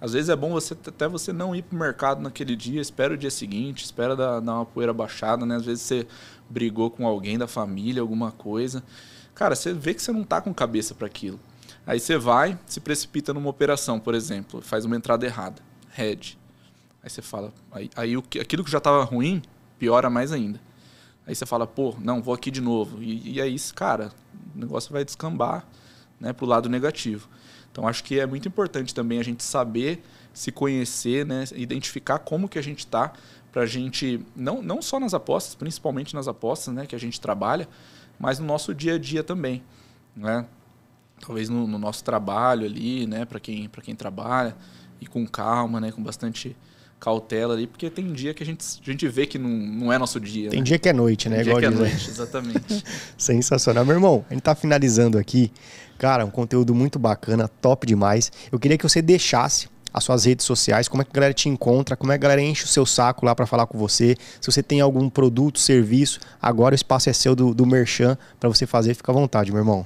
[0.00, 3.14] Às vezes é bom você até você não ir para o mercado naquele dia, espera
[3.14, 5.56] o dia seguinte, espera dar, dar, uma poeira baixada, né?
[5.56, 6.06] Às vezes você
[6.50, 8.82] brigou com alguém da família, alguma coisa.
[9.34, 11.40] Cara, você vê que você não tá com cabeça para aquilo.
[11.86, 16.38] Aí você vai, se precipita numa operação, por exemplo, faz uma entrada errada, head.
[17.02, 19.40] Aí você fala, aí, aí aquilo que já estava ruim
[19.78, 20.60] piora mais ainda.
[21.26, 23.02] Aí você fala, pô, não, vou aqui de novo.
[23.02, 24.12] E, e aí, cara,
[24.54, 25.66] o negócio vai descambar
[26.20, 27.28] né, para o lado negativo.
[27.76, 32.48] Então acho que é muito importante também a gente saber se conhecer, né, identificar como
[32.48, 33.12] que a gente está
[33.52, 37.20] para a gente não, não só nas apostas, principalmente nas apostas, né, que a gente
[37.20, 37.68] trabalha,
[38.18, 39.62] mas no nosso dia a dia também,
[40.16, 40.46] né?
[41.20, 44.56] Talvez no, no nosso trabalho ali, né, para quem para quem trabalha
[44.98, 46.56] e com calma, né, com bastante
[46.98, 49.98] cautela ali, porque tem dia que a gente, a gente vê que não, não é
[49.98, 50.48] nosso dia.
[50.48, 50.64] Tem né?
[50.64, 51.36] dia que é noite, né?
[51.36, 52.84] Tem Igual dia que é noite, exatamente.
[53.18, 53.84] Sensacional.
[53.84, 55.52] Meu irmão, a gente tá finalizando aqui.
[55.98, 58.30] Cara, um conteúdo muito bacana, top demais.
[58.50, 61.48] Eu queria que você deixasse as suas redes sociais, como é que a galera te
[61.48, 64.14] encontra, como é que a galera enche o seu saco lá para falar com você.
[64.38, 68.48] Se você tem algum produto, serviço, agora o espaço é seu do, do Merchan para
[68.50, 69.84] você fazer, fica à vontade, meu irmão.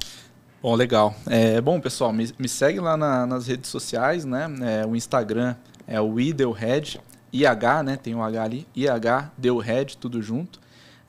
[0.60, 1.14] Bom, legal.
[1.26, 4.46] É, bom, pessoal, me, me segue lá na, nas redes sociais, né?
[4.62, 5.54] É, o Instagram
[5.86, 7.00] É o Idelhead,
[7.32, 7.96] IH, né?
[7.96, 10.60] Tem o H ali, IH, Delhead, tudo junto.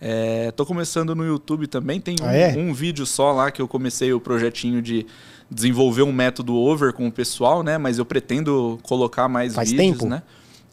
[0.03, 2.57] É, tô começando no YouTube também, tem um, Ah, é?
[2.57, 5.05] um vídeo só lá que eu comecei o projetinho de
[5.49, 7.77] desenvolver um método over com o pessoal, né?
[7.77, 10.07] Mas eu pretendo colocar mais Faz vídeos, tempo?
[10.09, 10.23] né?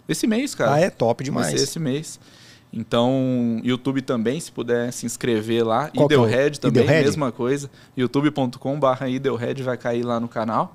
[0.09, 0.73] Esse mês, cara.
[0.75, 1.49] Ah, é top Vai demais.
[1.61, 2.19] ser esse mês.
[2.73, 5.91] Então, YouTube também, se puder se inscrever lá.
[5.95, 7.05] Qual que é Idelhead também, Idelhead?
[7.07, 7.71] mesma coisa.
[7.97, 10.75] youtube.com.br Idelhead vai cair lá no canal.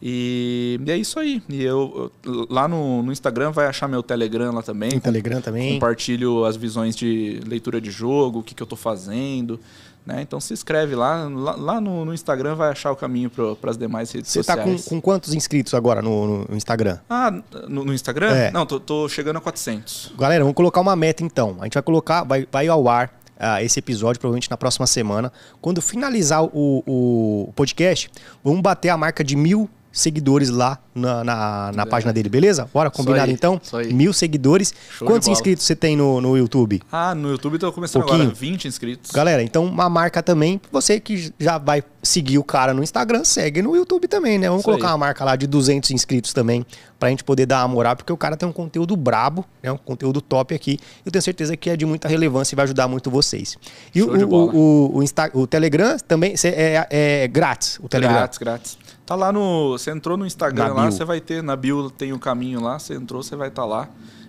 [0.00, 1.42] E, e é isso aí.
[1.48, 4.90] E eu, eu- lá no, no Instagram vai achar meu Telegram lá também.
[4.90, 5.74] Tem Telegram também.
[5.74, 9.58] Compartilho as visões de leitura de jogo, o que, que eu tô fazendo.
[10.06, 10.22] Né?
[10.22, 11.28] Então se inscreve lá.
[11.28, 14.56] Lá, lá no, no Instagram vai achar o caminho para as demais redes Você tá
[14.56, 14.84] com, sociais.
[14.88, 16.98] com quantos inscritos agora no, no Instagram?
[17.10, 17.30] Ah,
[17.68, 18.30] no, Instagram?
[18.30, 18.50] É.
[18.50, 20.14] Não, tô, tô chegando a 400.
[20.18, 21.56] Galera, vamos colocar uma meta então.
[21.60, 25.30] A gente vai colocar, vai, vai ao ar ah, esse episódio, provavelmente na próxima semana.
[25.60, 28.10] Quando finalizar o, o podcast,
[28.42, 29.68] vamos bater a marca de mil
[30.00, 32.68] seguidores lá na, na, na página dele, beleza?
[32.72, 33.60] Bora, combinado aí, então?
[33.92, 34.72] Mil seguidores.
[34.96, 36.80] Show Quantos inscritos você tem no, no YouTube?
[36.90, 38.22] Ah, no YouTube tô começando Pouquinho.
[38.24, 39.10] agora, 20 inscritos.
[39.10, 43.60] Galera, então uma marca também, você que já vai seguir o cara no Instagram, segue
[43.60, 44.46] no YouTube também, né?
[44.48, 44.92] Vamos Isso colocar aí.
[44.92, 46.64] uma marca lá de 200 inscritos também,
[46.98, 49.70] pra gente poder dar uma moral, porque o cara tem um conteúdo brabo, né?
[49.72, 50.78] Um conteúdo top aqui.
[51.04, 53.56] Eu tenho certeza que é de muita relevância e vai ajudar muito vocês.
[53.94, 54.52] E Show o, de o, bola.
[54.54, 58.16] o, o, Insta- o Telegram também cê- é, é grátis, o Telegram.
[58.16, 58.78] Grátis, grátis.
[59.08, 59.70] Tá lá no.
[59.70, 60.92] Você entrou no Instagram Na lá, bio.
[60.92, 61.42] você vai ter.
[61.42, 63.88] Na bio tem o caminho lá, você entrou, você vai estar lá.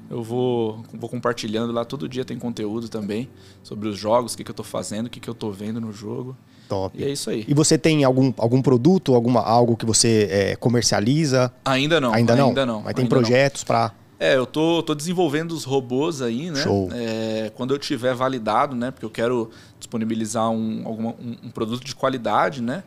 [0.10, 3.30] Eu vou, vou compartilhando lá, todo dia tem conteúdo também
[3.62, 5.82] sobre os jogos, o que, que eu tô fazendo, o que, que eu tô vendo
[5.82, 6.36] no jogo.
[6.70, 6.98] Top.
[6.98, 7.44] E é isso aí.
[7.46, 11.54] E você tem algum, algum produto, alguma, algo que você é, comercializa?
[11.66, 12.14] Ainda não.
[12.14, 12.48] ainda não?
[12.48, 12.82] Ainda não.
[12.82, 13.92] Mas tem ainda projetos pra...
[14.18, 16.64] É, eu tô, tô desenvolvendo os robôs aí, né?
[16.64, 16.90] Show.
[16.94, 18.92] É, quando eu tiver validado, né?
[18.92, 22.84] Porque eu quero disponibilizar um, alguma, um, um produto de qualidade, né?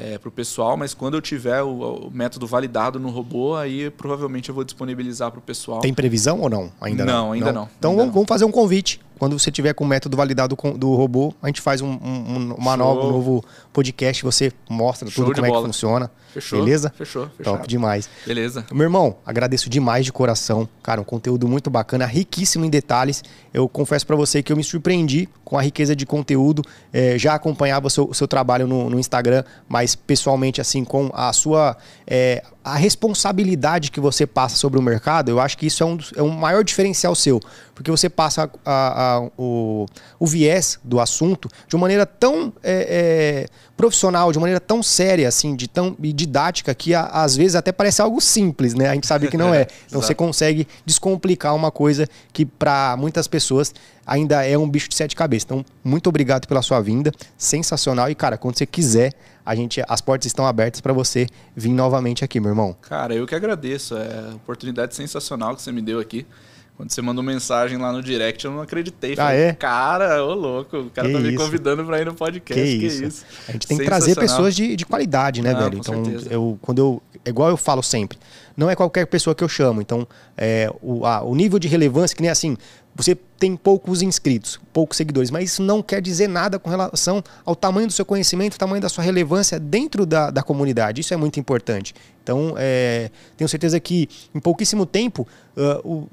[0.00, 3.90] É, para o pessoal, mas quando eu tiver o, o método validado no robô, aí
[3.90, 5.80] provavelmente eu vou disponibilizar para o pessoal.
[5.80, 6.70] Tem previsão ou não?
[6.80, 7.12] Ainda não.
[7.12, 7.68] Não, ainda não.
[7.78, 8.12] Então Ainda vamos, não.
[8.12, 9.00] vamos fazer um convite.
[9.18, 12.54] Quando você tiver com o método validado do robô, a gente faz um, um- um-
[12.54, 14.22] uma nova, um novo podcast.
[14.24, 15.66] Você mostra Show tudo como é que bola.
[15.66, 16.10] funciona.
[16.32, 16.58] Fechou?
[16.62, 16.92] Beleza?
[16.96, 17.28] Fechou.
[17.42, 18.08] Top demais.
[18.26, 18.64] Beleza.
[18.70, 20.68] Meu irmão, agradeço demais de coração.
[20.82, 23.24] Cara, um conteúdo muito bacana, riquíssimo em detalhes.
[23.52, 26.62] Eu confesso pra você que eu me surpreendi com a riqueza de conteúdo.
[26.92, 31.32] É, já acompanhava o seu, seu trabalho no, no Instagram, mas pessoalmente, assim, com a
[31.32, 31.76] sua.
[32.06, 35.98] é, a responsabilidade que você passa sobre o mercado, eu acho que isso é um,
[36.16, 37.40] é um maior diferencial seu.
[37.74, 39.86] Porque você passa a- a- o,
[40.18, 44.82] o viés do assunto de uma maneira tão é, é, profissional, de uma maneira tão
[44.82, 48.88] séria, assim, de tão e didática, que a- às vezes até parece algo simples, né?
[48.90, 49.66] A gente sabe que não é.
[49.86, 53.72] Então você consegue descomplicar uma coisa que para muitas pessoas
[54.06, 55.44] ainda é um bicho de sete cabeças.
[55.44, 58.10] Então, muito obrigado pela sua vinda, sensacional.
[58.10, 59.12] E cara, quando você quiser,
[59.44, 61.26] a gente, as portas estão abertas para você
[61.56, 62.76] vir novamente aqui, meu irmão.
[62.82, 63.96] Cara, eu que agradeço.
[63.96, 66.26] É a oportunidade sensacional que você me deu aqui.
[66.78, 69.14] Quando você mandou mensagem lá no direct, eu não acreditei.
[69.14, 69.52] Ah, Falei, é?
[69.52, 71.36] Cara, ô louco, o cara Que tá me isso.
[71.44, 72.62] convidando pra ir no podcast.
[72.62, 73.04] Que Que, isso.
[73.04, 73.24] isso.
[73.48, 75.78] A gente tem que trazer pessoas de, de qualidade, né, Não, velho?
[75.78, 76.32] Então, certeza.
[76.32, 77.02] eu, quando eu.
[77.24, 78.16] É igual eu falo sempre,
[78.56, 79.82] não é qualquer pessoa que eu chamo.
[79.82, 80.06] Então,
[80.36, 82.56] é, o, a- o nível de relevância, que nem assim,
[82.94, 87.56] você tem poucos inscritos, poucos seguidores, mas isso não quer dizer nada com relação ao
[87.56, 91.00] tamanho do seu conhecimento, tamanho da sua relevância dentro da, da comunidade.
[91.00, 91.92] Isso é muito importante.
[92.22, 95.26] Então, é, tenho certeza que em pouquíssimo tempo,
[95.56, 96.08] ah, o- o-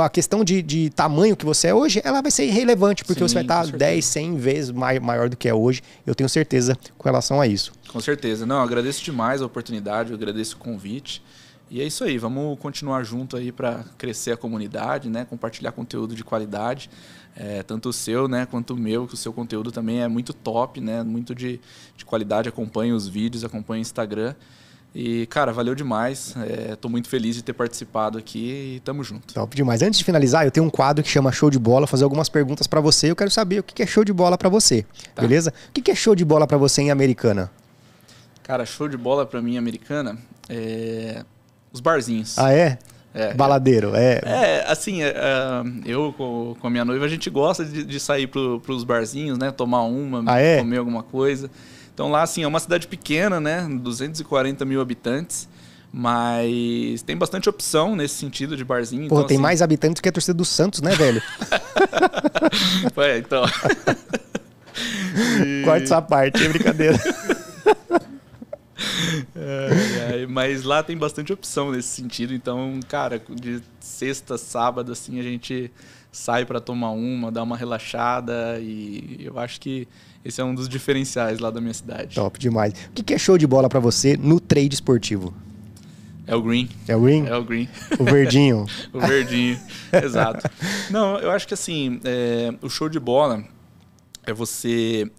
[0.00, 3.28] a questão de, de tamanho que você é hoje, ela vai ser irrelevante, porque Sim,
[3.28, 3.78] você vai estar certeza.
[3.78, 5.82] 10, 100 vezes mai- maior do que é hoje.
[6.06, 7.72] Eu tenho certeza com relação a isso.
[7.88, 8.44] Com certeza.
[8.44, 11.22] Não, eu agradeço demais a oportunidade, eu agradeço o convite.
[11.70, 15.24] E é isso aí, vamos continuar junto aí para crescer a comunidade, né?
[15.24, 16.90] Compartilhar conteúdo de qualidade,
[17.34, 20.32] é, tanto o seu, né, quanto o meu, que o seu conteúdo também é muito
[20.34, 21.02] top, né?
[21.02, 21.58] Muito de,
[21.96, 22.48] de qualidade.
[22.50, 24.34] Acompanhe os vídeos, acompanhe o Instagram.
[24.94, 26.34] E, cara, valeu demais.
[26.72, 29.34] Estou muito feliz de ter participado aqui e tamo junto.
[29.34, 29.82] Top demais.
[29.82, 32.28] Antes de finalizar, eu tenho um quadro que chama Show de Bola, Vou fazer algumas
[32.28, 33.10] perguntas pra você.
[33.10, 35.22] Eu quero saber o que é show de bola pra você, Tá.
[35.22, 35.52] beleza?
[35.68, 37.50] O que é show de bola pra você em Americana?
[38.44, 40.16] Cara, show de bola para mim, americana,
[40.48, 41.24] é
[41.72, 42.38] os barzinhos.
[42.38, 42.78] Ah, é?
[43.12, 44.20] É, Baladeiro, é.
[44.24, 48.26] É, assim, é, é, eu com, a minha noiva, a gente gosta de, de sair
[48.26, 49.50] pro, pros barzinhos, né?
[49.50, 50.58] Tomar uma, Ah, é?
[50.58, 51.48] comer alguma coisa.
[51.94, 53.66] Então lá, assim, é uma cidade pequena, né?
[53.70, 55.48] 240 mil habitantes.
[55.96, 59.08] Mas tem bastante opção nesse sentido de barzinho.
[59.08, 61.22] Porra, então, tem assim, mais habitantes que a torcida do Santos, né, velho?
[62.96, 63.44] É, então.
[65.44, 66.98] E- Corta essa parte, é brincadeira.
[69.36, 72.34] É, é, mas lá tem bastante opção nesse sentido.
[72.34, 75.70] Então, cara, de sexta, sábado, assim, a gente
[76.14, 78.58] sai para tomar uma, dar uma relaxada.
[78.60, 79.86] E eu acho que
[80.24, 82.14] esse é um dos diferenciais lá da minha cidade.
[82.14, 82.72] Top demais.
[82.90, 85.34] O que é show de bola pra você no trade esportivo?
[86.26, 86.68] É o green.
[86.88, 87.26] É o green?
[87.26, 87.68] É o green.
[87.98, 88.64] O verdinho.
[88.94, 89.60] o verdinho,
[89.92, 90.48] exato.
[90.88, 93.44] Não, eu acho que assim, é, o show de bola
[94.24, 95.10] é você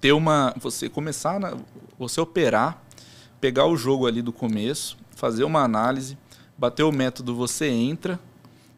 [0.00, 0.52] ter uma.
[0.58, 1.56] Você começar, na,
[1.98, 2.82] você operar,
[3.40, 6.18] pegar o jogo ali do começo, fazer uma análise,
[6.58, 8.20] bater o método, você entra,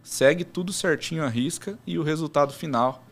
[0.02, 3.04] segue tudo certinho à risca e o resultado final.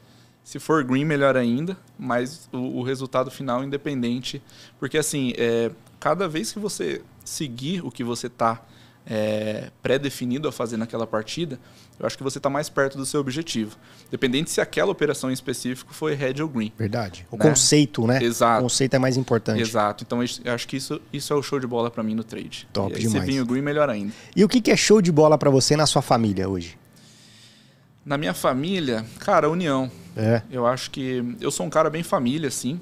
[0.43, 4.43] Se for green, melhor ainda, mas o, o resultado final independente.
[4.79, 8.63] Porque assim, é, cada vez que você seguir o que você está
[9.07, 11.59] é, pré-definido a fazer naquela partida,
[11.99, 13.77] eu acho que você está mais perto do seu objetivo.
[14.11, 16.73] Dependente se aquela operação em específico foi red ou green.
[16.79, 17.27] Verdade.
[17.31, 17.45] O né?
[17.45, 18.23] conceito, né?
[18.23, 18.61] Exato.
[18.61, 19.61] O conceito é mais importante.
[19.61, 20.05] Exato.
[20.05, 22.67] Então eu acho que isso, isso é o show de bola para mim no trade.
[22.73, 23.25] Top e demais.
[23.25, 24.13] Se vir o green, melhor ainda.
[24.35, 26.80] E o que é show de bola para você na sua família hoje?
[28.05, 29.91] Na minha família, cara, união.
[30.17, 30.43] É.
[30.51, 32.81] Eu acho que eu sou um cara bem família, assim.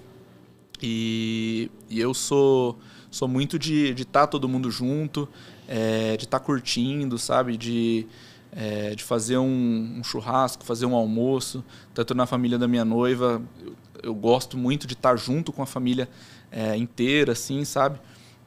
[0.81, 2.79] E, e eu sou,
[3.11, 5.29] sou muito de estar tá todo mundo junto,
[5.67, 7.57] é, de estar tá curtindo, sabe?
[7.57, 8.07] De,
[8.53, 11.65] é, de fazer um, um, churrasco, fazer um almoço.
[11.93, 15.63] Tanto na família da minha noiva, eu, eu gosto muito de estar tá junto com
[15.63, 16.09] a família
[16.51, 17.99] é, inteira, assim, sabe?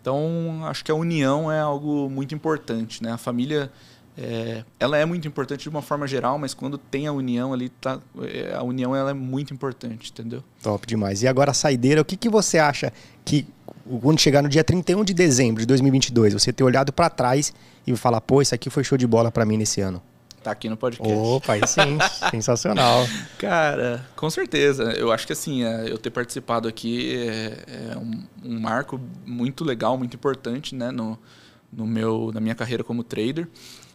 [0.02, 3.12] Então, acho que a união é algo muito importante, né?
[3.12, 3.72] A família
[4.22, 7.70] é, ela é muito importante de uma forma geral, mas quando tem a união ali,
[7.70, 10.44] tá, é, a união ela é muito importante, entendeu?
[10.62, 11.24] Top demais.
[11.24, 12.94] E agora a saideira, o que, que você acha
[13.26, 13.48] que
[14.02, 17.52] quando chegar no dia 31 de dezembro de 2022, você ter olhado para trás
[17.86, 20.02] e falar, pô, isso aqui foi show de bola para mim nesse ano?
[20.44, 21.14] Tá aqui no podcast.
[21.14, 21.98] Opa, aí sim,
[22.32, 23.06] sensacional.
[23.38, 24.92] Cara, com certeza.
[24.94, 29.64] Eu acho que assim, é, eu ter participado aqui é, é um, um, marco muito
[29.64, 31.18] legal, muito importante, né, no,
[31.72, 33.48] no meu, na minha carreira como trader.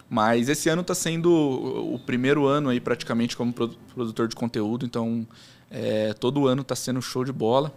[0.09, 5.27] Mas esse ano está sendo o primeiro ano aí praticamente como produtor de conteúdo, então
[5.71, 7.73] é, todo ano está sendo show de bola.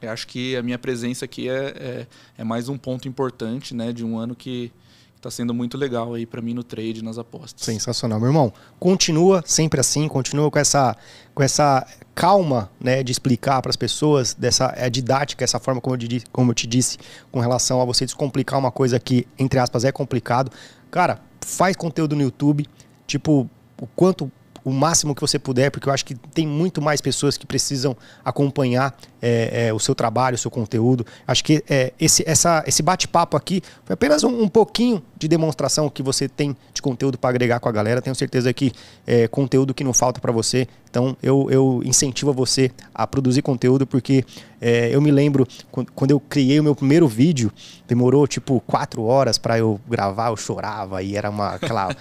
[0.00, 2.06] Eu acho que a minha presença aqui é, é,
[2.38, 4.70] é mais um ponto importante, né, de um ano que
[5.16, 7.64] está sendo muito legal aí para mim no trade, nas apostas.
[7.64, 8.52] Sensacional, meu irmão.
[8.78, 10.94] Continua sempre assim, continua com essa,
[11.34, 15.96] com essa calma, né, de explicar para as pessoas dessa é didática, essa forma como
[15.96, 16.00] eu,
[16.30, 16.98] como eu te disse,
[17.32, 20.52] com relação a você descomplicar uma coisa que entre aspas é complicado.
[20.90, 22.66] Cara, faz conteúdo no YouTube,
[23.06, 23.48] tipo,
[23.80, 24.30] o quanto
[24.66, 27.96] o máximo que você puder, porque eu acho que tem muito mais pessoas que precisam
[28.24, 31.06] acompanhar é, é, o seu trabalho, o seu conteúdo.
[31.24, 35.88] Acho que é, esse, essa, esse bate-papo aqui foi apenas um, um, pouquinho de demonstração
[35.88, 38.02] que você tem de conteúdo para agregar com a galera.
[38.02, 38.72] Tenho certeza que
[39.06, 40.66] é conteúdo que não falta para você.
[40.90, 44.24] Então eu, eu incentivo você a produzir conteúdo, porque
[44.60, 45.46] é, eu me lembro
[45.94, 47.52] quando eu criei o meu primeiro vídeo,
[47.86, 51.94] demorou tipo quatro horas para eu gravar, eu chorava e era uma aquela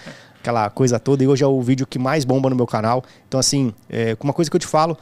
[0.45, 1.23] aquela coisa toda.
[1.23, 3.03] E hoje é o vídeo que mais bomba no meu canal.
[3.27, 4.95] Então, assim, é, uma coisa que eu te falo,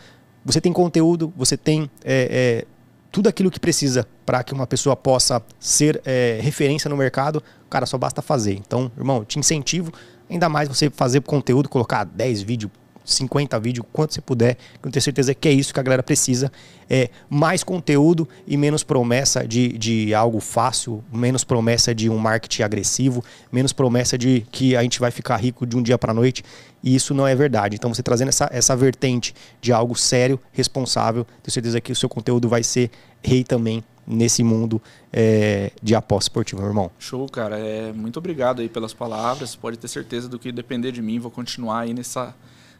[0.45, 2.65] você tem conteúdo, você tem é, é,
[3.11, 7.85] tudo aquilo que precisa para que uma pessoa possa ser é, referência no mercado, cara,
[7.85, 8.53] só basta fazer.
[8.53, 9.91] Então, irmão, te incentivo
[10.29, 12.71] ainda mais você fazer conteúdo, colocar 10 vídeos
[13.03, 14.57] 50 vídeos, quanto você puder.
[14.81, 16.51] Eu tenho certeza que é isso que a galera precisa.
[16.89, 22.63] É mais conteúdo e menos promessa de, de algo fácil, menos promessa de um marketing
[22.63, 26.43] agressivo, menos promessa de que a gente vai ficar rico de um dia para noite.
[26.83, 27.75] E isso não é verdade.
[27.75, 32.09] Então, você trazendo essa, essa vertente de algo sério, responsável, tenho certeza que o seu
[32.09, 32.91] conteúdo vai ser
[33.23, 34.81] rei também nesse mundo
[35.11, 36.91] é, de aposta esportiva, meu irmão.
[36.99, 37.57] Show, cara.
[37.57, 39.55] É, muito obrigado aí pelas palavras.
[39.55, 42.35] Pode ter certeza do que depender de mim, vou continuar aí nessa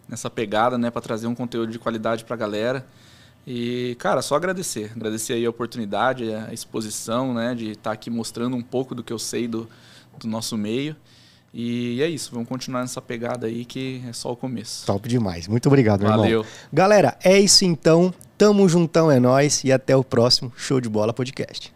[0.07, 2.85] nessa pegada, né, para trazer um conteúdo de qualidade para a galera.
[3.45, 4.91] E, cara, só agradecer.
[4.95, 9.03] Agradecer aí a oportunidade, a exposição, né, de estar tá aqui mostrando um pouco do
[9.03, 9.67] que eu sei do,
[10.17, 10.95] do nosso meio.
[11.53, 14.88] E é isso, vamos continuar nessa pegada aí que é só o começo.
[14.88, 15.47] Top demais.
[15.47, 16.39] Muito obrigado, meu Valeu.
[16.39, 16.45] irmão.
[16.71, 18.11] Galera, é isso então.
[18.38, 21.71] Tamo juntão, é nós e até o próximo Show de Bola Podcast.